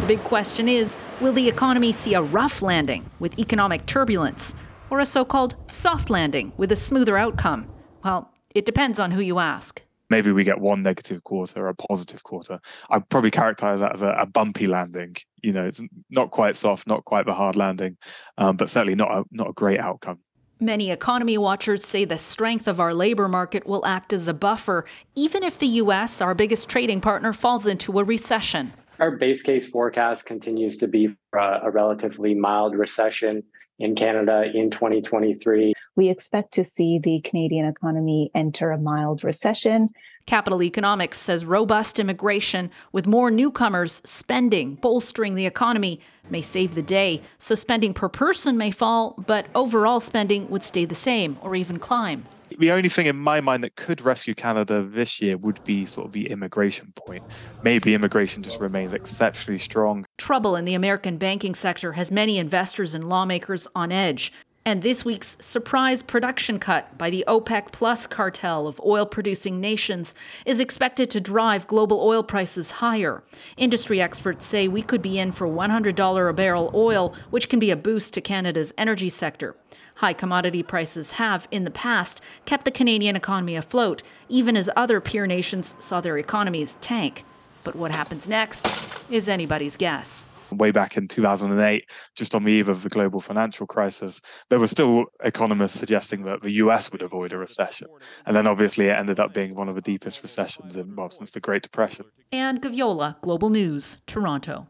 The 0.00 0.06
big 0.06 0.24
question 0.24 0.68
is 0.68 0.96
will 1.20 1.32
the 1.32 1.48
economy 1.48 1.92
see 1.92 2.14
a 2.14 2.22
rough 2.22 2.62
landing 2.62 3.08
with 3.18 3.38
economic 3.38 3.86
turbulence, 3.86 4.54
or 4.90 5.00
a 5.00 5.06
so 5.06 5.24
called 5.24 5.56
soft 5.68 6.10
landing 6.10 6.52
with 6.56 6.70
a 6.70 6.76
smoother 6.76 7.16
outcome? 7.16 7.68
Well, 8.04 8.30
it 8.54 8.64
depends 8.64 8.98
on 8.98 9.10
who 9.10 9.20
you 9.20 9.38
ask 9.38 9.82
maybe 10.10 10.30
we 10.32 10.44
get 10.44 10.60
one 10.60 10.82
negative 10.82 11.24
quarter 11.24 11.66
or 11.66 11.68
a 11.68 11.74
positive 11.74 12.22
quarter. 12.22 12.60
I'd 12.90 13.08
probably 13.08 13.30
characterize 13.30 13.80
that 13.80 13.92
as 13.92 14.02
a, 14.02 14.10
a, 14.10 14.26
bumpy 14.26 14.66
landing. 14.66 15.16
You 15.42 15.52
know, 15.52 15.64
it's 15.64 15.82
not 16.10 16.30
quite 16.30 16.56
soft, 16.56 16.86
not 16.86 17.04
quite 17.04 17.26
the 17.26 17.34
hard 17.34 17.56
landing, 17.56 17.96
um, 18.38 18.56
but 18.56 18.68
certainly 18.68 18.94
not 18.94 19.10
a, 19.10 19.24
not 19.30 19.50
a 19.50 19.52
great 19.52 19.80
outcome. 19.80 20.20
Many 20.58 20.90
economy 20.90 21.36
watchers 21.36 21.84
say 21.84 22.06
the 22.06 22.16
strength 22.16 22.66
of 22.66 22.80
our 22.80 22.94
labor 22.94 23.28
market 23.28 23.66
will 23.66 23.84
act 23.84 24.12
as 24.12 24.26
a 24.26 24.32
buffer, 24.32 24.86
even 25.14 25.42
if 25.42 25.58
the 25.58 25.66
U.S., 25.66 26.22
our 26.22 26.34
biggest 26.34 26.68
trading 26.68 27.02
partner, 27.02 27.34
falls 27.34 27.66
into 27.66 27.98
a 27.98 28.04
recession. 28.04 28.72
Our 28.98 29.10
base 29.10 29.42
case 29.42 29.68
forecast 29.68 30.24
continues 30.24 30.78
to 30.78 30.88
be 30.88 31.14
a, 31.34 31.38
a 31.64 31.70
relatively 31.70 32.34
mild 32.34 32.74
recession 32.74 33.42
in 33.78 33.94
Canada 33.94 34.44
in 34.54 34.70
2023. 34.70 35.74
We 35.96 36.08
expect 36.08 36.52
to 36.54 36.64
see 36.64 36.98
the 36.98 37.20
Canadian 37.20 37.66
economy 37.66 38.30
enter 38.34 38.70
a 38.70 38.78
mild 38.78 39.22
recession. 39.22 39.88
Capital 40.24 40.62
Economics 40.62 41.18
says 41.18 41.44
robust 41.44 41.98
immigration 41.98 42.70
with 42.90 43.06
more 43.06 43.30
newcomers 43.30 44.00
spending, 44.06 44.76
bolstering 44.76 45.34
the 45.34 45.46
economy, 45.46 46.00
may 46.30 46.40
save 46.40 46.74
the 46.74 46.82
day. 46.82 47.22
So 47.38 47.54
spending 47.54 47.92
per 47.92 48.08
person 48.08 48.56
may 48.56 48.70
fall, 48.70 49.22
but 49.26 49.46
overall 49.54 50.00
spending 50.00 50.48
would 50.48 50.64
stay 50.64 50.86
the 50.86 50.94
same 50.94 51.38
or 51.42 51.54
even 51.54 51.78
climb. 51.78 52.26
The 52.58 52.70
only 52.70 52.88
thing 52.88 53.06
in 53.06 53.16
my 53.16 53.40
mind 53.40 53.62
that 53.64 53.76
could 53.76 54.00
rescue 54.00 54.34
Canada 54.34 54.82
this 54.82 55.20
year 55.20 55.36
would 55.36 55.62
be 55.64 55.84
sort 55.84 56.06
of 56.06 56.12
the 56.12 56.30
immigration 56.30 56.92
point. 56.96 57.22
Maybe 57.62 57.94
immigration 57.94 58.42
just 58.42 58.60
remains 58.60 58.94
exceptionally 58.94 59.58
strong. 59.58 60.06
Trouble 60.16 60.56
in 60.56 60.64
the 60.64 60.74
American 60.74 61.18
banking 61.18 61.54
sector 61.54 61.92
has 61.92 62.10
many 62.10 62.38
investors 62.38 62.94
and 62.94 63.08
lawmakers 63.08 63.68
on 63.74 63.92
edge. 63.92 64.32
And 64.66 64.82
this 64.82 65.04
week's 65.04 65.36
surprise 65.40 66.02
production 66.02 66.58
cut 66.58 66.98
by 66.98 67.08
the 67.08 67.24
OPEC 67.28 67.70
Plus 67.70 68.08
cartel 68.08 68.66
of 68.66 68.80
oil 68.84 69.06
producing 69.06 69.60
nations 69.60 70.12
is 70.44 70.58
expected 70.58 71.08
to 71.10 71.20
drive 71.20 71.68
global 71.68 72.00
oil 72.00 72.24
prices 72.24 72.72
higher. 72.72 73.22
Industry 73.56 74.00
experts 74.00 74.44
say 74.44 74.66
we 74.66 74.82
could 74.82 75.02
be 75.02 75.20
in 75.20 75.30
for 75.30 75.46
$100 75.46 76.28
a 76.28 76.32
barrel 76.32 76.72
oil, 76.74 77.14
which 77.30 77.48
can 77.48 77.60
be 77.60 77.70
a 77.70 77.76
boost 77.76 78.12
to 78.14 78.20
Canada's 78.20 78.72
energy 78.76 79.08
sector. 79.08 79.54
High 79.98 80.14
commodity 80.14 80.64
prices 80.64 81.12
have, 81.12 81.46
in 81.52 81.62
the 81.62 81.70
past, 81.70 82.20
kept 82.44 82.64
the 82.64 82.72
Canadian 82.72 83.14
economy 83.14 83.54
afloat, 83.54 84.02
even 84.28 84.56
as 84.56 84.68
other 84.74 85.00
peer 85.00 85.28
nations 85.28 85.76
saw 85.78 86.00
their 86.00 86.18
economies 86.18 86.76
tank. 86.80 87.22
But 87.62 87.76
what 87.76 87.92
happens 87.92 88.28
next 88.28 88.66
is 89.08 89.28
anybody's 89.28 89.76
guess 89.76 90.24
way 90.58 90.70
back 90.70 90.96
in 90.96 91.06
2008, 91.06 91.90
just 92.14 92.34
on 92.34 92.44
the 92.44 92.52
eve 92.52 92.68
of 92.68 92.82
the 92.82 92.88
global 92.88 93.20
financial 93.20 93.66
crisis, 93.66 94.20
there 94.50 94.58
were 94.58 94.66
still 94.66 95.06
economists 95.24 95.78
suggesting 95.78 96.22
that 96.22 96.42
the 96.42 96.52
US 96.52 96.92
would 96.92 97.02
avoid 97.02 97.32
a 97.32 97.38
recession. 97.38 97.88
And 98.26 98.34
then 98.34 98.46
obviously 98.46 98.86
it 98.86 98.98
ended 98.98 99.20
up 99.20 99.34
being 99.34 99.54
one 99.54 99.68
of 99.68 99.74
the 99.74 99.82
deepest 99.82 100.22
recessions 100.22 100.76
in, 100.76 100.94
well, 100.96 101.10
since 101.10 101.32
the 101.32 101.40
Great 101.40 101.62
Depression. 101.62 102.06
Anne 102.32 102.60
Gaviola, 102.60 103.20
Global 103.20 103.50
News, 103.50 103.98
Toronto. 104.06 104.68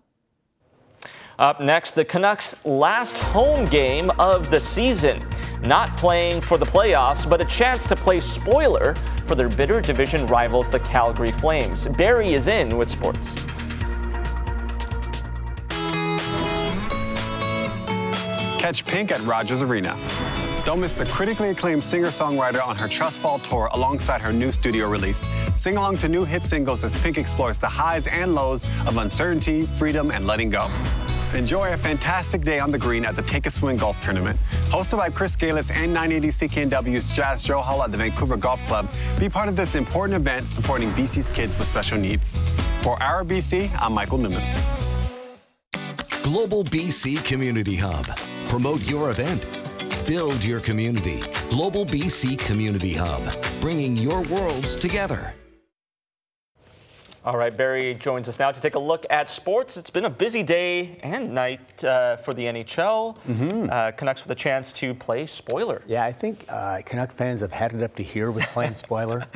Up 1.39 1.61
next, 1.61 1.91
the 1.93 2.05
Canucks' 2.05 2.65
last 2.65 3.17
home 3.19 3.67
game 3.67 4.11
of 4.19 4.51
the 4.51 4.59
season. 4.59 5.19
Not 5.63 5.95
playing 5.99 6.41
for 6.41 6.57
the 6.57 6.65
playoffs, 6.65 7.29
but 7.29 7.43
a 7.43 7.45
chance 7.45 7.87
to 7.89 7.97
play 7.97 8.21
spoiler 8.21 8.95
for 9.27 9.35
their 9.35 9.49
bitter 9.49 9.83
division 9.83 10.27
rivals, 10.29 10.71
the 10.71 10.81
Calgary 10.81 11.33
Flames. 11.33 11.87
Barry 11.89 12.33
is 12.33 12.49
in 12.49 12.77
with 12.79 12.89
sports. 12.89 13.37
Catch 18.67 18.85
Pink 18.85 19.13
at 19.13 19.21
Rogers 19.21 19.63
Arena. 19.63 19.97
Don't 20.65 20.81
miss 20.81 20.97
the 20.97 21.07
critically 21.07 21.51
acclaimed 21.51 21.85
singer-songwriter 21.85 22.61
on 22.67 22.75
her 22.75 22.89
Trust 22.89 23.21
Fall 23.21 23.39
tour 23.39 23.69
alongside 23.71 24.21
her 24.21 24.33
new 24.33 24.51
studio 24.51 24.91
release. 24.91 25.29
Sing 25.55 25.77
along 25.77 25.99
to 25.99 26.09
new 26.09 26.25
hit 26.25 26.43
singles 26.43 26.83
as 26.83 27.01
Pink 27.01 27.17
explores 27.17 27.61
the 27.61 27.69
highs 27.69 28.09
and 28.09 28.35
lows 28.35 28.65
of 28.89 28.97
uncertainty, 28.97 29.63
freedom, 29.79 30.11
and 30.11 30.27
letting 30.27 30.51
go. 30.51 30.67
Enjoy 31.33 31.75
a 31.75 31.77
fantastic 31.77 32.43
day 32.43 32.59
on 32.59 32.73
the 32.73 32.77
green 32.77 33.05
at 33.05 33.15
the 33.15 33.23
Take 33.23 33.47
a 33.47 33.53
Swing 33.53 33.77
Golf 33.77 34.01
Tournament. 34.01 34.37
Hosted 34.65 34.99
by 34.99 35.11
Chris 35.11 35.37
Gailus 35.37 35.71
and 35.71 35.95
980 35.95 36.49
CKNW's 36.49 37.15
Jas 37.15 37.47
Johal 37.47 37.85
at 37.85 37.93
the 37.93 37.99
Vancouver 37.99 38.37
Golf 38.37 38.61
Club, 38.67 38.89
be 39.21 39.29
part 39.29 39.49
of 39.49 39.55
this 39.55 39.77
important 39.77 40.17
event 40.17 40.49
supporting 40.49 40.91
BC's 40.91 41.31
kids 41.31 41.57
with 41.57 41.69
special 41.69 41.99
needs. 41.99 42.41
For 42.83 43.01
Our 43.01 43.23
BC, 43.23 43.71
I'm 43.79 43.93
Michael 43.93 44.19
Newman. 44.19 44.43
Global 46.25 46.65
BC 46.65 47.25
Community 47.25 47.77
Hub 47.77 48.09
Promote 48.49 48.89
your 48.89 49.11
event. 49.11 49.43
Build 50.07 50.43
your 50.45 50.61
community. 50.61 51.21
Global 51.51 51.85
BC 51.85 52.39
Community 52.39 52.95
Hub, 52.95 53.23
bringing 53.61 53.97
your 53.97 54.23
worlds 54.23 54.77
together. 54.77 55.35
All 57.27 57.37
right, 57.37 57.55
Barry 57.57 57.93
joins 57.93 58.29
us 58.29 58.39
now 58.39 58.53
to 58.53 58.61
take 58.61 58.77
a 58.77 58.79
look 58.79 59.05
at 59.11 59.29
sports. 59.29 59.77
It's 59.77 59.91
been 59.91 60.05
a 60.05 60.11
busy 60.11 60.45
day 60.45 61.01
and 61.03 61.35
night 61.35 61.83
uh, 61.83 62.15
for 62.19 62.33
the 62.33 62.45
NHL. 62.45 63.19
Mm-hmm. 63.27 63.69
Uh, 63.69 63.91
Canucks 63.91 64.23
with 64.23 64.31
a 64.31 64.37
chance 64.37 64.73
to 64.75 64.95
play 64.95 65.27
spoiler. 65.27 65.83
Yeah, 65.89 66.05
I 66.05 66.13
think 66.13 66.45
uh, 66.49 66.83
Canuck 66.87 67.11
fans 67.11 67.41
have 67.41 67.51
had 67.51 67.73
it 67.73 67.83
up 67.83 67.97
to 67.97 68.05
here 68.05 68.31
with 68.31 68.45
playing 68.53 68.75
spoiler. 68.75 69.27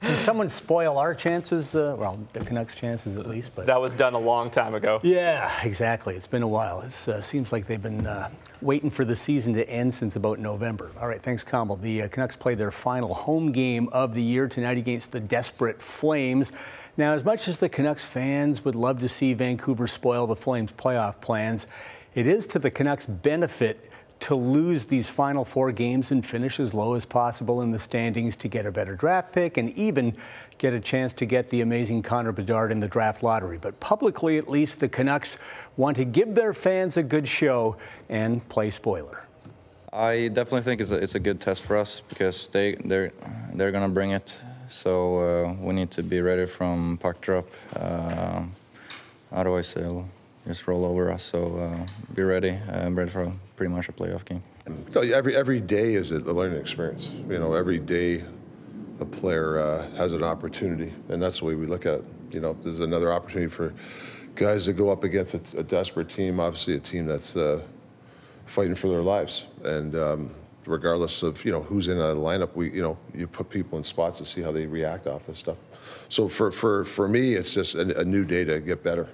Can 0.00 0.16
someone 0.16 0.48
spoil 0.48 0.96
our 0.96 1.14
chances? 1.14 1.74
Uh, 1.74 1.94
well, 1.98 2.18
the 2.32 2.40
Canucks' 2.40 2.76
chances 2.76 3.18
at 3.18 3.26
least. 3.26 3.54
But 3.54 3.66
that 3.66 3.78
was 3.78 3.92
done 3.92 4.14
a 4.14 4.18
long 4.18 4.50
time 4.50 4.74
ago. 4.74 4.98
Yeah, 5.02 5.52
exactly. 5.64 6.16
It's 6.16 6.26
been 6.26 6.42
a 6.42 6.48
while. 6.48 6.80
It 6.80 7.08
uh, 7.08 7.20
seems 7.20 7.52
like 7.52 7.66
they've 7.66 7.82
been 7.82 8.06
uh, 8.06 8.30
waiting 8.62 8.88
for 8.88 9.04
the 9.04 9.16
season 9.16 9.52
to 9.52 9.68
end 9.68 9.94
since 9.94 10.16
about 10.16 10.38
November. 10.38 10.92
All 10.98 11.08
right, 11.08 11.22
thanks, 11.22 11.44
Kamal. 11.44 11.76
The 11.76 12.08
Canucks 12.08 12.36
play 12.36 12.54
their 12.54 12.70
final 12.70 13.12
home 13.12 13.52
game 13.52 13.88
of 13.92 14.14
the 14.14 14.22
year 14.22 14.48
tonight 14.48 14.78
against 14.78 15.12
the 15.12 15.20
desperate 15.20 15.82
Flames. 15.82 16.50
Now, 16.96 17.14
as 17.14 17.24
much 17.24 17.48
as 17.48 17.58
the 17.58 17.68
Canucks 17.68 18.04
fans 18.04 18.64
would 18.64 18.76
love 18.76 19.00
to 19.00 19.08
see 19.08 19.34
Vancouver 19.34 19.88
spoil 19.88 20.28
the 20.28 20.36
Flames' 20.36 20.72
playoff 20.72 21.20
plans, 21.20 21.66
it 22.14 22.26
is 22.26 22.46
to 22.48 22.60
the 22.60 22.70
Canucks' 22.70 23.06
benefit 23.06 23.90
to 24.20 24.36
lose 24.36 24.84
these 24.84 25.08
final 25.08 25.44
four 25.44 25.72
games 25.72 26.12
and 26.12 26.24
finish 26.24 26.60
as 26.60 26.72
low 26.72 26.94
as 26.94 27.04
possible 27.04 27.60
in 27.62 27.72
the 27.72 27.78
standings 27.80 28.36
to 28.36 28.48
get 28.48 28.64
a 28.64 28.70
better 28.70 28.94
draft 28.94 29.32
pick 29.32 29.56
and 29.56 29.70
even 29.70 30.16
get 30.56 30.72
a 30.72 30.78
chance 30.78 31.12
to 31.12 31.26
get 31.26 31.50
the 31.50 31.60
amazing 31.60 32.00
Connor 32.00 32.30
Bedard 32.30 32.70
in 32.70 32.78
the 32.78 32.86
draft 32.86 33.24
lottery. 33.24 33.58
But 33.58 33.80
publicly, 33.80 34.38
at 34.38 34.48
least, 34.48 34.78
the 34.78 34.88
Canucks 34.88 35.36
want 35.76 35.96
to 35.96 36.04
give 36.04 36.34
their 36.36 36.54
fans 36.54 36.96
a 36.96 37.02
good 37.02 37.26
show 37.26 37.76
and 38.08 38.48
play 38.48 38.70
spoiler. 38.70 39.26
I 39.92 40.28
definitely 40.28 40.62
think 40.62 40.80
it's 40.80 40.90
a, 40.90 40.96
it's 40.96 41.16
a 41.16 41.20
good 41.20 41.40
test 41.40 41.62
for 41.62 41.76
us 41.76 42.00
because 42.08 42.48
they 42.48 42.76
they're 42.76 43.12
they're 43.52 43.72
gonna 43.72 43.88
bring 43.88 44.12
it. 44.12 44.38
So 44.74 45.18
uh, 45.20 45.52
we 45.60 45.72
need 45.72 45.92
to 45.92 46.02
be 46.02 46.20
ready 46.20 46.46
from 46.46 46.98
puck 46.98 47.20
drop. 47.20 47.46
Uh, 47.76 48.42
otherwise, 49.30 49.72
they'll 49.72 50.08
just 50.48 50.66
roll 50.66 50.84
over 50.84 51.12
us. 51.12 51.22
So 51.22 51.56
uh, 51.58 51.86
be 52.12 52.24
ready. 52.24 52.58
I'm 52.68 52.98
ready 52.98 53.08
for 53.08 53.32
pretty 53.54 53.72
much 53.72 53.88
a 53.88 53.92
playoff 53.92 54.24
game. 54.24 54.42
Every 54.96 55.36
every 55.36 55.60
day 55.60 55.94
is 55.94 56.10
a 56.10 56.18
learning 56.18 56.60
experience. 56.60 57.08
You 57.28 57.38
know, 57.38 57.54
every 57.54 57.78
day 57.78 58.24
a 58.98 59.04
player 59.04 59.60
uh, 59.60 59.88
has 59.92 60.12
an 60.12 60.24
opportunity, 60.24 60.92
and 61.08 61.22
that's 61.22 61.38
the 61.38 61.44
way 61.44 61.54
we 61.54 61.66
look 61.66 61.86
at 61.86 62.00
it. 62.00 62.04
You 62.32 62.40
know, 62.40 62.56
there's 62.64 62.80
another 62.80 63.12
opportunity 63.12 63.50
for 63.50 63.72
guys 64.34 64.64
to 64.64 64.72
go 64.72 64.90
up 64.90 65.04
against 65.04 65.34
a, 65.34 65.58
a 65.58 65.62
desperate 65.62 66.08
team. 66.08 66.40
Obviously, 66.40 66.74
a 66.74 66.80
team 66.80 67.06
that's 67.06 67.36
uh, 67.36 67.62
fighting 68.46 68.74
for 68.74 68.88
their 68.88 69.02
lives, 69.02 69.44
and 69.62 69.94
um, 69.94 70.34
regardless 70.66 71.22
of 71.22 71.44
you 71.44 71.52
know 71.52 71.62
who's 71.62 71.88
in 71.88 71.98
the 71.98 72.14
lineup, 72.14 72.54
we 72.54 72.70
you 72.70 72.82
know 72.82 72.96
you 73.14 73.26
put 73.26 73.48
people 73.48 73.78
in 73.78 73.84
spots 73.84 74.18
to 74.18 74.26
see 74.26 74.42
how 74.42 74.52
they 74.52 74.66
react 74.66 75.06
off 75.06 75.26
this 75.26 75.38
stuff. 75.38 75.56
So 76.08 76.28
for 76.28 76.50
for 76.50 76.84
for 76.84 77.08
me, 77.08 77.34
it's 77.34 77.54
just 77.54 77.74
a, 77.74 78.00
a 78.00 78.04
new 78.04 78.24
day 78.24 78.44
to 78.44 78.60
get 78.60 78.82
better. 78.82 79.08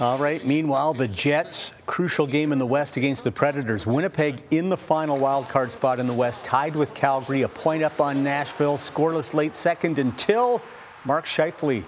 All 0.00 0.18
right. 0.18 0.44
Meanwhile, 0.44 0.94
the 0.94 1.06
Jets, 1.06 1.72
crucial 1.86 2.26
game 2.26 2.50
in 2.50 2.58
the 2.58 2.66
West 2.66 2.96
against 2.96 3.22
the 3.22 3.30
Predators. 3.30 3.86
Winnipeg 3.86 4.42
in 4.50 4.68
the 4.68 4.76
final 4.76 5.16
wild 5.16 5.48
card 5.48 5.70
spot 5.70 6.00
in 6.00 6.08
the 6.08 6.12
West, 6.12 6.42
tied 6.42 6.74
with 6.74 6.94
Calgary, 6.94 7.42
a 7.42 7.48
point 7.48 7.84
up 7.84 8.00
on 8.00 8.24
Nashville, 8.24 8.76
scoreless 8.76 9.34
late 9.34 9.54
second 9.54 10.00
until 10.00 10.60
Mark 11.04 11.26
Scheifele 11.26 11.84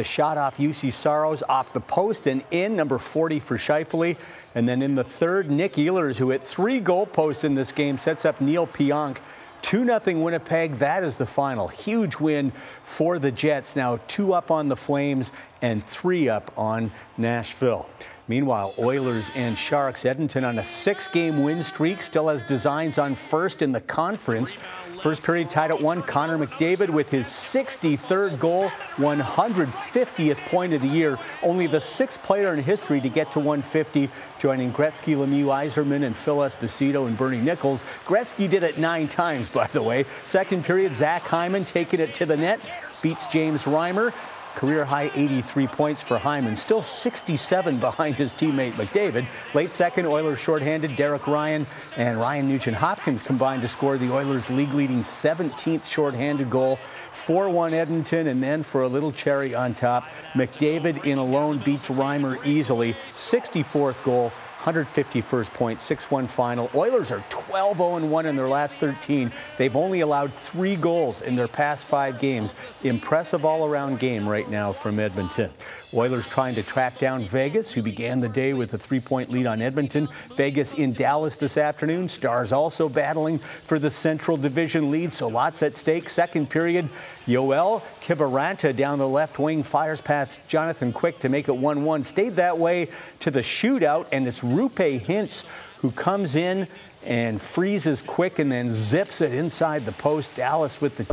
the 0.00 0.04
shot 0.04 0.38
off 0.38 0.56
Juuse 0.56 0.90
Saros 0.94 1.42
off 1.42 1.74
the 1.74 1.80
post 1.82 2.26
and 2.26 2.42
in, 2.50 2.74
number 2.74 2.96
40 2.96 3.38
for 3.38 3.58
Scheifele. 3.58 4.16
And 4.54 4.66
then 4.66 4.80
in 4.80 4.94
the 4.94 5.04
third, 5.04 5.50
Nick 5.50 5.74
Ehlers, 5.74 6.16
who 6.16 6.30
hit 6.30 6.42
three 6.42 6.80
goal 6.80 7.04
posts 7.04 7.44
in 7.44 7.54
this 7.54 7.70
game, 7.70 7.98
sets 7.98 8.24
up 8.24 8.40
Neal 8.40 8.66
Pionk. 8.66 9.18
2 9.60 9.84
0 9.84 10.18
Winnipeg. 10.22 10.76
That 10.76 11.04
is 11.04 11.16
the 11.16 11.26
final. 11.26 11.68
Huge 11.68 12.16
win 12.16 12.50
for 12.82 13.18
the 13.18 13.30
Jets. 13.30 13.76
Now 13.76 14.00
two 14.08 14.32
up 14.32 14.50
on 14.50 14.68
the 14.68 14.76
Flames 14.76 15.32
and 15.60 15.84
three 15.84 16.30
up 16.30 16.50
on 16.56 16.90
Nashville. 17.18 17.86
Meanwhile, 18.26 18.72
Oilers 18.78 19.36
and 19.36 19.58
Sharks, 19.58 20.06
Edmonton 20.06 20.44
on 20.44 20.60
a 20.60 20.64
six 20.64 21.08
game 21.08 21.42
win 21.42 21.62
streak, 21.62 22.00
still 22.00 22.28
has 22.28 22.42
designs 22.42 22.96
on 22.96 23.14
first 23.14 23.60
in 23.60 23.72
the 23.72 23.82
conference. 23.82 24.56
First 25.00 25.22
period 25.22 25.48
tied 25.48 25.70
at 25.70 25.80
one. 25.80 26.02
Connor 26.02 26.36
McDavid 26.36 26.90
with 26.90 27.08
his 27.08 27.26
63rd 27.26 28.38
goal, 28.38 28.68
150th 28.96 30.46
point 30.46 30.74
of 30.74 30.82
the 30.82 30.88
year. 30.88 31.18
Only 31.42 31.66
the 31.66 31.80
sixth 31.80 32.22
player 32.22 32.52
in 32.52 32.62
history 32.62 33.00
to 33.00 33.08
get 33.08 33.32
to 33.32 33.38
150, 33.38 34.10
joining 34.38 34.70
Gretzky, 34.72 35.16
Lemieux, 35.16 35.46
Yzerman, 35.46 36.04
and 36.04 36.14
Phil 36.14 36.36
Esposito 36.36 37.06
and 37.06 37.16
Bernie 37.16 37.40
Nicholls. 37.40 37.82
Gretzky 38.04 38.48
did 38.48 38.62
it 38.62 38.76
nine 38.76 39.08
times, 39.08 39.54
by 39.54 39.66
the 39.68 39.82
way. 39.82 40.04
Second 40.24 40.66
period, 40.66 40.94
Zach 40.94 41.22
Hyman 41.22 41.64
taking 41.64 41.98
it 42.00 42.14
to 42.16 42.26
the 42.26 42.36
net, 42.36 42.60
beats 43.02 43.24
James 43.24 43.64
Reimer. 43.64 44.12
Career 44.54 44.84
high 44.84 45.10
83 45.14 45.66
points 45.68 46.02
for 46.02 46.18
Hyman, 46.18 46.56
still 46.56 46.82
67 46.82 47.78
behind 47.78 48.16
his 48.16 48.32
teammate 48.32 48.72
McDavid. 48.72 49.26
Late 49.54 49.72
second, 49.72 50.06
Oilers 50.06 50.38
shorthanded. 50.38 50.96
Derek 50.96 51.26
Ryan 51.26 51.66
and 51.96 52.20
Ryan 52.20 52.48
Nugent 52.48 52.76
Hopkins 52.76 53.22
combined 53.22 53.62
to 53.62 53.68
score 53.68 53.96
the 53.96 54.12
Oilers' 54.12 54.50
league 54.50 54.74
leading 54.74 55.00
17th 55.00 55.88
shorthanded 55.88 56.50
goal. 56.50 56.78
4 57.12 57.48
1 57.48 57.74
Edmonton, 57.74 58.26
and 58.26 58.42
then 58.42 58.62
for 58.62 58.82
a 58.82 58.88
little 58.88 59.12
cherry 59.12 59.54
on 59.54 59.74
top, 59.74 60.04
McDavid 60.34 61.06
in 61.06 61.18
alone 61.18 61.58
beats 61.64 61.88
Reimer 61.88 62.44
easily. 62.44 62.94
64th 63.10 64.02
goal 64.02 64.32
151st 64.60 65.54
point, 65.54 65.80
6 65.80 66.10
1 66.10 66.26
final. 66.26 66.70
Oilers 66.74 67.10
are 67.10 67.24
12 67.30 67.78
0 67.78 68.06
1 68.06 68.26
in 68.26 68.36
their 68.36 68.48
last 68.48 68.76
13. 68.78 69.32
They've 69.56 69.74
only 69.74 70.00
allowed 70.00 70.34
three 70.34 70.76
goals 70.76 71.22
in 71.22 71.34
their 71.34 71.48
past 71.48 71.84
five 71.84 72.18
games. 72.18 72.54
Impressive 72.84 73.44
all 73.44 73.66
around 73.66 73.98
game 73.98 74.28
right 74.28 74.48
now 74.50 74.72
from 74.72 74.98
Edmonton. 74.98 75.50
Oilers 75.94 76.28
trying 76.28 76.54
to 76.54 76.62
track 76.62 76.98
down 76.98 77.22
Vegas, 77.24 77.72
who 77.72 77.82
began 77.82 78.20
the 78.20 78.28
day 78.28 78.52
with 78.52 78.74
a 78.74 78.78
three 78.78 79.00
point 79.00 79.30
lead 79.30 79.46
on 79.46 79.62
Edmonton. 79.62 80.08
Vegas 80.36 80.74
in 80.74 80.92
Dallas 80.92 81.38
this 81.38 81.56
afternoon. 81.56 82.08
Stars 82.08 82.52
also 82.52 82.88
battling 82.88 83.38
for 83.38 83.78
the 83.78 83.90
Central 83.90 84.36
Division 84.36 84.90
lead, 84.90 85.12
so 85.12 85.26
lots 85.26 85.62
at 85.62 85.76
stake. 85.76 86.10
Second 86.10 86.50
period, 86.50 86.88
Joel 87.28 87.82
Kiviranta 88.02 88.74
down 88.74 88.98
the 88.98 89.08
left 89.08 89.38
wing 89.38 89.62
fires 89.62 90.00
past 90.00 90.40
Jonathan 90.48 90.92
Quick 90.92 91.18
to 91.20 91.28
make 91.28 91.48
it 91.48 91.56
1 91.56 91.84
1. 91.84 92.04
Stayed 92.04 92.36
that 92.36 92.58
way 92.58 92.88
to 93.20 93.30
the 93.30 93.40
shootout, 93.40 94.06
and 94.12 94.26
it's 94.26 94.40
Roope 94.40 95.00
Hintz 95.00 95.44
who 95.78 95.90
comes 95.90 96.34
in 96.34 96.66
and 97.04 97.40
freezes 97.40 98.02
Quick 98.02 98.38
and 98.38 98.50
then 98.50 98.70
zips 98.70 99.20
it 99.20 99.32
inside 99.32 99.86
the 99.86 99.92
post. 99.92 100.34
Dallas 100.34 100.80
with 100.80 100.96
the 100.96 101.06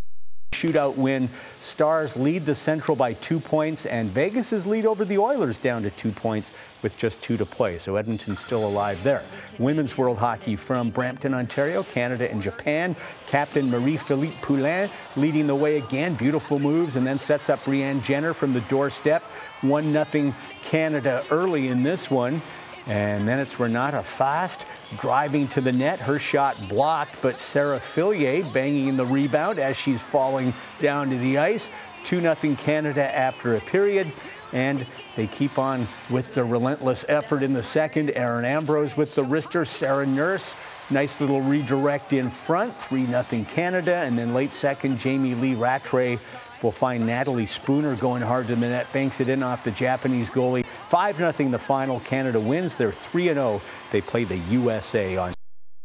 shootout 0.58 0.96
win. 0.96 1.30
Stars 1.62 2.18
lead 2.18 2.46
the 2.46 2.56
Central 2.56 2.96
by 2.96 3.14
two 3.14 3.40
points, 3.40 3.86
and 3.86 4.10
Vegas's 4.10 4.66
lead 4.66 4.86
over 4.86 5.06
the 5.06 5.18
Oilers 5.18 5.58
down 5.58 5.84
to 5.84 5.90
two 5.92 6.12
points 6.12 6.52
with 6.82 6.98
just 6.98 7.22
two 7.22 7.38
to 7.38 7.46
play. 7.46 7.78
So 7.78 7.96
Edmonton's 7.96 8.40
still 8.40 8.68
alive 8.68 9.04
there. 9.04 9.24
Women's 9.60 9.98
World 9.98 10.18
Hockey 10.18 10.56
from 10.56 10.90
Brampton, 10.90 11.34
Ontario, 11.34 11.84
Canada, 11.84 12.30
and 12.32 12.42
Japan. 12.42 12.96
Captain 13.28 13.70
Marie-Philippe 13.70 14.38
Poulin 14.42 14.90
leading 15.16 15.48
the 15.48 15.56
way 15.56 15.78
again. 15.78 16.16
Beautiful 16.16 16.60
moves, 16.60 16.96
and 16.96 17.06
then 17.06 17.20
sets 17.20 17.50
up 17.50 17.60
Brianne 17.64 18.04
Jenner 18.04 18.34
from 18.34 18.54
the 18.54 18.62
doorstep. 18.62 19.24
1 19.62 19.92
0 19.92 20.34
Canada 20.64 21.24
early 21.32 21.68
in 21.68 21.84
this 21.84 22.10
one. 22.10 22.42
And 22.88 23.28
then 23.28 23.40
it's 23.40 23.60
Renata 23.60 24.02
Fast 24.02 24.66
driving 24.98 25.48
to 25.50 25.62
the 25.62 25.72
net. 25.72 26.00
Her 26.00 26.18
shot 26.18 26.62
blocked, 26.70 27.22
but 27.22 27.42
Sarah 27.42 27.80
Fillier 27.80 28.44
banging 28.54 28.88
in 28.88 28.98
the 28.98 29.06
rebound 29.06 29.60
as 29.60 29.76
she's 29.76 30.02
falling 30.02 30.54
down 30.80 31.10
to 31.10 31.18
the 31.18 31.38
ice. 31.38 31.70
2 32.06 32.22
0 32.22 32.36
Canada 32.56 33.04
after 33.14 33.56
a 33.56 33.60
period. 33.60 34.12
And 34.54 34.88
they 35.18 35.28
keep 35.28 35.60
on 35.60 35.90
with 36.10 36.34
the 36.34 36.46
relentless 36.46 37.04
effort 37.10 37.44
in 37.44 37.52
the 37.52 37.64
second. 37.64 38.12
Erin 38.12 38.46
Ambrose 38.46 38.96
with 38.96 39.14
the 39.14 39.24
wrister. 39.24 39.68
Sarah 39.68 40.06
Nurse, 40.06 40.56
nice 40.90 41.20
little 41.20 41.42
redirect 41.42 42.14
in 42.14 42.30
front. 42.30 42.76
3 42.76 43.06
0 43.06 43.46
Canada. 43.54 43.96
And 43.96 44.18
then 44.18 44.34
late 44.34 44.54
second, 44.54 45.00
Jamie 45.00 45.36
Lee 45.36 45.56
Rattray 45.56 46.18
will 46.62 46.72
find 46.72 47.06
Natalie 47.06 47.46
Spooner 47.46 47.96
going 47.96 48.22
hard 48.22 48.48
to 48.48 48.56
the 48.56 48.68
net, 48.68 48.92
banks 48.94 49.20
it 49.20 49.30
in 49.30 49.44
off 49.44 49.64
the 49.64 49.72
Japanese 49.72 50.30
goalie. 50.30 50.66
5 50.66 51.18
0 51.18 51.32
the 51.50 51.60
final. 51.60 52.00
Canada 52.02 52.40
wins. 52.40 52.76
They're 52.76 52.92
3 52.92 53.26
0. 53.26 53.62
They 53.92 54.02
play 54.02 54.24
the 54.24 54.38
USA 54.38 55.18
on 55.18 55.34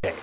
Saturday. 0.04 0.20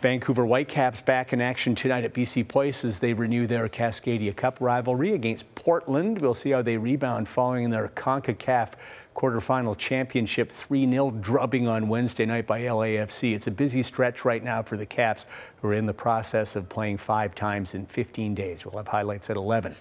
Vancouver 0.00 0.44
Whitecaps 0.44 1.00
back 1.00 1.32
in 1.32 1.40
action 1.40 1.74
tonight 1.74 2.04
at 2.04 2.12
BC 2.12 2.46
Place 2.46 2.84
as 2.84 2.98
they 2.98 3.14
renew 3.14 3.46
their 3.46 3.66
Cascadia 3.70 4.36
Cup 4.36 4.58
rivalry 4.60 5.14
against 5.14 5.54
Portland. 5.54 6.20
We'll 6.20 6.34
see 6.34 6.50
how 6.50 6.60
they 6.60 6.76
rebound 6.76 7.26
following 7.26 7.70
their 7.70 7.88
CONCACAF 7.88 8.72
quarterfinal 9.14 9.78
championship 9.78 10.50
3-0 10.50 11.20
drubbing 11.20 11.68
on 11.68 11.88
Wednesday 11.88 12.26
night 12.26 12.46
by 12.46 12.62
LAFC. 12.62 13.34
It's 13.34 13.46
a 13.46 13.50
busy 13.50 13.82
stretch 13.82 14.24
right 14.24 14.42
now 14.42 14.62
for 14.62 14.76
the 14.76 14.86
Caps 14.86 15.26
who 15.60 15.68
are 15.68 15.74
in 15.74 15.86
the 15.86 15.94
process 15.94 16.56
of 16.56 16.68
playing 16.68 16.98
five 16.98 17.34
times 17.34 17.74
in 17.74 17.86
15 17.86 18.34
days. 18.34 18.64
We'll 18.64 18.76
have 18.76 18.88
highlights 18.88 19.30
at 19.30 19.36
11. 19.36 19.76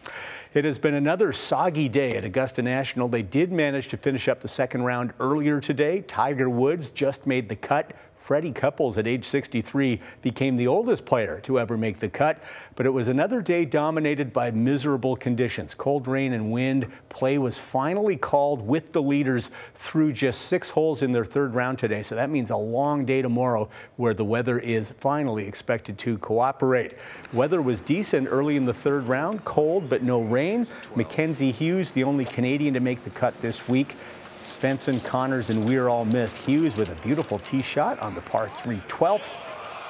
It 0.53 0.65
has 0.65 0.77
been 0.77 0.93
another 0.93 1.34
soggy 1.34 1.89
day 1.89 2.15
at 2.15 2.23
Augusta 2.23 2.61
National. 2.61 3.07
They 3.07 3.23
did 3.23 3.51
manage 3.51 3.88
to 3.89 3.97
finish 3.97 4.27
up 4.27 4.41
the 4.41 4.47
second 4.47 4.84
round 4.84 5.13
earlier 5.19 5.59
today. 5.59 6.01
Tiger 6.01 6.49
Woods 6.49 6.89
just 6.89 7.25
made 7.25 7.49
the 7.49 7.55
cut 7.55 7.93
Freddie 8.24 8.53
Couples 8.53 8.97
at 8.97 9.05
age 9.05 9.26
63 9.26 9.99
became 10.21 10.55
the 10.55 10.65
oldest 10.65 11.03
player 11.03 11.41
to 11.41 11.59
ever 11.59 11.76
make 11.76 11.99
the 11.99 12.07
cut, 12.07 12.41
but 12.74 12.86
it 12.86 12.91
was 12.91 13.09
another 13.09 13.41
day 13.41 13.65
dominated 13.65 14.32
by 14.32 14.49
miserable 14.49 15.17
conditions. 15.17 15.76
Cold 15.76 16.07
rain 16.07 16.32
and 16.32 16.49
wind. 16.49 16.89
Play 17.09 17.38
was 17.38 17.57
finally 17.57 18.15
called 18.15 18.65
with 18.65 18.93
the 18.93 19.01
leaders 19.01 19.51
through 19.76 20.13
just 20.13 20.43
six 20.43 20.69
holes 20.69 21.01
in 21.01 21.11
their 21.11 21.26
third 21.26 21.53
round 21.53 21.78
today. 21.78 22.01
So 22.01 22.15
that 22.15 22.30
means 22.30 22.49
a 22.49 22.55
long 22.55 23.03
day 23.03 23.21
tomorrow 23.21 23.69
where 23.97 24.13
the 24.13 24.24
weather 24.24 24.57
is 24.57 24.91
finally 24.91 25.45
expected 25.45 25.97
to 25.99 26.17
cooperate. 26.19 26.93
Weather 27.34 27.61
was 27.61 27.82
decent 27.82 28.30
early 28.32 28.55
in 28.55 28.63
the 28.63 28.74
third 28.74 29.09
round, 29.09 29.43
cold 29.43 29.89
but 29.89 30.01
no 30.01 30.21
rain. 30.21 30.65
Mackenzie 30.95 31.51
Hughes, 31.51 31.91
the 31.91 32.05
only 32.05 32.24
Canadian 32.24 32.74
to 32.76 32.80
make 32.80 33.03
the 33.03 33.09
cut 33.09 33.38
this 33.39 33.67
week. 33.67 33.97
Svensson, 34.43 35.03
Conners, 35.03 35.49
and 35.49 35.67
Weir 35.67 35.89
all 35.89 36.05
missed. 36.05 36.37
Hughes 36.37 36.75
with 36.75 36.89
a 36.89 36.95
beautiful 37.01 37.39
tee 37.39 37.61
shot 37.61 37.99
on 37.99 38.15
the 38.15 38.21
par 38.21 38.49
3 38.49 38.77
12th, 38.87 39.31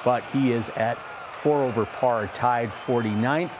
but 0.04 0.24
he 0.30 0.52
is 0.52 0.68
at 0.70 0.98
four 1.28 1.62
over 1.62 1.84
par, 1.84 2.28
tied 2.34 2.70
49th. 2.70 3.52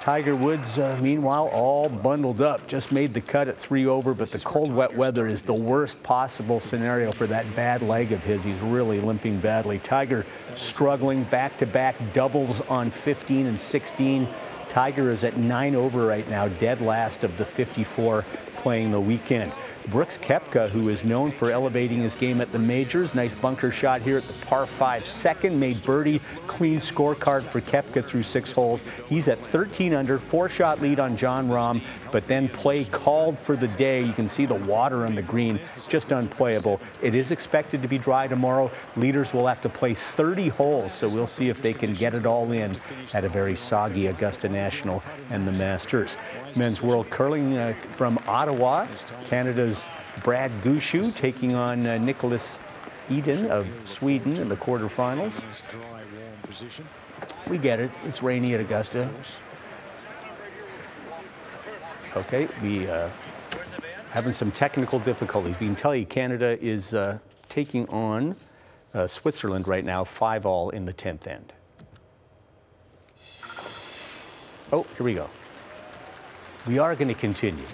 Tiger 0.00 0.34
Woods, 0.34 0.78
uh, 0.78 0.98
meanwhile, 1.02 1.48
all 1.48 1.90
bundled 1.90 2.40
up, 2.40 2.66
just 2.66 2.90
made 2.90 3.12
the 3.12 3.20
cut 3.20 3.48
at 3.48 3.58
three 3.58 3.84
over, 3.84 4.14
but 4.14 4.30
the 4.30 4.38
cold, 4.38 4.72
wet 4.72 4.96
weather 4.96 5.26
is 5.26 5.42
the 5.42 5.52
worst 5.52 6.02
possible 6.02 6.58
scenario 6.58 7.12
for 7.12 7.26
that 7.26 7.44
bad 7.54 7.82
leg 7.82 8.12
of 8.12 8.22
his. 8.24 8.42
He's 8.42 8.58
really 8.60 8.98
limping 8.98 9.40
badly. 9.40 9.78
Tiger 9.80 10.24
struggling 10.54 11.24
back 11.24 11.58
to 11.58 11.66
back 11.66 11.96
doubles 12.14 12.62
on 12.62 12.90
15 12.90 13.46
and 13.46 13.60
16. 13.60 14.26
Tiger 14.70 15.10
is 15.10 15.22
at 15.22 15.36
nine 15.36 15.74
over 15.74 16.06
right 16.06 16.28
now, 16.30 16.48
dead 16.48 16.80
last 16.80 17.22
of 17.22 17.36
the 17.36 17.44
54 17.44 18.24
playing 18.56 18.92
the 18.92 19.00
weekend. 19.00 19.52
Brooks 19.88 20.18
Koepka, 20.18 20.68
who 20.68 20.88
is 20.88 21.04
known 21.04 21.30
for 21.30 21.50
elevating 21.50 22.00
his 22.00 22.14
game 22.14 22.40
at 22.40 22.52
the 22.52 22.58
majors. 22.58 23.14
Nice 23.14 23.34
bunker 23.34 23.70
shot 23.70 24.02
here 24.02 24.18
at 24.18 24.22
the 24.22 24.46
par 24.46 24.66
5 24.66 25.06
second. 25.06 25.58
Made 25.58 25.82
birdie. 25.82 26.20
Clean 26.46 26.78
scorecard 26.78 27.42
for 27.42 27.60
Koepka 27.60 28.04
through 28.04 28.22
six 28.22 28.52
holes. 28.52 28.84
He's 29.08 29.28
at 29.28 29.38
13 29.38 29.94
under, 29.94 30.18
four 30.18 30.48
shot 30.48 30.80
lead 30.80 31.00
on 31.00 31.16
Jon 31.16 31.48
Rahm, 31.48 31.82
but 32.12 32.26
then 32.26 32.48
play 32.48 32.84
called 32.84 33.38
for 33.38 33.56
the 33.56 33.68
day. 33.68 34.02
You 34.02 34.12
can 34.12 34.28
see 34.28 34.46
the 34.46 34.54
water 34.54 35.06
on 35.06 35.14
the 35.14 35.22
green, 35.22 35.58
just 35.88 36.12
unplayable. 36.12 36.80
It 37.02 37.14
is 37.14 37.30
expected 37.30 37.82
to 37.82 37.88
be 37.88 37.98
dry 37.98 38.26
tomorrow. 38.26 38.70
Leaders 38.96 39.32
will 39.32 39.46
have 39.46 39.60
to 39.62 39.68
play 39.68 39.94
30 39.94 40.48
holes, 40.48 40.92
so 40.92 41.08
we'll 41.08 41.26
see 41.26 41.48
if 41.48 41.62
they 41.62 41.72
can 41.72 41.94
get 41.94 42.14
it 42.14 42.26
all 42.26 42.52
in 42.52 42.76
at 43.14 43.24
a 43.24 43.28
very 43.28 43.56
soggy 43.56 44.08
Augusta 44.08 44.48
National 44.48 45.02
and 45.30 45.46
the 45.46 45.52
Masters. 45.52 46.16
Men's 46.56 46.82
World 46.82 47.08
Curling 47.10 47.56
uh, 47.56 47.74
from 47.92 48.18
Ottawa, 48.26 48.86
Canada's 49.24 49.69
Brad 50.22 50.50
Gushue 50.62 51.14
taking 51.16 51.54
on 51.54 51.86
uh, 51.86 51.90
Niklas 51.98 52.58
Edin 53.10 53.50
of 53.50 53.66
Sweden 53.84 54.36
in 54.36 54.48
the 54.48 54.56
quarterfinals. 54.56 55.62
We 57.48 57.58
get 57.58 57.80
it. 57.80 57.90
It's 58.04 58.22
rainy 58.22 58.54
at 58.54 58.60
Augusta. 58.60 59.08
Okay, 62.16 62.48
we 62.62 62.88
uh, 62.88 63.08
having 64.10 64.32
some 64.32 64.50
technical 64.50 64.98
difficulties. 64.98 65.54
We 65.60 65.66
can 65.66 65.76
tell 65.76 65.94
you 65.94 66.04
Canada 66.04 66.58
is 66.60 66.94
uh, 66.94 67.18
taking 67.48 67.88
on 67.88 68.36
uh, 68.94 69.06
Switzerland 69.06 69.68
right 69.68 69.84
now, 69.84 70.04
five 70.04 70.44
all 70.44 70.70
in 70.70 70.86
the 70.86 70.92
10th 70.92 71.26
end. 71.26 71.52
Oh, 74.72 74.86
here 74.96 75.04
we 75.04 75.14
go. 75.14 75.28
We 76.66 76.78
are 76.78 76.94
going 76.94 77.08
to 77.08 77.14
continue. 77.14 77.64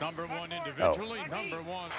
Number 0.00 0.26
one 0.26 0.52
individually, 0.52 1.20
oh. 1.26 1.30
number 1.30 1.62
one. 1.62 1.90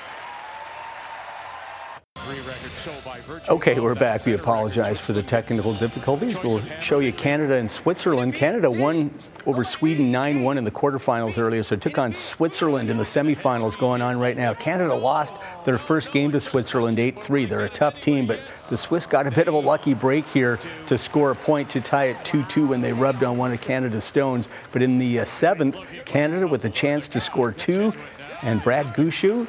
Okay, 3.48 3.80
we're 3.80 3.96
back. 3.96 4.26
We 4.26 4.34
apologize 4.34 5.00
for 5.00 5.14
the 5.14 5.24
technical 5.24 5.74
difficulties. 5.74 6.36
We'll 6.44 6.60
show 6.82 7.00
you 7.00 7.14
Canada 7.14 7.56
and 7.56 7.72
Switzerland. 7.72 8.34
Canada 8.34 8.70
won 8.70 9.18
over 9.46 9.64
Sweden 9.64 10.12
9 10.12 10.44
1 10.44 10.58
in 10.58 10.66
the 10.66 10.72
quarterfinals 10.72 11.38
earlier, 11.38 11.64
so 11.64 11.76
it 11.76 11.82
took 11.82 11.98
on 11.98 12.12
Switzerland 12.12 12.90
in 12.90 12.98
the 12.98 13.06
semifinals 13.06 13.78
going 13.78 14.02
on 14.02 14.20
right 14.20 14.36
now. 14.36 14.54
Canada 14.54 14.94
lost 14.94 15.36
their 15.64 15.78
first 15.78 16.12
game 16.12 16.34
to 16.34 16.42
Switzerland 16.42 17.00
8 17.00 17.24
3. 17.24 17.46
They're 17.46 17.64
a 17.64 17.70
tough 17.70 18.02
team, 18.02 18.28
but 18.28 18.42
the 18.70 18.76
Swiss 18.76 19.06
got 19.06 19.26
a 19.26 19.32
bit 19.32 19.48
of 19.48 19.54
a 19.54 19.60
lucky 19.60 19.94
break 19.94 20.28
here 20.28 20.60
to 20.88 20.98
score 20.98 21.32
a 21.32 21.36
point 21.36 21.70
to 21.70 21.80
tie 21.82 22.08
it 22.08 22.26
2 22.26 22.44
2 22.44 22.68
when 22.68 22.82
they 22.82 22.92
rubbed 22.92 23.24
on 23.24 23.38
one 23.38 23.54
of 23.54 23.62
Canada's 23.62 24.04
stones. 24.04 24.50
But 24.74 24.82
in 24.82 24.98
the 24.98 25.22
uh, 25.22 25.26
seventh, 25.26 25.78
Canada 26.04 26.46
with 26.46 26.66
a 26.66 26.70
chance 26.70 27.08
to 27.10 27.22
score 27.22 27.54
two, 27.54 27.94
and 28.42 28.62
Brad 28.62 28.88
Gushue 28.88 29.48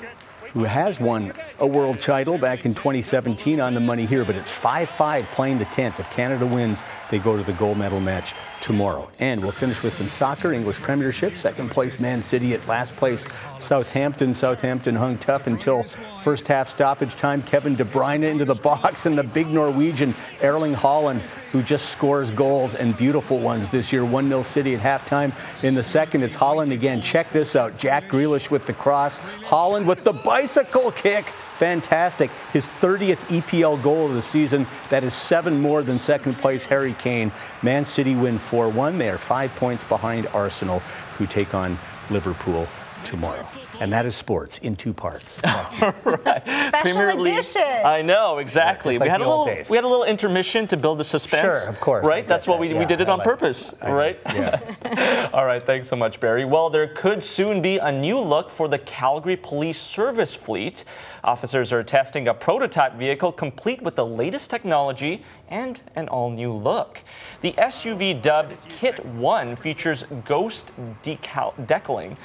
who 0.53 0.64
has 0.64 0.99
won 1.01 1.32
a 1.59 1.66
world 1.66 1.99
title 1.99 2.38
back 2.38 2.64
in 2.64 2.74
2017 2.74 3.61
on 3.61 3.74
the 3.74 3.80
money 3.80 4.07
here, 4.07 4.24
but 4.24 4.36
it's 4.36 4.51
5 4.51 4.88
5 4.88 5.24
playing 5.26 5.59
the 5.59 5.66
10th. 5.66 6.01
If 6.01 6.11
Canada 6.11 6.46
wins, 6.46 6.82
they 7.11 7.18
go 7.18 7.36
to 7.36 7.42
the 7.42 7.53
gold 7.55 7.78
medal 7.78 8.01
match 8.01 8.34
tomorrow. 8.61 9.11
And 9.18 9.40
we'll 9.40 9.52
finish 9.52 9.82
with 9.82 9.92
some 9.92 10.09
soccer, 10.09 10.52
English 10.52 10.78
Premiership. 10.78 11.36
Second 11.36 11.70
place, 11.70 12.00
Man 12.00 12.22
City 12.22 12.54
at 12.54 12.66
last 12.68 12.96
place, 12.96 13.24
Southampton. 13.59 14.34
Southampton 14.34 14.94
hung 14.94 15.18
tough 15.18 15.46
until 15.46 15.84
first 16.22 16.48
half 16.48 16.68
stoppage 16.68 17.16
time. 17.16 17.42
Kevin 17.42 17.74
De 17.74 17.84
Bruyne 17.84 18.22
into 18.22 18.44
the 18.44 18.54
box, 18.54 19.06
and 19.06 19.16
the 19.16 19.24
big 19.24 19.48
Norwegian, 19.48 20.14
Erling 20.42 20.74
Haaland, 20.74 21.20
who 21.52 21.62
just 21.62 21.90
scores 21.90 22.30
goals 22.30 22.74
and 22.74 22.96
beautiful 22.96 23.38
ones 23.38 23.68
this 23.70 23.92
year. 23.92 24.04
1 24.04 24.28
0 24.28 24.42
City 24.42 24.74
at 24.74 24.80
halftime. 24.80 25.32
In 25.64 25.74
the 25.74 25.84
second, 25.84 26.22
it's 26.22 26.36
Haaland 26.36 26.72
again. 26.72 27.00
Check 27.00 27.30
this 27.32 27.56
out 27.56 27.76
Jack 27.78 28.04
Grealish 28.04 28.50
with 28.50 28.66
the 28.66 28.72
cross, 28.72 29.18
Haaland 29.44 29.86
with 29.86 30.04
the 30.04 30.12
bicycle 30.12 30.90
kick. 30.92 31.32
Fantastic. 31.59 32.30
His 32.52 32.68
30th 32.68 33.26
EPL 33.28 33.82
goal 33.82 34.06
of 34.06 34.14
the 34.14 34.22
season. 34.22 34.66
That 34.90 35.02
is 35.02 35.12
seven 35.12 35.61
more 35.61 35.82
than 35.82 35.98
second 35.98 36.38
place 36.38 36.64
Harry 36.66 36.94
Kane. 36.94 37.32
Man 37.62 37.84
City 37.84 38.14
win 38.14 38.38
4 38.38 38.68
1. 38.68 38.98
They 38.98 39.11
are 39.11 39.18
five 39.18 39.54
points 39.56 39.82
behind 39.82 40.28
Arsenal, 40.28 40.78
who 41.18 41.26
take 41.26 41.54
on 41.54 41.76
Liverpool 42.11 42.68
tomorrow. 43.05 43.46
And 43.80 43.92
that 43.92 44.07
is 44.07 44.16
sports 44.16 44.59
in 44.59 44.74
two 44.74 44.92
parts. 44.92 45.40
right. 45.44 46.42
Special 46.42 46.80
Premier 46.82 47.14
League- 47.14 47.34
edition. 47.34 47.62
I 47.84 48.03
know 48.03 48.38
exactly. 48.38 48.94
Yeah, 48.94 49.01
like 49.01 49.07
we 49.07 49.11
had 49.11 49.20
a 49.20 49.28
little 49.28 49.44
days. 49.44 49.70
we 49.70 49.76
had 49.76 49.84
a 49.84 49.88
little 49.88 50.05
intermission 50.05 50.66
to 50.66 50.76
build 50.76 50.99
the 50.99 51.05
suspense. 51.05 51.62
Sure, 51.62 51.68
of 51.68 51.78
course, 51.80 52.05
Right. 52.05 52.26
That's 52.26 52.49
what 52.49 52.57
that. 52.57 52.61
we, 52.62 52.68
we 52.74 52.80
Yeah, 52.80 52.84
did 52.86 53.01
it 53.03 53.09
I 53.09 53.12
on 53.12 53.18
like- 53.18 53.24
purpose. 53.24 53.74
I 53.80 53.92
right. 53.92 54.18
Yeah. 54.34 55.30
All 55.32 55.46
right. 55.46 55.64
Thanks 55.64 55.86
so 55.88 55.94
much, 55.94 56.18
Barry. 56.18 56.44
Well, 56.44 56.70
there 56.70 56.88
could 56.88 57.22
soon 57.22 57.62
be 57.62 57.78
a 57.78 57.92
new 57.92 58.18
look 58.18 58.51
for 58.51 58.66
the 58.66 58.78
Calgary 58.80 59.36
Police 59.36 59.80
Service 59.80 60.34
fleet. 60.34 60.84
Officers 61.22 61.72
are 61.72 61.84
testing 61.84 62.26
a 62.26 62.34
prototype 62.34 62.94
vehicle 62.94 63.30
complete 63.30 63.80
with 63.80 63.94
the 63.94 64.07
latest 64.07 64.51
technology 64.51 65.22
and 65.51 65.80
an 65.94 66.09
all-new 66.09 66.53
look. 66.53 67.03
The 67.42 67.53
SUV 67.53 68.20
dubbed 68.20 68.57
Kit 68.68 69.05
One 69.07 69.55
features 69.55 70.05
ghost 70.24 70.72
decal- 71.05 71.55
decaling. 71.66 72.18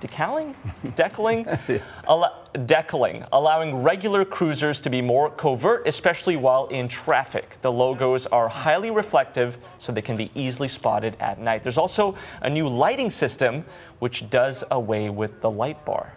Decaling? 0.00 0.54
Decaling? 0.96 1.46
Allo- 2.08 2.34
decaling, 2.66 3.24
allowing 3.32 3.82
regular 3.82 4.24
cruisers 4.24 4.80
to 4.80 4.90
be 4.90 5.00
more 5.00 5.30
covert, 5.30 5.86
especially 5.86 6.36
while 6.36 6.66
in 6.66 6.88
traffic. 6.88 7.58
The 7.62 7.70
logos 7.70 8.26
are 8.26 8.48
highly 8.48 8.90
reflective, 8.90 9.58
so 9.78 9.92
they 9.92 10.02
can 10.02 10.16
be 10.16 10.30
easily 10.34 10.68
spotted 10.68 11.16
at 11.20 11.38
night. 11.38 11.62
There's 11.62 11.78
also 11.78 12.16
a 12.42 12.50
new 12.50 12.66
lighting 12.66 13.10
system 13.10 13.64
which 13.98 14.28
does 14.30 14.64
away 14.70 15.10
with 15.10 15.40
the 15.40 15.50
light 15.50 15.84
bar. 15.84 16.14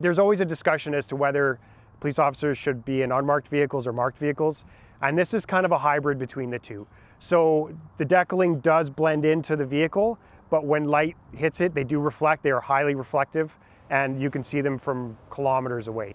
There's 0.00 0.18
always 0.18 0.40
a 0.40 0.44
discussion 0.44 0.94
as 0.94 1.06
to 1.08 1.16
whether 1.16 1.58
police 2.00 2.18
officers 2.18 2.58
should 2.58 2.84
be 2.84 3.02
in 3.02 3.12
unmarked 3.12 3.48
vehicles 3.48 3.86
or 3.86 3.92
marked 3.92 4.18
vehicles, 4.18 4.64
and 5.02 5.18
this 5.18 5.34
is 5.34 5.44
kind 5.44 5.66
of 5.66 5.72
a 5.72 5.78
hybrid 5.78 6.18
between 6.18 6.50
the 6.50 6.58
two. 6.58 6.86
So 7.18 7.76
the 7.96 8.04
decaling 8.04 8.60
does 8.60 8.90
blend 8.90 9.24
into 9.24 9.56
the 9.56 9.64
vehicle, 9.64 10.18
but 10.50 10.64
when 10.64 10.84
light 10.84 11.16
hits 11.32 11.60
it, 11.60 11.74
they 11.74 11.84
do 11.84 11.98
reflect. 12.00 12.42
They 12.42 12.50
are 12.50 12.60
highly 12.60 12.94
reflective, 12.94 13.56
and 13.90 14.20
you 14.20 14.30
can 14.30 14.44
see 14.44 14.60
them 14.60 14.78
from 14.78 15.16
kilometers 15.30 15.88
away. 15.88 16.14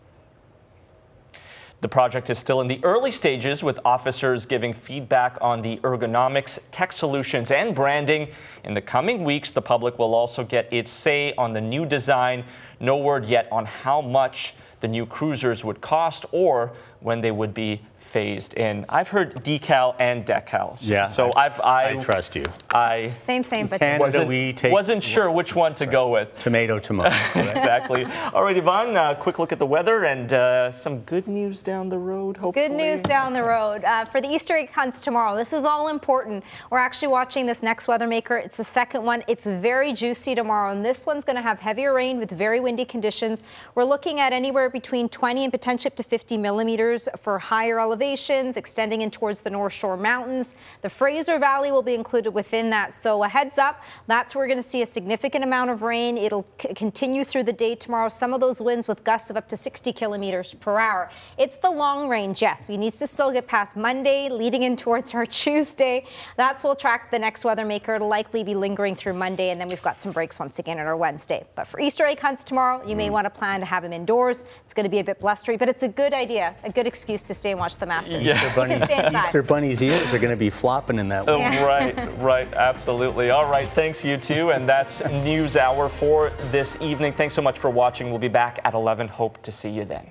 The 1.82 1.88
project 1.88 2.30
is 2.30 2.38
still 2.38 2.60
in 2.60 2.68
the 2.68 2.84
early 2.84 3.10
stages 3.10 3.64
with 3.64 3.80
officers 3.86 4.46
giving 4.46 4.74
feedback 4.74 5.38
on 5.40 5.62
the 5.62 5.78
ergonomics, 5.78 6.60
tech 6.72 6.92
solutions, 6.92 7.52
and 7.52 7.74
branding. 7.74 8.28
In 8.66 8.74
the 8.74 8.82
coming 8.82 9.24
weeks, 9.24 9.54
the 9.54 9.62
public 9.62 9.98
will 9.98 10.14
also 10.14 10.44
get 10.44 10.68
its 10.74 10.92
say 10.92 11.34
on 11.36 11.54
the 11.54 11.62
new 11.62 11.86
design. 11.86 12.44
No 12.82 12.98
word 12.98 13.28
yet 13.28 13.48
on 13.50 13.66
how 13.66 14.02
much 14.02 14.56
the 14.82 14.90
new 14.90 15.06
cruisers 15.06 15.64
would 15.64 15.80
cost 15.80 16.26
or 16.34 16.74
when 17.00 17.22
they 17.22 17.32
would 17.32 17.54
be 17.54 17.82
phased 18.00 18.54
in. 18.56 18.86
I've 18.90 19.10
heard 19.10 19.36
decal 19.44 19.96
and 20.00 20.26
decal. 20.26 20.78
Yeah, 20.82 21.06
So 21.08 21.32
I- 21.32 21.46
I've 21.46 21.60
I, 21.62 21.90
I 21.90 21.96
trust 22.04 22.36
you. 22.36 22.46
I 22.72 23.12
Same, 23.24 23.44
same, 23.44 23.68
but 23.68 23.80
Canada, 23.80 24.04
wasn't, 24.04 24.28
we 24.28 24.54
take 24.54 24.72
wasn't 24.72 25.04
sure 25.04 25.30
which 25.32 25.56
one 25.56 25.74
to 25.76 25.86
go 25.86 26.10
with. 26.10 26.38
tomato, 26.40 26.80
tomato. 26.80 27.16
exactly. 27.40 28.06
All 28.34 28.44
right, 28.44 28.58
Yvonne, 28.58 28.96
uh, 28.96 29.14
quick 29.16 29.40
look 29.40 29.52
at 29.52 29.60
the 29.60 29.66
weather 29.66 30.04
and 30.06 30.32
uh, 30.34 30.72
some 30.72 31.00
good 31.02 31.28
news 31.28 31.62
down 31.64 31.90
the 31.90 31.98
road, 31.98 32.38
hopefully. 32.38 32.68
Good 32.68 32.76
news 32.76 33.02
down 33.04 33.34
the 33.34 33.44
road 33.44 33.84
uh, 33.84 34.06
for 34.06 34.22
the 34.22 34.28
Easter 34.28 34.56
egg 34.56 34.72
hunts 34.72 35.00
tomorrow. 35.00 35.36
This 35.36 35.54
is 35.54 35.64
all 35.64 35.88
important. 35.90 36.44
We're 36.70 36.78
actually 36.80 37.10
watching 37.10 37.46
this 37.46 37.62
next 37.64 37.88
weather 37.88 38.08
maker. 38.08 38.38
It's 38.38 38.58
the 38.58 38.64
second 38.64 39.04
one. 39.04 39.24
It's 39.28 39.46
very 39.46 39.94
juicy 39.94 40.36
tomorrow, 40.36 40.72
and 40.72 40.84
this 40.84 41.06
one's 41.06 41.24
going 41.24 41.36
to 41.36 41.42
have 41.42 41.60
heavier 41.60 41.94
rain 41.94 42.20
with 42.20 42.32
very 42.32 42.60
windy 42.60 42.86
conditions. 42.86 43.44
We're 43.76 43.84
looking 43.86 44.20
at 44.20 44.34
anywhere 44.34 44.70
between 44.70 45.10
20 45.10 45.44
and 45.46 45.52
potentially 45.54 45.92
up 45.92 45.96
to 45.98 46.04
50 46.04 46.38
millimeters 46.38 47.08
for 47.18 47.40
higher 47.40 47.80
elevations, 47.90 48.56
extending 48.56 49.02
in 49.02 49.10
towards 49.10 49.42
the 49.42 49.50
North 49.50 49.74
Shore 49.74 49.98
Mountains. 49.98 50.54
The 50.84 50.90
Fraser 50.92 51.40
Valley 51.40 51.72
will 51.72 51.82
be 51.82 51.96
included 51.96 52.30
within 52.32 52.70
that. 52.70 52.94
So 52.94 53.24
a 53.24 53.28
heads 53.28 53.58
up, 53.58 53.82
that's 54.06 54.36
where 54.36 54.44
we're 54.44 54.48
going 54.48 54.60
to 54.60 54.70
see 54.70 54.84
a 54.84 54.86
significant 54.86 55.44
amount 55.44 55.72
of 55.72 55.82
rain. 55.82 56.16
It'll 56.16 56.46
continue 56.58 57.24
through 57.24 57.46
the 57.46 57.54
day 57.54 57.74
tomorrow. 57.74 58.10
Some 58.10 58.32
of 58.32 58.42
those 58.42 58.62
winds 58.62 58.88
with 58.88 59.04
gusts 59.04 59.32
of 59.32 59.38
up 59.38 59.48
to 59.48 59.58
60 59.58 59.92
kilometers 59.92 60.54
per 60.54 60.78
hour. 60.78 61.10
It's 61.40 61.58
the 61.58 61.72
long 61.72 62.10
range, 62.10 62.44
yes. 62.44 62.68
We 62.68 62.78
need 62.78 62.94
to 62.94 63.08
still 63.08 63.32
get 63.32 63.48
past 63.48 63.76
Monday, 63.76 64.30
leading 64.30 64.62
in 64.62 64.76
towards 64.76 65.16
our 65.16 65.26
Tuesday. 65.44 66.06
That's 66.38 66.64
we'll 66.64 66.76
track 66.76 67.10
the 67.10 67.18
next 67.18 67.44
weather 67.44 67.66
maker. 67.66 67.96
It'll 67.96 68.08
likely 68.08 68.44
be 68.44 68.54
lingering 68.54 68.96
through 68.96 69.14
Monday, 69.14 69.50
and 69.50 69.60
then 69.60 69.68
we've 69.68 69.82
got 69.82 70.00
some 70.00 70.12
breaks 70.12 70.38
once 70.40 70.60
again 70.60 70.80
on 70.80 70.86
our 70.86 70.96
Wednesday. 70.96 71.44
But 71.56 71.66
for 71.66 71.80
Easter 71.80 72.06
egg 72.06 72.20
hunts 72.20 72.44
tomorrow, 72.44 72.86
you 72.88 72.96
may 72.96 73.10
mm. 73.10 73.14
want 73.14 73.26
to 73.26 73.32
plan 73.32 73.60
to 73.62 73.66
have 73.66 73.82
them 73.82 73.94
indoors. 73.94 74.46
It's 74.64 74.76
going 74.76 74.84
to 74.84 74.92
be 74.92 75.00
a 75.00 75.04
bit 75.04 75.20
blustery, 75.20 75.58
but 75.58 75.68
it's 75.68 75.82
a 75.82 75.88
good 75.88 76.14
idea, 76.14 76.56
a 76.64 76.72
good 76.72 76.86
excuse 76.86 77.24
to 77.24 77.34
stay 77.34 77.50
and 77.50 77.60
watch 77.60 77.79
the 77.80 77.86
Masters. 77.86 78.22
Easter, 78.26 78.48
You 78.48 78.56
bunny, 78.56 78.76
can 78.78 78.86
stay 78.86 79.06
inside. 79.06 79.26
Easter 79.26 79.44
bunny's 79.44 79.82
ears 79.82 80.14
are 80.14 80.20
going 80.20 80.32
to 80.34 80.38
be 80.38 80.50
flopping 80.50 81.00
in 81.00 81.10
that 81.10 81.28
Oh, 81.28 81.38
wind. 81.38 81.56
Right, 81.66 82.18
right, 82.20 82.54
absolutely. 82.54 83.30
All 83.32 83.50
right, 83.50 83.68
thanks 83.70 84.04
you 84.06 84.18
too. 84.18 84.52
And 84.52 84.68
that's 84.68 85.04
News 85.06 85.58
Hour 85.58 85.90
for 85.90 86.30
this 86.52 86.78
evening. 86.82 87.14
Thanks 87.14 87.34
so 87.34 87.42
much 87.42 87.58
for 87.60 87.70
watching. 87.70 88.10
We'll 88.10 88.20
be 88.20 88.28
back 88.28 88.60
at 88.64 88.74
11. 88.74 89.08
Hope 89.08 89.42
to 89.44 89.52
see 89.52 89.70
you 89.70 89.86
then. 89.86 90.08